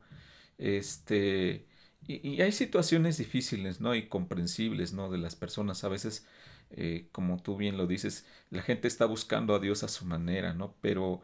Este, 0.57 1.66
y, 2.07 2.41
hay 2.41 2.51
situaciones 2.51 3.17
difíciles, 3.17 3.81
¿no? 3.81 3.93
Y 3.95 4.07
comprensibles, 4.07 4.93
¿no? 4.93 5.09
De 5.09 5.17
las 5.17 5.35
personas. 5.35 5.83
A 5.83 5.89
veces, 5.89 6.25
eh, 6.71 7.07
como 7.11 7.41
tú 7.41 7.57
bien 7.57 7.77
lo 7.77 7.87
dices, 7.87 8.25
la 8.49 8.61
gente 8.61 8.87
está 8.87 9.05
buscando 9.05 9.55
a 9.55 9.59
Dios 9.59 9.83
a 9.83 9.89
su 9.89 10.05
manera, 10.05 10.53
¿no? 10.53 10.75
Pero 10.81 11.21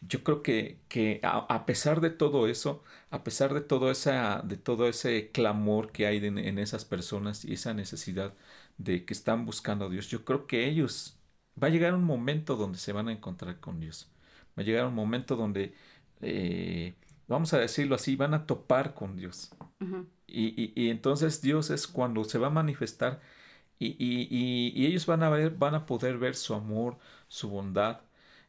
yo 0.00 0.24
creo 0.24 0.42
que, 0.42 0.80
que 0.88 1.20
a, 1.22 1.66
pesar 1.66 2.00
de 2.00 2.10
todo 2.10 2.48
eso, 2.48 2.82
a 3.10 3.22
pesar 3.24 3.54
de 3.54 3.60
todo, 3.60 3.90
esa, 3.90 4.42
de 4.42 4.56
todo 4.56 4.88
ese 4.88 5.30
clamor 5.30 5.92
que 5.92 6.06
hay 6.06 6.18
en 6.18 6.58
esas 6.58 6.84
personas 6.84 7.44
y 7.44 7.54
esa 7.54 7.74
necesidad 7.74 8.34
de 8.78 9.04
que 9.04 9.14
están 9.14 9.46
buscando 9.46 9.86
a 9.86 9.88
Dios, 9.90 10.08
yo 10.08 10.24
creo 10.24 10.46
que 10.46 10.66
ellos, 10.68 11.18
va 11.62 11.68
a 11.68 11.70
llegar 11.70 11.94
un 11.94 12.04
momento 12.04 12.56
donde 12.56 12.78
se 12.78 12.92
van 12.92 13.08
a 13.08 13.12
encontrar 13.12 13.60
con 13.60 13.80
Dios. 13.80 14.10
Va 14.58 14.62
a 14.62 14.66
llegar 14.66 14.86
un 14.86 14.94
momento 14.94 15.36
donde, 15.36 15.74
eh, 16.20 16.94
vamos 17.28 17.52
a 17.54 17.58
decirlo 17.58 17.94
así, 17.94 18.16
van 18.16 18.34
a 18.34 18.46
topar 18.46 18.94
con 18.94 19.16
Dios 19.16 19.50
y, 20.32 20.72
y, 20.74 20.90
entonces 20.90 21.42
Dios 21.42 21.70
es 21.70 21.86
cuando 21.86 22.24
se 22.24 22.38
va 22.38 22.48
a 22.48 22.50
manifestar 22.50 23.20
y, 23.78 23.96
y, 24.74 24.86
ellos 24.86 25.06
van 25.06 25.22
a 25.22 25.30
ver, 25.30 25.50
van 25.52 25.74
a 25.74 25.86
poder 25.86 26.18
ver 26.18 26.36
su 26.36 26.54
amor, 26.54 26.98
su 27.28 27.48
bondad. 27.50 28.00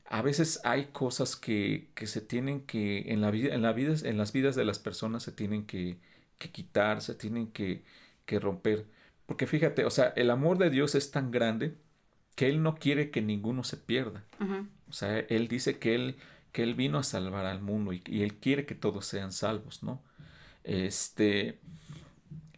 A 0.06 0.22
veces 0.22 0.62
hay 0.64 0.88
cosas 0.88 1.36
que, 1.36 1.90
que 1.96 2.08
se 2.08 2.22
tienen 2.22 2.62
que, 2.66 3.12
en 3.12 3.22
la 3.22 3.32
vida, 3.32 3.54
en 3.54 3.62
la 3.62 3.74
vida, 3.74 3.96
en 4.04 4.18
las 4.18 4.34
vidas 4.34 4.56
de 4.56 4.66
las 4.66 4.80
personas 4.80 5.24
se 5.24 5.32
tienen 5.32 5.66
que, 5.66 5.98
que 6.38 6.52
quitar, 6.52 7.02
se 7.02 7.16
tienen 7.16 7.52
que, 7.52 7.84
que 8.26 8.40
romper. 8.40 8.86
Porque 9.26 9.48
fíjate, 9.48 9.86
o 9.86 9.90
sea, 9.90 10.14
el 10.16 10.30
amor 10.30 10.58
de 10.58 10.70
Dios 10.70 10.96
es 10.96 11.12
tan 11.12 11.32
grande 11.32 11.76
que 12.36 12.50
Él 12.50 12.62
no 12.64 12.76
quiere 12.76 13.12
que 13.12 13.22
ninguno 13.22 13.64
se 13.64 13.78
pierda. 13.78 14.26
O 14.90 14.94
sea, 14.94 15.20
Él 15.20 15.48
dice 15.48 15.80
que 15.80 15.96
Él, 15.96 16.18
que 16.52 16.64
Él 16.64 16.76
vino 16.76 17.00
a 17.00 17.04
salvar 17.04 17.46
al 17.46 17.62
mundo 17.62 17.94
y, 17.94 18.04
y 18.06 18.24
Él 18.24 18.36
quiere 18.36 18.66
que 18.66 18.76
todos 18.76 19.06
sean 19.06 19.32
salvos, 19.32 19.84
¿no? 19.84 20.04
Este, 20.64 21.60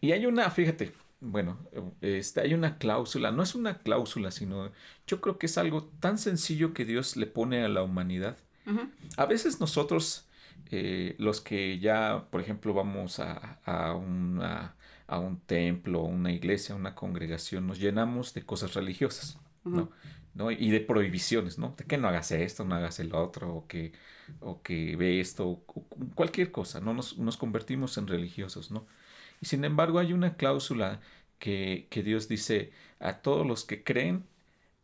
y 0.00 0.12
hay 0.12 0.26
una, 0.26 0.50
fíjate, 0.50 0.92
bueno, 1.20 1.58
este, 2.00 2.40
hay 2.40 2.54
una 2.54 2.78
cláusula, 2.78 3.30
no 3.32 3.42
es 3.42 3.54
una 3.54 3.78
cláusula, 3.78 4.30
sino 4.30 4.70
yo 5.06 5.20
creo 5.20 5.38
que 5.38 5.46
es 5.46 5.58
algo 5.58 5.84
tan 6.00 6.18
sencillo 6.18 6.74
que 6.74 6.84
Dios 6.84 7.16
le 7.16 7.26
pone 7.26 7.64
a 7.64 7.68
la 7.68 7.82
humanidad. 7.82 8.36
A 9.16 9.26
veces 9.26 9.60
nosotros, 9.60 10.26
eh, 10.70 11.14
los 11.18 11.40
que 11.40 11.78
ya, 11.78 12.26
por 12.30 12.40
ejemplo, 12.40 12.74
vamos 12.74 13.18
a, 13.20 13.60
a, 13.64 13.94
una, 13.94 14.74
a 15.06 15.18
un 15.18 15.38
templo, 15.40 16.02
una 16.02 16.32
iglesia, 16.32 16.74
una 16.74 16.94
congregación, 16.94 17.66
nos 17.66 17.78
llenamos 17.78 18.34
de 18.34 18.44
cosas 18.44 18.74
religiosas, 18.74 19.38
¿no? 19.64 19.90
¿No? 20.36 20.50
Y 20.50 20.70
de 20.70 20.80
prohibiciones, 20.80 21.58
¿no? 21.58 21.74
De 21.76 21.84
que 21.84 21.96
no 21.96 22.08
hagas 22.08 22.30
esto, 22.30 22.64
no 22.64 22.74
hagas 22.74 23.00
el 23.00 23.14
otro, 23.14 23.54
o 23.54 23.66
que, 23.66 23.92
o 24.40 24.60
que 24.62 24.94
ve 24.94 25.18
esto, 25.18 25.64
cualquier 26.14 26.52
cosa, 26.52 26.78
¿no? 26.80 26.92
Nos, 26.92 27.16
nos, 27.16 27.38
convertimos 27.38 27.96
en 27.96 28.06
religiosos, 28.06 28.70
¿no? 28.70 28.86
Y 29.40 29.46
sin 29.46 29.64
embargo 29.64 29.98
hay 29.98 30.12
una 30.12 30.36
cláusula 30.36 31.00
que, 31.38 31.86
que, 31.90 32.02
Dios 32.02 32.28
dice 32.28 32.70
a 33.00 33.14
todos 33.14 33.46
los 33.46 33.64
que 33.64 33.82
creen 33.82 34.24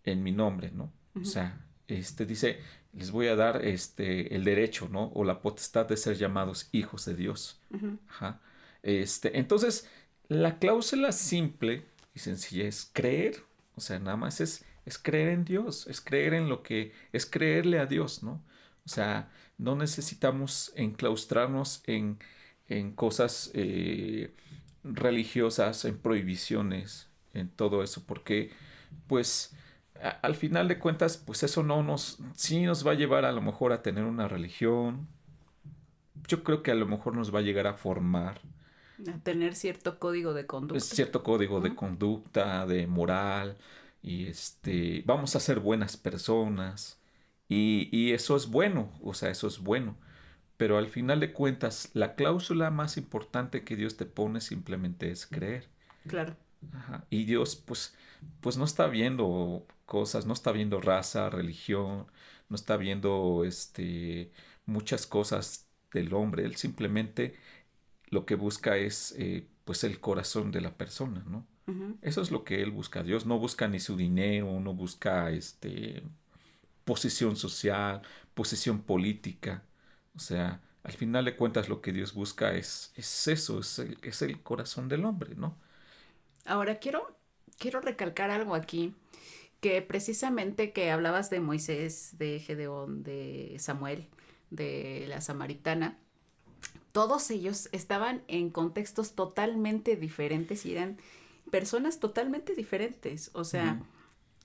en 0.04 0.22
mi 0.22 0.32
nombre, 0.32 0.70
¿no? 0.72 0.90
O 1.20 1.24
sea, 1.26 1.60
este 1.86 2.24
dice, 2.24 2.58
les 2.94 3.10
voy 3.10 3.26
a 3.26 3.36
dar 3.36 3.62
este 3.64 4.34
el 4.34 4.44
derecho, 4.44 4.88
¿no? 4.90 5.12
O 5.14 5.24
la 5.24 5.42
potestad 5.42 5.86
de 5.86 5.98
ser 5.98 6.16
llamados 6.16 6.70
hijos 6.72 7.04
de 7.04 7.14
Dios. 7.14 7.60
Ajá. 8.08 8.40
Este, 8.82 9.38
entonces, 9.38 9.86
la 10.28 10.58
cláusula 10.58 11.12
simple 11.12 11.84
y 12.14 12.20
sencilla 12.20 12.66
es 12.66 12.90
creer, 12.90 13.42
o 13.76 13.82
sea, 13.82 13.98
nada 13.98 14.16
más 14.16 14.40
es 14.40 14.64
es 14.84 14.98
creer 14.98 15.28
en 15.28 15.44
Dios, 15.44 15.86
es 15.86 16.00
creer 16.00 16.34
en 16.34 16.48
lo 16.48 16.62
que 16.62 16.92
es 17.12 17.26
creerle 17.26 17.78
a 17.78 17.86
Dios, 17.86 18.22
¿no? 18.22 18.42
O 18.84 18.88
sea, 18.88 19.30
no 19.58 19.76
necesitamos 19.76 20.72
enclaustrarnos 20.76 21.82
en, 21.86 22.18
en 22.68 22.92
cosas 22.92 23.50
eh, 23.54 24.34
religiosas, 24.82 25.84
en 25.84 25.98
prohibiciones, 25.98 27.08
en 27.32 27.48
todo 27.48 27.82
eso, 27.82 28.04
porque 28.06 28.50
pues 29.06 29.54
al 30.22 30.34
final 30.34 30.66
de 30.66 30.78
cuentas, 30.78 31.16
pues 31.16 31.42
eso 31.44 31.62
no 31.62 31.82
nos, 31.82 32.18
sí 32.34 32.62
nos 32.62 32.86
va 32.86 32.92
a 32.92 32.94
llevar 32.94 33.24
a 33.24 33.32
lo 33.32 33.40
mejor 33.40 33.72
a 33.72 33.82
tener 33.82 34.04
una 34.04 34.26
religión, 34.26 35.06
yo 36.26 36.42
creo 36.42 36.62
que 36.62 36.70
a 36.70 36.74
lo 36.74 36.86
mejor 36.86 37.16
nos 37.16 37.34
va 37.34 37.38
a 37.38 37.42
llegar 37.42 37.66
a 37.66 37.74
formar. 37.74 38.40
A 39.06 39.18
tener 39.18 39.54
cierto 39.54 39.98
código 39.98 40.34
de 40.34 40.46
conducta. 40.46 40.80
Cierto 40.80 41.22
código 41.22 41.60
de 41.60 41.74
conducta, 41.74 42.66
de 42.66 42.86
moral, 42.86 43.56
y 44.02 44.26
este, 44.26 45.02
vamos 45.06 45.36
a 45.36 45.40
ser 45.40 45.60
buenas 45.60 45.96
personas 45.96 47.00
y, 47.48 47.88
y, 47.92 48.12
eso 48.12 48.36
es 48.36 48.48
bueno, 48.48 48.90
o 49.02 49.14
sea, 49.14 49.30
eso 49.30 49.46
es 49.46 49.58
bueno. 49.58 49.96
Pero 50.56 50.78
al 50.78 50.88
final 50.88 51.20
de 51.20 51.32
cuentas, 51.32 51.90
la 51.92 52.14
cláusula 52.14 52.70
más 52.70 52.96
importante 52.96 53.64
que 53.64 53.76
Dios 53.76 53.96
te 53.96 54.06
pone 54.06 54.40
simplemente 54.40 55.10
es 55.10 55.26
creer. 55.26 55.68
Claro. 56.06 56.36
Y 57.10 57.24
Dios, 57.24 57.56
pues, 57.56 57.94
pues 58.40 58.56
no 58.56 58.64
está 58.64 58.86
viendo 58.86 59.66
cosas, 59.86 60.26
no 60.26 60.32
está 60.32 60.52
viendo 60.52 60.80
raza, 60.80 61.30
religión, 61.30 62.06
no 62.48 62.56
está 62.56 62.76
viendo 62.76 63.44
este, 63.44 64.30
muchas 64.66 65.06
cosas 65.06 65.68
del 65.92 66.14
hombre. 66.14 66.44
Él 66.44 66.56
simplemente 66.56 67.36
lo 68.08 68.26
que 68.26 68.34
busca 68.34 68.76
es 68.76 69.14
eh, 69.18 69.48
pues 69.64 69.84
el 69.84 70.00
corazón 70.00 70.52
de 70.52 70.60
la 70.60 70.76
persona, 70.76 71.24
¿no? 71.26 71.46
Eso 72.02 72.20
es 72.20 72.30
lo 72.30 72.44
que 72.44 72.60
él 72.62 72.70
busca. 72.70 73.02
Dios 73.02 73.24
no 73.24 73.38
busca 73.38 73.68
ni 73.68 73.78
su 73.78 73.96
dinero, 73.96 74.60
no 74.60 74.74
busca 74.74 75.30
este 75.30 76.02
posición 76.84 77.36
social, 77.36 78.02
posición 78.34 78.82
política. 78.82 79.62
O 80.16 80.18
sea, 80.18 80.60
al 80.82 80.92
final 80.92 81.24
de 81.24 81.36
cuentas 81.36 81.68
lo 81.68 81.80
que 81.80 81.92
Dios 81.92 82.14
busca 82.14 82.54
es, 82.54 82.92
es 82.96 83.28
eso, 83.28 83.60
es 83.60 83.78
el, 83.78 83.98
es 84.02 84.22
el 84.22 84.42
corazón 84.42 84.88
del 84.88 85.04
hombre, 85.04 85.34
¿no? 85.36 85.56
Ahora 86.44 86.78
quiero, 86.80 87.16
quiero 87.58 87.80
recalcar 87.80 88.30
algo 88.30 88.54
aquí 88.54 88.94
que 89.60 89.80
precisamente 89.80 90.72
que 90.72 90.90
hablabas 90.90 91.30
de 91.30 91.38
Moisés, 91.38 92.16
de 92.18 92.40
Gedeón, 92.40 93.04
de 93.04 93.56
Samuel, 93.60 94.08
de 94.50 95.06
la 95.08 95.20
Samaritana, 95.20 95.98
todos 96.90 97.30
ellos 97.30 97.68
estaban 97.72 98.22
en 98.26 98.50
contextos 98.50 99.14
totalmente 99.14 99.96
diferentes 99.96 100.66
y 100.66 100.72
eran 100.72 100.98
personas 101.50 102.00
totalmente 102.00 102.54
diferentes. 102.54 103.30
O 103.34 103.44
sea, 103.44 103.82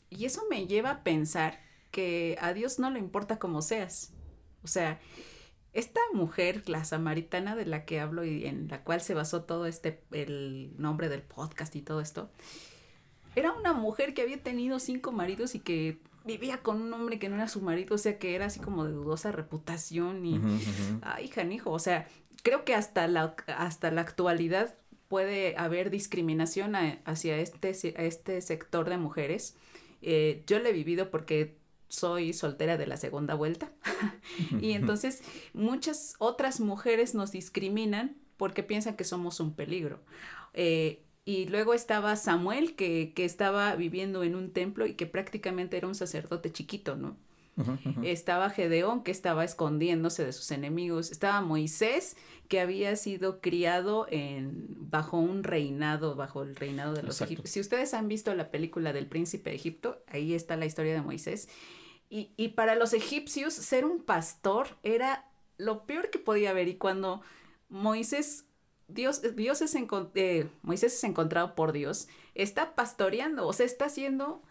y 0.10 0.26
eso 0.26 0.44
me 0.50 0.68
lleva 0.68 0.92
a 0.92 1.04
pensar 1.04 1.60
que 1.92 2.38
a 2.42 2.54
Dios 2.54 2.80
no 2.80 2.90
le 2.90 3.00
importa 3.00 3.40
cómo 3.40 3.62
seas. 3.62 4.12
O 4.64 4.68
sea, 4.68 5.00
esta 5.74 6.00
mujer, 6.14 6.68
la 6.68 6.84
samaritana 6.84 7.56
de 7.56 7.66
la 7.66 7.86
que 7.86 8.00
hablo 8.00 8.26
y 8.26 8.46
en 8.46 8.68
la 8.68 8.84
cual 8.84 9.02
se 9.02 9.14
basó 9.14 9.44
todo 9.44 9.66
este, 9.68 10.02
el 10.12 10.74
nombre 10.78 11.10
del 11.10 11.22
podcast 11.22 11.76
y 11.76 11.82
todo 11.82 12.02
esto, 12.02 12.32
era 13.36 13.52
una 13.54 13.74
mujer 13.74 14.14
que 14.14 14.24
había 14.24 14.42
tenido 14.42 14.80
cinco 14.80 15.12
maridos 15.12 15.54
y 15.54 15.60
que 15.60 16.00
vivía 16.26 16.64
con 16.64 16.82
un 16.82 16.94
hombre 16.94 17.20
que 17.20 17.30
no 17.30 17.36
era 17.36 17.48
su 17.48 17.62
marido, 17.62 17.96
o 17.96 17.98
sea, 17.98 18.18
que 18.18 18.36
era 18.36 18.48
así 18.48 18.60
como 18.60 18.86
de 18.86 18.92
dudosa 18.92 19.32
reputación 19.32 20.26
y, 20.26 20.42
ay, 21.04 21.28
janijo, 21.28 21.72
o 21.72 21.80
sea, 21.80 22.08
creo 22.44 22.66
que 22.66 22.74
hasta 22.74 23.08
la, 23.08 23.36
hasta 23.48 23.92
la 23.92 24.02
actualidad 24.02 24.76
puede 25.08 25.56
haber 25.58 25.90
discriminación 25.90 26.76
hacia 27.06 27.38
este, 27.38 27.72
este 28.06 28.42
sector 28.42 28.90
de 28.90 28.98
mujeres. 28.98 29.56
Eh, 30.02 30.44
yo 30.48 30.60
lo 30.60 30.68
he 30.68 30.74
vivido 30.74 31.10
porque 31.10 31.58
soy 31.88 32.34
soltera 32.34 32.78
de 32.78 32.88
la 32.88 32.98
segunda 32.98 33.34
vuelta 33.34 33.72
y 34.62 34.74
entonces 34.74 35.22
muchas 35.54 36.16
otras 36.20 36.60
mujeres 36.60 37.16
nos 37.16 37.32
discriminan 37.32 38.18
porque 38.36 38.62
piensan 38.62 38.96
que 38.96 39.04
somos 39.04 39.40
un 39.40 39.56
peligro. 39.56 40.00
Eh, 40.54 41.04
y 41.26 41.46
luego 41.48 41.74
estaba 41.74 42.16
Samuel, 42.16 42.76
que, 42.76 43.12
que, 43.14 43.26
estaba 43.26 43.76
viviendo 43.76 44.24
en 44.24 44.36
un 44.36 44.54
templo 44.54 44.86
y 44.86 44.94
que 44.94 45.06
prácticamente 45.08 45.76
era 45.76 45.88
un 45.88 45.96
sacerdote 45.96 46.54
chiquito, 46.54 46.96
¿no? 46.96 47.18
Estaba 48.04 48.50
Gedeón, 48.50 49.04
que 49.04 49.12
estaba 49.12 49.44
escondiéndose 49.44 50.26
de 50.26 50.32
sus 50.32 50.52
enemigos. 50.52 51.12
Estaba 51.12 51.42
Moisés, 51.42 52.16
que 52.48 52.60
había 52.60 52.96
sido 52.96 53.42
criado 53.42 54.08
en, 54.10 54.68
bajo 54.90 55.18
un 55.18 55.44
reinado, 55.44 56.16
bajo 56.16 56.44
el 56.44 56.56
reinado 56.56 56.94
de 56.94 57.04
los 57.04 57.22
egipcios. 57.22 57.50
Si 57.50 57.60
ustedes 57.60 57.94
han 57.94 58.08
visto 58.08 58.34
la 58.36 58.52
película 58.52 58.94
del 58.94 59.08
príncipe 59.08 59.50
de 59.50 59.56
Egipto, 59.56 60.04
ahí 60.08 60.34
está 60.34 60.56
la 60.56 60.66
historia 60.66 60.94
de 60.94 61.02
Moisés. 61.02 61.50
Y, 62.10 62.32
y 62.38 62.50
para 62.50 62.76
los 62.76 62.94
egipcios, 62.94 63.54
ser 63.54 63.86
un 63.86 64.04
pastor 64.04 64.78
era 64.84 65.26
lo 65.58 65.86
peor 65.86 66.10
que 66.10 66.20
podía 66.20 66.52
haber. 66.52 66.68
Y 66.68 66.76
cuando 66.76 67.22
Moisés 67.70 68.48
Dios, 68.88 69.22
Dios 69.36 69.62
es 69.62 69.76
eh, 69.76 70.50
Moisés 70.62 70.94
es 70.94 71.04
encontrado 71.04 71.56
por 71.56 71.74
Dios, 71.74 72.08
está 72.36 72.74
pastoreando, 72.76 73.46
o 73.46 73.54
sea, 73.54 73.66
está 73.66 73.86
haciendo 73.86 74.42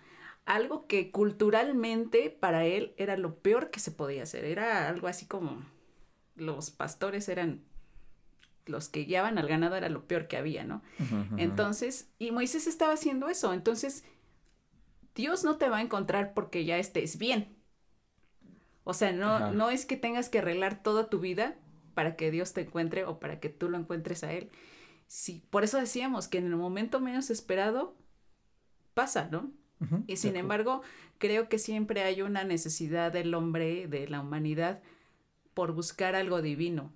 algo 0.47 0.86
que 0.86 1.11
culturalmente 1.11 2.30
para 2.30 2.64
él 2.64 2.94
era 2.97 3.16
lo 3.16 3.34
peor 3.34 3.70
que 3.70 3.80
se 3.80 3.90
podía 3.90 4.22
hacer. 4.22 4.44
Era 4.44 4.88
algo 4.88 5.09
así 5.09 5.26
como 5.26 5.62
los 6.36 6.70
pastores 6.70 7.28
eran 7.28 7.62
los 8.64 8.88
que 8.88 9.05
guiaban 9.05 9.38
al 9.38 9.49
ganado 9.49 9.76
era 9.76 9.88
lo 9.88 10.07
peor 10.07 10.26
que 10.26 10.36
había, 10.36 10.64
¿no? 10.64 10.82
Entonces, 11.36 12.11
y 12.18 12.32
Moisés 12.32 12.66
estaba 12.66 12.94
haciendo 12.94 13.28
eso. 13.28 13.53
Entonces, 13.53 14.05
Dios 15.14 15.44
no 15.44 15.57
te 15.57 15.68
va 15.68 15.78
a 15.78 15.82
encontrar 15.82 16.34
porque 16.34 16.64
ya 16.64 16.78
estés 16.78 17.18
bien. 17.18 17.57
O 18.82 18.92
sea, 18.92 19.12
no, 19.12 19.53
no 19.53 19.70
es 19.70 19.86
que 19.86 19.97
tengas 19.97 20.28
que 20.28 20.38
arreglar 20.38 20.82
toda 20.82 21.09
tu 21.09 21.20
vida 21.20 21.57
para 21.94 22.16
que 22.16 22.30
Dios 22.30 22.53
te 22.53 22.62
encuentre 22.62 23.05
o 23.05 23.18
para 23.18 23.40
que 23.40 23.49
tú 23.49 23.68
lo 23.68 23.78
encuentres 23.78 24.24
a 24.24 24.32
Él. 24.32 24.51
Sí, 25.07 25.44
por 25.51 25.64
eso 25.64 25.78
decíamos 25.78 26.28
que 26.28 26.38
en 26.38 26.47
el 26.47 26.57
momento 26.57 27.01
menos 27.01 27.30
esperado 27.30 27.97
pasa, 28.94 29.28
¿no? 29.30 29.53
Y 30.06 30.16
sin 30.16 30.36
embargo, 30.36 30.82
creo 31.18 31.48
que 31.48 31.58
siempre 31.58 32.02
hay 32.02 32.22
una 32.22 32.44
necesidad 32.44 33.12
del 33.12 33.34
hombre, 33.34 33.86
de 33.88 34.08
la 34.08 34.20
humanidad, 34.20 34.82
por 35.54 35.72
buscar 35.72 36.14
algo 36.14 36.42
divino. 36.42 36.92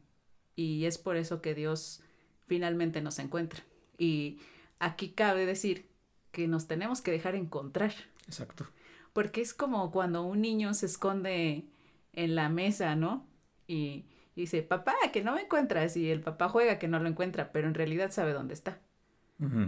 Y 0.56 0.84
es 0.84 0.98
por 0.98 1.16
eso 1.16 1.40
que 1.40 1.54
Dios 1.54 2.02
finalmente 2.46 3.00
nos 3.00 3.18
encuentra. 3.18 3.62
Y 3.96 4.38
aquí 4.78 5.10
cabe 5.10 5.46
decir 5.46 5.86
que 6.32 6.48
nos 6.48 6.66
tenemos 6.66 7.00
que 7.00 7.10
dejar 7.10 7.34
encontrar. 7.34 7.92
Exacto. 8.26 8.66
Porque 9.12 9.40
es 9.40 9.54
como 9.54 9.90
cuando 9.90 10.22
un 10.22 10.40
niño 10.40 10.74
se 10.74 10.86
esconde 10.86 11.66
en 12.12 12.34
la 12.34 12.48
mesa, 12.48 12.94
¿no? 12.96 13.26
Y, 13.66 14.04
dice, 14.36 14.62
papá, 14.62 14.94
que 15.12 15.22
no 15.22 15.34
me 15.34 15.42
encuentras. 15.42 15.96
Y 15.96 16.10
el 16.10 16.20
papá 16.20 16.48
juega 16.48 16.78
que 16.78 16.88
no 16.88 16.98
lo 16.98 17.08
encuentra, 17.08 17.52
pero 17.52 17.68
en 17.68 17.74
realidad 17.74 18.10
sabe 18.10 18.32
dónde 18.32 18.54
está. 18.54 18.80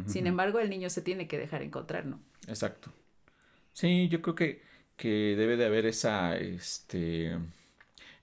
Sin 0.04 0.26
embargo, 0.26 0.58
el 0.58 0.68
niño 0.68 0.90
se 0.90 1.00
tiene 1.00 1.26
que 1.26 1.38
dejar 1.38 1.62
encontrar, 1.62 2.04
¿no? 2.04 2.20
Exacto. 2.46 2.92
Sí, 3.72 4.08
yo 4.08 4.20
creo 4.22 4.34
que, 4.34 4.62
que 4.96 5.08
debe 5.36 5.56
de 5.56 5.66
haber 5.66 5.86
esa, 5.86 6.36
este, 6.36 7.38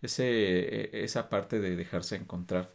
ese, 0.02 0.92
e, 1.02 1.06
esa 1.06 1.30
parte 1.30 1.60
de 1.60 1.76
dejarse 1.78 2.16
encontrar 2.18 2.74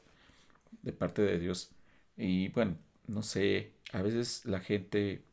de 0.83 0.93
parte 0.93 1.22
de 1.22 1.39
Dios. 1.41 1.72
Y 2.16 2.49
bueno, 2.51 2.79
no 3.09 3.22
sé, 3.22 3.75
a 3.93 4.03
veces 4.03 4.45
la 4.47 4.61
gente 4.61 5.25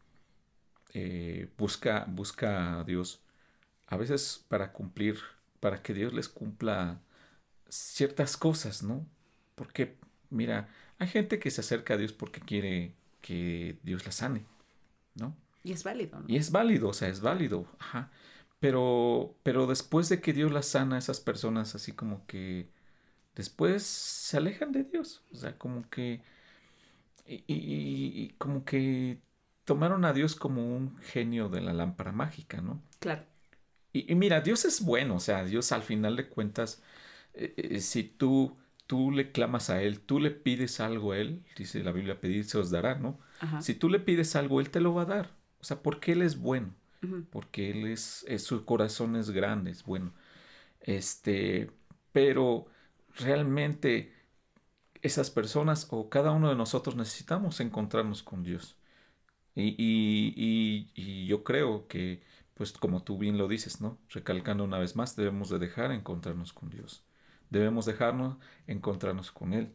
eh, 0.94 1.50
busca, 1.58 2.06
busca 2.10 2.80
a 2.80 2.84
Dios, 2.84 3.22
a 3.88 3.98
veces 3.98 4.46
para 4.50 4.74
cumplir, 4.74 5.18
para 5.60 5.84
que 5.84 5.94
Dios 5.94 6.14
les 6.14 6.30
cumpla 6.30 7.02
ciertas 7.70 8.38
cosas, 8.38 8.84
¿no? 8.84 9.06
Porque, 9.56 9.98
mira, 10.30 10.70
hay 11.00 11.08
gente 11.10 11.40
que 11.40 11.52
se 11.52 11.62
acerca 11.62 11.96
a 11.96 11.98
Dios 11.98 12.14
porque 12.14 12.42
quiere 12.42 12.96
que 13.22 13.80
Dios 13.84 14.06
la 14.06 14.12
sane, 14.14 14.46
¿no? 15.16 15.36
Y 15.64 15.74
es 15.74 15.84
válido, 15.84 16.20
¿no? 16.20 16.26
Y 16.28 16.38
es 16.38 16.52
válido, 16.52 16.90
o 16.90 16.94
sea, 16.94 17.08
es 17.10 17.22
válido, 17.22 17.68
ajá. 17.80 18.12
Pero, 18.60 19.36
pero 19.44 19.68
después 19.68 20.10
de 20.10 20.22
que 20.22 20.34
Dios 20.34 20.52
las 20.52 20.68
sana, 20.68 20.98
esas 20.98 21.20
personas 21.20 21.76
así 21.76 21.94
como 21.94 22.26
que 22.28 22.70
después 23.36 23.84
se 23.84 24.38
alejan 24.38 24.72
de 24.72 24.84
Dios, 24.84 25.24
o 25.32 25.36
sea, 25.36 25.58
como 25.58 25.90
que, 25.90 26.22
y, 27.26 27.44
y, 27.48 28.30
como 28.38 28.66
que 28.66 29.22
tomaron 29.66 30.06
a 30.06 30.14
Dios 30.14 30.36
como 30.36 30.76
un 30.76 30.98
genio 30.98 31.50
de 31.50 31.62
la 31.62 31.74
lámpara 31.74 32.12
mágica, 32.12 32.62
¿no? 32.62 32.84
Claro. 33.00 33.24
Y, 33.94 34.16
mira, 34.16 34.42
Dios 34.42 34.66
es 34.66 34.82
bueno, 34.82 35.16
o 35.16 35.20
sea, 35.20 35.44
Dios 35.44 35.72
al 35.72 35.84
final 35.84 36.16
de 36.16 36.30
cuentas, 36.30 36.82
eh, 37.34 37.54
eh, 37.58 37.80
si 37.82 38.04
tú, 38.04 38.58
tú 38.88 39.12
le 39.12 39.32
clamas 39.32 39.70
a 39.70 39.82
Él, 39.82 40.00
tú 40.00 40.20
le 40.20 40.32
pides 40.32 40.80
algo 40.80 41.12
a 41.12 41.18
Él, 41.18 41.44
dice 41.58 41.84
la 41.84 41.92
Biblia, 41.92 42.20
pedir 42.20 42.46
se 42.46 42.58
os 42.58 42.72
dará, 42.72 42.96
¿no? 42.96 43.20
Si 43.60 43.74
tú 43.74 43.90
le 43.90 44.00
pides 44.00 44.36
algo, 44.36 44.62
Él 44.62 44.70
te 44.70 44.80
lo 44.80 44.94
va 44.94 45.02
a 45.02 45.06
dar. 45.06 45.41
O 45.62 45.64
sea, 45.64 45.82
porque 45.82 46.14
Él 46.14 46.22
es 46.22 46.40
bueno, 46.40 46.74
porque 47.30 47.72
Él 47.72 47.88
es, 47.88 48.26
su 48.38 48.66
corazón 48.66 49.16
es 49.16 49.30
grande, 49.30 49.72
es 49.72 49.84
bueno. 49.84 50.14
Este, 50.82 51.72
pero 52.12 52.66
realmente 53.16 54.14
esas 55.02 55.30
personas 55.32 55.88
o 55.92 56.10
cada 56.10 56.32
uno 56.32 56.50
de 56.50 56.56
nosotros 56.56 56.96
necesitamos 56.96 57.60
encontrarnos 57.60 58.24
con 58.24 58.44
Dios. 58.44 58.78
Y, 59.56 59.76
y, 59.78 60.92
y, 60.96 61.26
yo 61.28 61.44
creo 61.44 61.88
que, 61.88 62.22
pues 62.54 62.72
como 62.72 63.04
tú 63.04 63.18
bien 63.18 63.38
lo 63.38 63.48
dices, 63.48 63.82
¿no? 63.82 63.98
Recalcando 64.10 64.64
una 64.64 64.80
vez 64.80 64.96
más, 64.96 65.16
debemos 65.16 65.50
de 65.50 65.60
dejar 65.60 65.92
encontrarnos 65.92 66.54
con 66.54 66.70
Dios. 66.70 67.04
Debemos 67.50 67.86
dejarnos 67.86 68.38
encontrarnos 68.68 69.32
con 69.32 69.54
Él. 69.54 69.74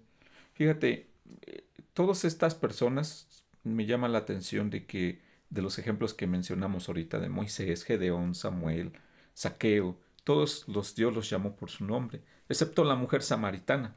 Fíjate, 0.55 1.11
eh, 1.43 1.67
todas 1.93 2.25
estas 2.25 2.55
personas 2.55 3.45
me 3.65 3.85
llaman 3.87 4.13
la 4.13 4.19
atención 4.19 4.71
de 4.71 4.87
que 4.87 5.21
de 5.51 5.63
los 5.63 5.79
ejemplos 5.79 6.15
que 6.15 6.27
mencionamos 6.27 6.89
ahorita 6.89 7.19
de 7.19 7.29
Moisés, 7.29 7.85
Gedeón, 7.85 8.35
Samuel, 8.35 8.93
Saqueo, 9.35 9.99
todos 10.25 10.67
los 10.69 10.95
Dios 10.95 11.15
los 11.15 11.31
llamó 11.31 11.57
por 11.57 11.71
su 11.71 11.85
nombre, 11.85 12.23
excepto 12.49 12.85
la 12.85 12.97
mujer 12.97 13.23
samaritana. 13.23 13.97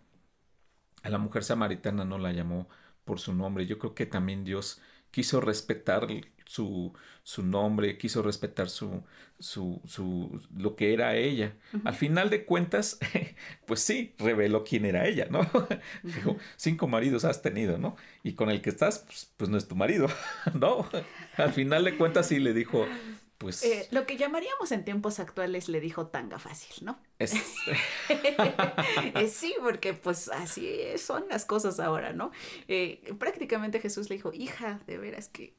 A 1.01 1.09
la 1.09 1.17
mujer 1.17 1.43
samaritana 1.43 2.05
no 2.05 2.17
la 2.17 2.31
llamó 2.31 2.67
por 3.05 3.19
su 3.19 3.33
nombre. 3.33 3.65
Yo 3.65 3.79
creo 3.79 3.95
que 3.95 4.05
también 4.05 4.43
Dios 4.43 4.81
quiso 5.11 5.41
respetar 5.41 6.07
su, 6.49 6.93
su 7.21 7.43
nombre, 7.43 7.99
quiso 7.99 8.23
respetar 8.23 8.71
su, 8.71 9.03
su, 9.37 9.79
su, 9.85 10.41
lo 10.57 10.75
que 10.75 10.95
era 10.95 11.15
ella. 11.15 11.55
Al 11.85 11.93
final 11.93 12.31
de 12.31 12.43
cuentas, 12.43 12.97
pues 13.67 13.81
sí, 13.81 14.15
reveló 14.17 14.63
quién 14.63 14.83
era 14.85 15.05
ella, 15.05 15.27
¿no? 15.29 15.41
Dijo, 16.01 16.37
cinco 16.57 16.87
maridos 16.87 17.23
has 17.23 17.43
tenido, 17.43 17.77
¿no? 17.77 17.97
Y 18.23 18.33
con 18.33 18.49
el 18.49 18.63
que 18.63 18.71
estás, 18.71 18.97
pues, 19.05 19.31
pues 19.37 19.47
no 19.51 19.59
es 19.59 19.67
tu 19.67 19.75
marido, 19.75 20.07
¿no? 20.55 20.89
Al 21.37 21.53
final 21.53 21.83
de 21.83 21.95
cuentas 21.97 22.25
sí 22.29 22.39
le 22.39 22.55
dijo, 22.55 22.87
pues... 23.37 23.63
Eh, 23.63 23.87
lo 23.91 24.07
que 24.07 24.17
llamaríamos 24.17 24.71
en 24.71 24.83
tiempos 24.83 25.19
actuales 25.19 25.69
le 25.69 25.81
dijo 25.81 26.07
tanga 26.07 26.39
fácil, 26.39 26.83
¿no? 26.83 26.99
Es... 27.19 27.35
Eh, 28.09 29.27
sí, 29.27 29.53
porque 29.61 29.93
pues 29.93 30.29
así 30.29 30.79
son 30.97 31.25
las 31.29 31.45
cosas 31.45 31.79
ahora, 31.79 32.11
¿no? 32.11 32.31
Eh, 32.67 33.13
prácticamente 33.19 33.79
Jesús 33.79 34.09
le 34.09 34.15
dijo, 34.15 34.33
hija, 34.33 34.79
de 34.87 34.97
veras 34.97 35.27
que 35.27 35.53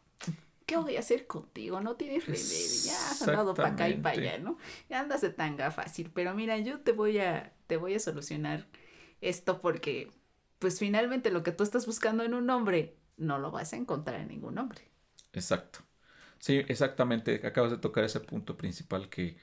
¿qué 0.70 0.76
voy 0.78 0.96
a 0.96 1.00
hacer 1.00 1.26
contigo? 1.26 1.80
No 1.80 1.96
tienes 1.96 2.28
remedio, 2.28 2.76
ya 2.76 3.10
has 3.10 3.22
andado 3.22 3.60
para 3.60 3.74
acá 3.74 3.88
y 3.88 3.94
para 3.96 4.14
allá, 4.16 4.38
¿no? 4.38 4.58
Ya 4.88 5.00
andas 5.00 5.20
de 5.22 5.30
tanga 5.30 5.70
fácil, 5.70 6.10
pero 6.14 6.34
mira, 6.34 6.58
yo 6.58 6.80
te 6.80 6.92
voy 6.92 7.18
a, 7.18 7.54
te 7.66 7.76
voy 7.76 7.94
a 7.94 8.00
solucionar 8.00 8.68
esto 9.20 9.60
porque, 9.60 10.10
pues 10.58 10.78
finalmente 10.78 11.30
lo 11.30 11.42
que 11.42 11.52
tú 11.52 11.64
estás 11.64 11.86
buscando 11.86 12.24
en 12.24 12.34
un 12.34 12.50
hombre, 12.50 12.96
no 13.16 13.38
lo 13.38 13.50
vas 13.50 13.72
a 13.72 13.76
encontrar 13.76 14.20
en 14.20 14.28
ningún 14.28 14.58
hombre. 14.58 14.82
Exacto. 15.32 15.80
Sí, 16.38 16.56
exactamente. 16.68 17.46
Acabas 17.46 17.70
de 17.72 17.78
tocar 17.78 18.04
ese 18.04 18.20
punto 18.20 18.56
principal 18.56 19.08
que, 19.10 19.38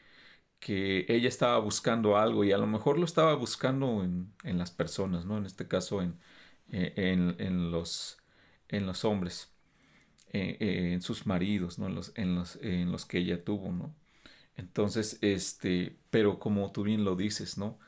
que 0.59 1.05
ella 1.09 1.29
estaba 1.29 1.59
buscando 1.59 2.17
algo 2.17 2.45
y 2.45 2.53
a 2.53 2.59
lo 2.59 2.67
mejor 2.67 2.99
lo 2.99 3.05
estaba 3.05 3.35
buscando 3.35 4.03
en, 4.03 4.33
en 4.43 4.59
las 4.59 4.71
personas, 4.71 5.25
¿no? 5.25 5.37
En 5.37 5.45
este 5.47 5.67
caso 5.67 6.01
en, 6.01 6.19
eh, 6.71 6.93
en, 6.97 7.37
en 7.39 7.71
los, 7.71 8.19
en 8.69 8.87
los 8.87 9.05
hombres, 9.05 9.53
eh, 10.33 10.57
eh, 10.59 10.93
en 10.93 11.01
sus 11.01 11.25
maridos, 11.25 11.79
¿no? 11.79 11.87
En 11.87 11.95
los, 11.95 12.11
en 12.15 12.35
los, 12.35 12.57
en 12.61 12.91
los 12.91 13.05
que 13.05 13.19
ella 13.19 13.43
tuvo, 13.43 13.71
¿no? 13.71 13.95
Entonces, 14.55 15.19
este, 15.21 15.97
pero 16.09 16.39
como 16.39 16.71
tú 16.71 16.83
bien 16.83 17.03
lo 17.05 17.15
dices, 17.15 17.57
¿no? 17.57 17.79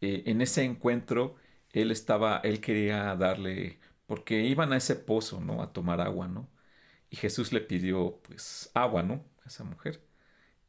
en 0.00 0.40
ese 0.42 0.64
encuentro, 0.64 1.36
él 1.72 1.90
estaba, 1.90 2.38
él 2.44 2.60
quería 2.60 3.14
darle, 3.16 3.78
porque 4.06 4.44
iban 4.44 4.72
a 4.72 4.76
ese 4.76 4.96
pozo, 4.96 5.40
¿no? 5.40 5.62
A 5.62 5.72
tomar 5.72 6.00
agua, 6.00 6.28
¿no? 6.28 6.50
Y 7.10 7.16
Jesús 7.16 7.52
le 7.52 7.60
pidió, 7.60 8.20
pues, 8.22 8.70
agua, 8.74 9.02
¿no? 9.02 9.24
A 9.44 9.48
esa 9.48 9.64
mujer. 9.64 10.02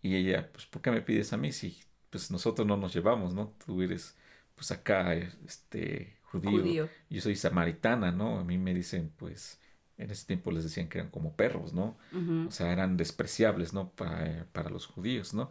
Y 0.02 0.16
ella, 0.16 0.52
pues, 0.52 0.66
¿por 0.66 0.82
qué 0.82 0.92
me 0.92 1.02
pides 1.02 1.34
a 1.34 1.38
mí 1.38 1.52
si, 1.52 1.80
pues, 2.10 2.32
nosotros 2.32 2.68
no 2.68 2.78
nos 2.78 2.94
llevamos, 2.94 3.34
¿no? 3.34 3.56
Tú 3.66 3.82
eres, 3.82 4.18
pues, 4.56 4.72
acá, 4.72 5.14
este, 5.14 6.18
judío. 6.24 6.90
Yo 7.10 7.22
soy 7.22 7.36
samaritana, 7.36 8.12
¿no? 8.12 8.40
A 8.40 8.44
mí 8.44 8.58
me 8.58 8.74
dicen, 8.74 9.14
pues, 9.18 9.60
en 9.98 10.12
ese 10.12 10.26
tiempo 10.28 10.52
les 10.52 10.64
decían 10.64 10.90
que 10.90 11.00
eran 11.00 11.12
como 11.12 11.36
perros, 11.36 11.74
¿no? 11.74 11.98
O 12.46 12.52
sea, 12.52 12.72
eran 12.72 12.98
despreciables, 12.98 13.74
¿no? 13.74 13.92
Para, 13.96 14.48
para 14.54 14.70
los 14.70 14.86
judíos, 14.88 15.34
¿no? 15.34 15.50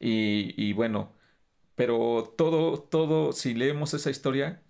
Y, 0.00 0.54
y, 0.56 0.72
bueno, 0.74 1.12
pero 1.76 2.34
todo, 2.38 2.80
todo, 2.80 3.32
si 3.32 3.54
leemos 3.54 3.94
esa 3.94 4.10
historia, 4.10 4.62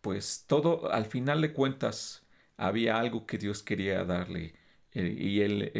pues 0.00 0.44
todo, 0.46 0.92
al 0.92 1.06
final 1.06 1.40
de 1.42 1.52
cuentas, 1.52 2.26
había 2.56 2.98
algo 2.98 3.26
que 3.26 3.38
Dios 3.38 3.62
quería 3.62 4.04
darle 4.04 4.54
eh, 4.92 5.14
y 5.18 5.40
él 5.42 5.72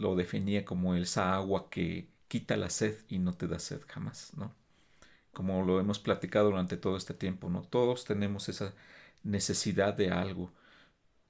lo 0.00 0.16
definía 0.16 0.64
como 0.64 0.94
esa 0.94 1.34
agua 1.34 1.70
que 1.70 2.08
quita 2.28 2.56
la 2.56 2.70
sed 2.70 2.96
y 3.08 3.18
no 3.18 3.34
te 3.34 3.48
da 3.48 3.58
sed 3.58 3.82
jamás, 3.88 4.32
¿no? 4.36 4.54
Como 5.32 5.64
lo 5.64 5.80
hemos 5.80 5.98
platicado 6.00 6.50
durante 6.50 6.76
todo 6.76 6.96
este 6.96 7.14
tiempo, 7.14 7.50
¿no? 7.50 7.62
Todos 7.62 8.04
tenemos 8.04 8.48
esa 8.48 8.74
necesidad 9.22 9.94
de 9.94 10.10
algo 10.10 10.52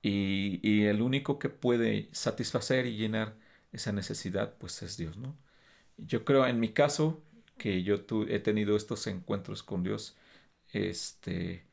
y, 0.03 0.85
el 0.85 1.03
único 1.03 1.39
que 1.39 1.49
puede 1.49 2.09
satisfacer 2.13 2.87
y 2.87 2.97
llenar 2.97 3.37
esa 3.73 3.93
necesidad, 3.93 4.57
pues 4.59 4.83
es 4.83 4.97
Dios, 4.97 5.17
¿no? 5.17 5.39
Yo 5.97 6.25
creo 6.25 6.47
en 6.47 6.61
mi 6.61 6.73
caso 6.73 7.23
que 7.59 7.83
yo 7.83 8.05
he 8.29 8.39
tenido 8.41 8.77
estos 8.77 9.07
encuentros 9.07 9.63
con 9.63 9.83
Dios, 9.83 10.17
este, 10.73 11.67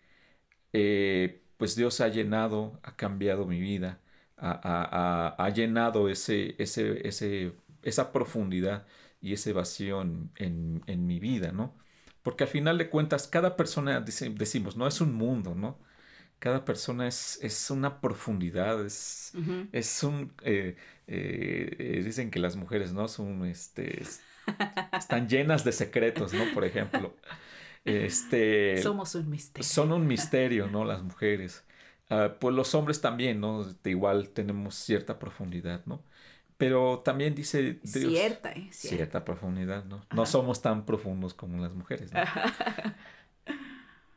eh, 0.74 1.44
pues 1.58 1.76
Dios 1.76 2.02
ha 2.02 2.10
llenado, 2.10 2.80
ha 2.84 2.96
cambiado 2.96 3.46
mi 3.46 3.60
vida, 3.60 4.02
ha, 4.38 5.50
llenado 5.56 6.10
ese, 6.10 6.56
ese, 6.62 7.08
ese, 7.08 7.54
esa 7.84 8.12
profundidad 8.12 8.88
y 9.22 9.34
ese 9.34 9.54
vacío 9.54 10.02
en, 10.02 10.32
en, 10.88 11.08
mi 11.08 11.20
vida, 11.20 11.52
¿no? 11.52 11.76
Porque 12.24 12.44
al 12.44 12.50
final 12.50 12.78
de 12.78 12.90
cuentas, 12.90 13.28
cada 13.28 13.56
persona, 13.56 14.02
decimos, 14.02 14.78
no 14.78 14.88
es 14.88 15.02
un 15.02 15.14
mundo, 15.14 15.56
¿no? 15.56 15.80
Cada 16.40 16.66
persona 16.66 17.08
es, 17.08 17.40
es 17.42 17.72
una 17.72 18.02
profundidad, 18.02 18.86
es, 18.86 19.34
es 19.72 20.04
un... 20.04 20.32
Eh, 20.44 20.76
eh, 21.08 22.02
dicen 22.04 22.32
que 22.32 22.40
las 22.40 22.56
mujeres, 22.56 22.94
¿no? 22.94 23.08
Son, 23.08 23.46
este, 23.46 24.04
están 24.98 25.28
llenas 25.28 25.64
de 25.64 25.72
secretos, 25.72 26.34
¿no? 26.34 26.44
Por 26.54 26.66
ejemplo. 26.66 27.16
Este, 27.84 28.82
Somos 28.82 29.14
un 29.16 29.30
misterio. 29.30 29.68
Son 29.68 29.92
un 29.92 30.08
misterio, 30.08 30.68
¿no? 30.68 30.86
Las 30.86 31.04
mujeres. 31.04 31.64
Ah, 32.10 32.36
pues 32.40 32.56
los 32.56 32.74
hombres 32.76 33.02
también, 33.02 33.40
¿no? 33.40 33.64
De 33.64 33.90
igual 33.90 34.30
tenemos 34.30 34.76
cierta 34.76 35.18
profundidad, 35.18 35.84
¿no? 35.86 36.04
Pero 36.58 37.00
también 37.00 37.36
dice 37.36 37.80
Dios, 37.84 37.92
cierta, 37.92 38.52
¿eh? 38.54 38.70
cierta, 38.72 39.26
profundidad, 39.26 39.84
¿no? 39.86 40.06
No 40.14 40.26
somos 40.26 40.62
tan 40.62 40.86
profundos 40.86 41.34
como 41.34 41.62
las 41.62 41.74
mujeres. 41.74 42.14
¿no? 42.14 42.20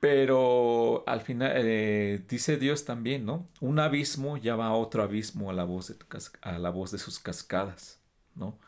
Pero 0.00 1.02
al 1.08 1.22
final 1.22 1.52
eh, 1.56 2.24
dice 2.28 2.56
Dios 2.56 2.84
también, 2.84 3.24
¿no? 3.24 3.48
Un 3.60 3.80
abismo 3.80 4.36
llama 4.36 4.68
a 4.68 4.74
otro 4.74 5.02
abismo 5.02 5.50
a 5.50 5.52
la 5.52 5.64
voz 5.64 5.88
de, 5.88 5.94
tu 5.94 6.06
a 6.40 6.58
la 6.58 6.70
voz 6.70 6.92
de 6.92 6.98
sus 6.98 7.18
cascadas, 7.18 8.00
¿no? 8.36 8.58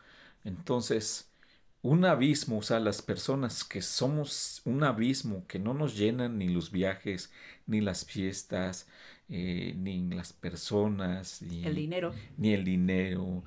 Entonces, 0.44 1.30
un 1.82 2.04
abismo, 2.04 2.58
o 2.58 2.62
sea, 2.62 2.80
las 2.80 3.00
personas 3.00 3.64
que 3.64 3.80
somos 3.80 4.60
un 4.64 4.82
abismo, 4.82 5.46
que 5.46 5.58
no 5.58 5.72
nos 5.72 5.96
llenan 5.96 6.38
ni 6.38 6.48
los 6.48 6.72
viajes, 6.72 7.32
ni 7.66 7.80
las 7.80 8.04
fiestas, 8.04 8.88
eh, 9.28 9.74
ni 9.78 10.08
las 10.10 10.32
personas, 10.32 11.42
ni 11.42 11.64
el 11.64 11.74
dinero, 11.76 12.12
ni 12.36 12.52
el 12.54 12.64
dinero, 12.64 13.44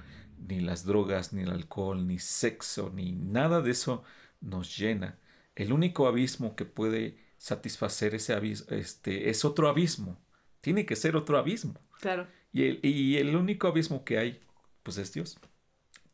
ni 0.47 0.61
las 0.61 0.85
drogas, 0.85 1.33
ni 1.33 1.43
el 1.43 1.51
alcohol, 1.51 2.07
ni 2.07 2.17
sexo, 2.17 2.91
ni 2.95 3.11
nada 3.11 3.61
de 3.61 3.71
eso 3.71 4.03
nos 4.41 4.77
llena. 4.77 5.19
El 5.55 5.73
único 5.73 6.07
abismo 6.07 6.55
que 6.55 6.65
puede 6.65 7.17
satisfacer 7.43 8.15
ese 8.15 8.31
abismo 8.31 8.67
este, 8.69 9.29
es 9.29 9.43
otro 9.43 9.67
abismo. 9.67 10.17
Tiene 10.61 10.85
que 10.85 10.95
ser 10.95 11.17
otro 11.17 11.37
abismo. 11.37 11.73
Claro. 11.99 12.25
Y 12.53 12.63
el, 12.63 12.79
y 12.81 13.17
el 13.17 13.35
único 13.35 13.67
abismo 13.67 14.05
que 14.05 14.17
hay, 14.17 14.39
pues 14.81 14.97
es 14.97 15.11
Dios. 15.11 15.37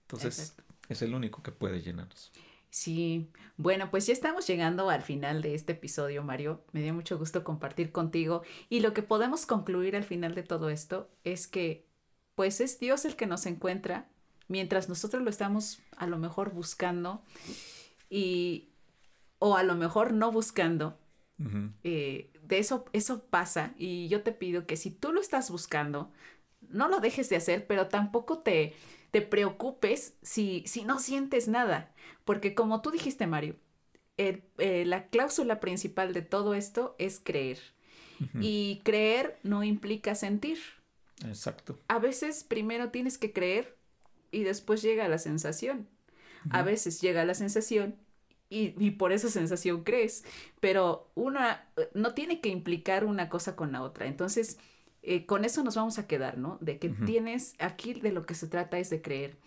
Entonces, 0.01 0.55
es 0.87 1.01
el 1.03 1.13
único 1.13 1.43
que 1.43 1.51
puede 1.51 1.83
llenarnos. 1.83 2.31
Sí, 2.71 3.29
bueno, 3.57 3.91
pues 3.91 4.07
ya 4.07 4.13
estamos 4.13 4.47
llegando 4.47 4.89
al 4.89 5.03
final 5.03 5.43
de 5.43 5.53
este 5.53 5.73
episodio, 5.73 6.23
Mario. 6.23 6.63
Me 6.71 6.81
dio 6.81 6.95
mucho 6.95 7.19
gusto 7.19 7.43
compartir 7.43 7.91
contigo 7.91 8.41
y 8.67 8.79
lo 8.79 8.95
que 8.95 9.03
podemos 9.03 9.45
concluir 9.45 9.95
al 9.95 10.05
final 10.05 10.33
de 10.33 10.41
todo 10.41 10.71
esto 10.71 11.11
es 11.23 11.45
que 11.45 11.85
pues 12.33 12.59
es 12.59 12.79
Dios 12.79 13.05
el 13.05 13.15
que 13.15 13.27
nos 13.27 13.45
encuentra 13.45 14.09
mientras 14.47 14.89
nosotros 14.89 15.21
lo 15.21 15.29
estamos 15.29 15.79
a 15.95 16.07
lo 16.07 16.17
mejor 16.17 16.53
buscando 16.53 17.21
y 18.09 18.69
o 19.37 19.57
a 19.57 19.61
lo 19.61 19.75
mejor 19.75 20.11
no 20.11 20.31
buscando. 20.31 20.97
Eh, 21.83 22.31
de 22.43 22.57
eso, 22.57 22.85
eso 22.91 23.23
pasa 23.25 23.73
y 23.77 24.09
yo 24.09 24.23
te 24.23 24.33
pido 24.33 24.65
que 24.65 24.75
si 24.75 24.91
tú 24.91 25.13
lo 25.13 25.21
estás 25.21 25.49
buscando, 25.49 26.11
no 26.69 26.89
lo 26.89 26.99
dejes 26.99 27.29
de 27.29 27.37
hacer, 27.37 27.65
pero 27.65 27.87
tampoco 27.87 28.39
te, 28.39 28.73
te 29.11 29.21
preocupes 29.21 30.15
si, 30.21 30.63
si 30.67 30.83
no 30.83 30.99
sientes 30.99 31.47
nada, 31.47 31.93
porque 32.25 32.53
como 32.53 32.81
tú 32.81 32.91
dijiste, 32.91 33.25
Mario, 33.25 33.55
eh, 34.17 34.83
la 34.85 35.07
cláusula 35.07 35.61
principal 35.61 36.11
de 36.13 36.21
todo 36.21 36.53
esto 36.53 36.95
es 36.99 37.21
creer. 37.23 37.59
Y 38.37 38.81
creer 38.83 39.39
no 39.43 39.63
implica 39.63 40.13
sentir. 40.13 40.57
Exacto. 41.25 41.79
A 41.87 41.99
veces 41.99 42.43
primero 42.43 42.89
tienes 42.89 43.17
que 43.17 43.31
creer 43.31 43.77
y 44.29 44.43
después 44.43 44.81
llega 44.81 45.07
la 45.07 45.19
sensación. 45.19 45.87
A 46.49 46.63
veces 46.63 46.99
llega 46.99 47.23
la 47.23 47.33
sensación 47.33 47.95
y, 48.49 48.73
y, 48.83 48.91
por 48.91 49.11
esa 49.11 49.29
sensación 49.29 49.83
crees, 49.83 50.25
pero 50.59 51.09
una 51.15 51.67
no 51.93 52.13
tiene 52.13 52.41
que 52.41 52.49
implicar 52.49 53.05
una 53.05 53.29
cosa 53.29 53.55
con 53.55 53.71
la 53.71 53.83
otra. 53.83 54.07
Entonces, 54.07 54.57
eh, 55.01 55.25
con 55.25 55.45
eso 55.45 55.63
nos 55.63 55.75
vamos 55.75 55.97
a 55.97 56.07
quedar, 56.07 56.37
¿no? 56.37 56.57
De 56.59 56.77
que 56.77 56.89
tienes, 56.89 57.55
aquí 57.59 57.93
de 57.93 58.11
lo 58.11 58.25
que 58.25 58.35
se 58.35 58.47
trata 58.47 58.79
es 58.79 58.89
de 58.89 59.01
creer, 59.01 59.37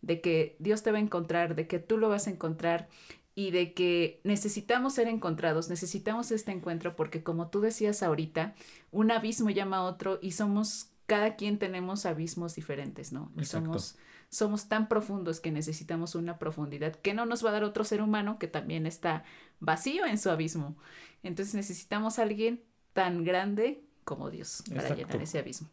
de 0.00 0.20
que 0.20 0.56
Dios 0.58 0.82
te 0.82 0.90
va 0.90 0.98
a 0.98 1.02
encontrar, 1.02 1.54
de 1.54 1.66
que 1.66 1.78
tú 1.78 1.98
lo 1.98 2.08
vas 2.08 2.26
a 2.26 2.30
encontrar 2.30 2.88
y 3.34 3.50
de 3.50 3.74
que 3.74 4.20
necesitamos 4.24 4.94
ser 4.94 5.08
encontrados, 5.08 5.68
necesitamos 5.68 6.30
este 6.30 6.50
encuentro 6.50 6.96
porque 6.96 7.22
como 7.22 7.48
tú 7.48 7.60
decías 7.60 8.02
ahorita, 8.02 8.54
un 8.90 9.10
abismo 9.10 9.50
llama 9.50 9.78
a 9.78 9.82
otro 9.84 10.18
y 10.22 10.32
somos, 10.32 10.88
cada 11.06 11.36
quien 11.36 11.58
tenemos 11.58 12.06
abismos 12.06 12.54
diferentes, 12.54 13.12
¿no? 13.12 13.30
somos, 13.42 13.96
somos 14.32 14.66
tan 14.66 14.88
profundos 14.88 15.40
que 15.40 15.52
necesitamos 15.52 16.14
una 16.14 16.38
profundidad 16.38 16.94
que 16.96 17.12
no 17.12 17.26
nos 17.26 17.44
va 17.44 17.50
a 17.50 17.52
dar 17.52 17.64
otro 17.64 17.84
ser 17.84 18.00
humano 18.00 18.38
que 18.38 18.48
también 18.48 18.86
está 18.86 19.24
vacío 19.60 20.06
en 20.06 20.16
su 20.16 20.30
abismo. 20.30 20.74
Entonces 21.22 21.54
necesitamos 21.54 22.18
a 22.18 22.22
alguien 22.22 22.64
tan 22.94 23.24
grande 23.24 23.84
como 24.04 24.30
Dios 24.30 24.64
para 24.74 24.94
llenar 24.94 25.20
ese 25.20 25.38
abismo. 25.38 25.68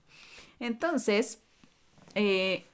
Entonces, 0.59 1.41
eh, 2.15 2.65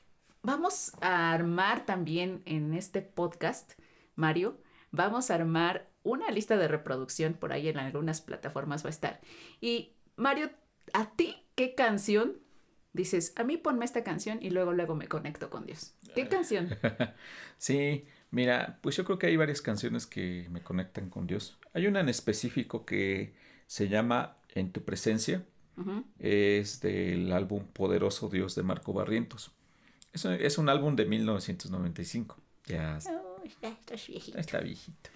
vamos 0.42 0.94
a 1.02 1.32
armar 1.32 1.86
también 1.86 2.42
en 2.46 2.74
este 2.74 3.04
podcast, 3.04 3.74
Mario, 4.16 4.58
vamos 4.90 5.30
a 5.30 5.36
armar 5.36 5.88
una 6.02 6.32
lista 6.32 6.58
de 6.58 6.68
reproducción 6.68 7.36
por 7.36 7.54
ahí 7.54 7.68
en 7.68 7.78
algunas 7.78 8.22
plataformas 8.22 8.84
va 8.84 8.88
a 8.88 8.90
estar. 8.90 9.22
Y 9.62 9.94
Mario, 10.16 10.50
¿a 10.94 11.12
ti 11.12 11.46
qué 11.54 11.76
canción 11.76 12.40
dices? 12.96 13.34
A 13.36 13.44
mí 13.44 13.58
ponme 13.58 13.86
esta 13.86 14.04
canción 14.04 14.40
y 14.42 14.50
luego 14.50 14.74
luego 14.74 14.96
me 14.96 15.08
conecto 15.08 15.50
con 15.50 15.66
Dios. 15.66 15.94
¿Qué 16.16 16.28
canción? 16.28 16.70
sí, 17.58 18.06
mira, 18.32 18.80
pues 18.82 18.96
yo 18.96 19.06
creo 19.06 19.20
que 19.20 19.28
hay 19.28 19.38
varias 19.38 19.62
canciones 19.62 20.06
que 20.08 20.48
me 20.50 20.62
conectan 20.62 21.10
con 21.10 21.28
Dios. 21.28 21.58
Hay 21.74 21.88
una 21.88 22.00
en 22.00 22.10
específico 22.10 22.86
que 22.86 23.34
se 23.68 23.88
llama 23.88 24.38
En 24.54 24.72
tu 24.72 24.84
presencia. 24.84 25.46
Es 26.20 26.80
del 26.80 27.34
álbum 27.34 27.66
Poderoso 27.66 28.30
Dios 28.30 28.56
de 28.56 28.64
Marco 28.64 28.94
Barrientos. 28.94 29.52
Es, 30.14 30.24
es 30.24 30.58
un 30.58 30.70
álbum 30.70 30.96
de 30.96 31.06
1995. 31.06 32.38
Ya 32.68 32.98
oh, 33.10 33.44
está, 33.44 33.96
viejito. 34.08 34.38
Está 34.38 34.60
viejito. 34.60 35.10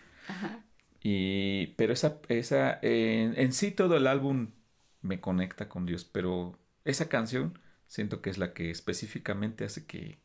Y, 1.02 1.68
pero 1.78 1.94
esa, 1.94 2.20
esa 2.28 2.78
en, 2.82 3.40
en, 3.40 3.54
sí 3.54 3.72
todo 3.72 3.96
el 3.96 4.06
álbum 4.06 4.50
me 5.02 5.22
conecta 5.22 5.70
con 5.70 5.86
Dios, 5.86 6.04
pero 6.04 6.60
esa 6.84 7.08
canción 7.08 7.58
siento 7.90 8.22
que 8.22 8.30
es 8.30 8.38
la 8.38 8.54
que 8.54 8.70
específicamente 8.70 9.66
hace 9.66 9.86
que, 9.86 10.20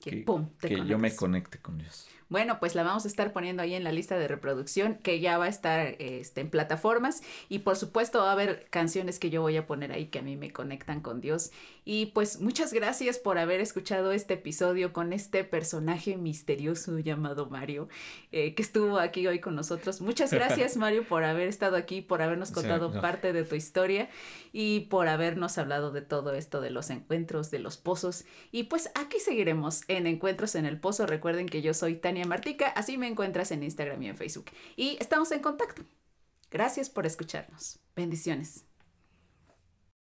que, 0.00 0.24
pum, 0.26 0.50
que 0.58 0.84
yo 0.84 0.98
me 0.98 1.14
conecte 1.14 1.58
con 1.58 1.78
Dios. 1.78 2.08
Bueno, 2.28 2.60
pues 2.60 2.74
la 2.74 2.82
vamos 2.82 3.04
a 3.06 3.08
estar 3.08 3.32
poniendo 3.32 3.62
ahí 3.62 3.74
en 3.74 3.84
la 3.84 3.92
lista 3.92 4.18
de 4.18 4.28
reproducción 4.28 4.96
que 4.96 5.20
ya 5.20 5.38
va 5.38 5.46
a 5.46 5.48
estar 5.48 5.96
este, 5.98 6.42
en 6.42 6.50
plataformas 6.50 7.22
y 7.48 7.60
por 7.60 7.76
supuesto 7.76 8.20
va 8.20 8.30
a 8.30 8.32
haber 8.32 8.66
canciones 8.68 9.18
que 9.18 9.30
yo 9.30 9.40
voy 9.40 9.56
a 9.56 9.66
poner 9.66 9.92
ahí 9.92 10.06
que 10.06 10.18
a 10.18 10.22
mí 10.22 10.36
me 10.36 10.52
conectan 10.52 11.00
con 11.00 11.20
Dios. 11.20 11.50
Y 11.84 12.06
pues 12.06 12.40
muchas 12.40 12.72
gracias 12.74 13.18
por 13.18 13.38
haber 13.38 13.60
escuchado 13.60 14.12
este 14.12 14.34
episodio 14.34 14.92
con 14.92 15.14
este 15.14 15.42
personaje 15.42 16.18
misterioso 16.18 16.98
llamado 16.98 17.46
Mario 17.46 17.88
eh, 18.30 18.54
que 18.54 18.62
estuvo 18.62 18.98
aquí 18.98 19.26
hoy 19.26 19.38
con 19.38 19.54
nosotros. 19.54 20.02
Muchas 20.02 20.30
gracias 20.30 20.76
Mario 20.78 21.04
por 21.08 21.24
haber 21.24 21.48
estado 21.48 21.76
aquí, 21.76 22.02
por 22.02 22.20
habernos 22.20 22.50
contado 22.50 22.92
parte 23.00 23.32
de 23.32 23.44
tu 23.44 23.54
historia 23.54 24.10
y 24.52 24.80
por 24.80 25.08
habernos 25.08 25.56
hablado 25.56 25.92
de 25.92 26.02
todo 26.02 26.34
esto 26.34 26.60
de 26.60 26.70
los 26.70 26.90
encuentros, 26.90 27.50
de 27.50 27.58
los 27.58 27.78
pozos. 27.78 28.26
Y 28.52 28.64
pues 28.64 28.90
aquí 28.94 29.18
seguiremos 29.18 29.82
en 29.88 30.06
Encuentros 30.06 30.54
en 30.54 30.66
el 30.66 30.78
Pozo. 30.78 31.06
Recuerden 31.06 31.48
que 31.48 31.62
yo 31.62 31.72
soy 31.72 31.94
Tania 31.94 32.17
Martica, 32.26 32.68
así 32.68 32.98
me 32.98 33.06
encuentras 33.06 33.50
en 33.50 33.62
Instagram 33.62 34.02
y 34.02 34.08
en 34.08 34.16
Facebook. 34.16 34.46
Y 34.76 34.96
estamos 35.00 35.30
en 35.32 35.40
contacto. 35.40 35.82
Gracias 36.50 36.88
por 36.88 37.06
escucharnos. 37.06 37.78
Bendiciones. 37.94 38.67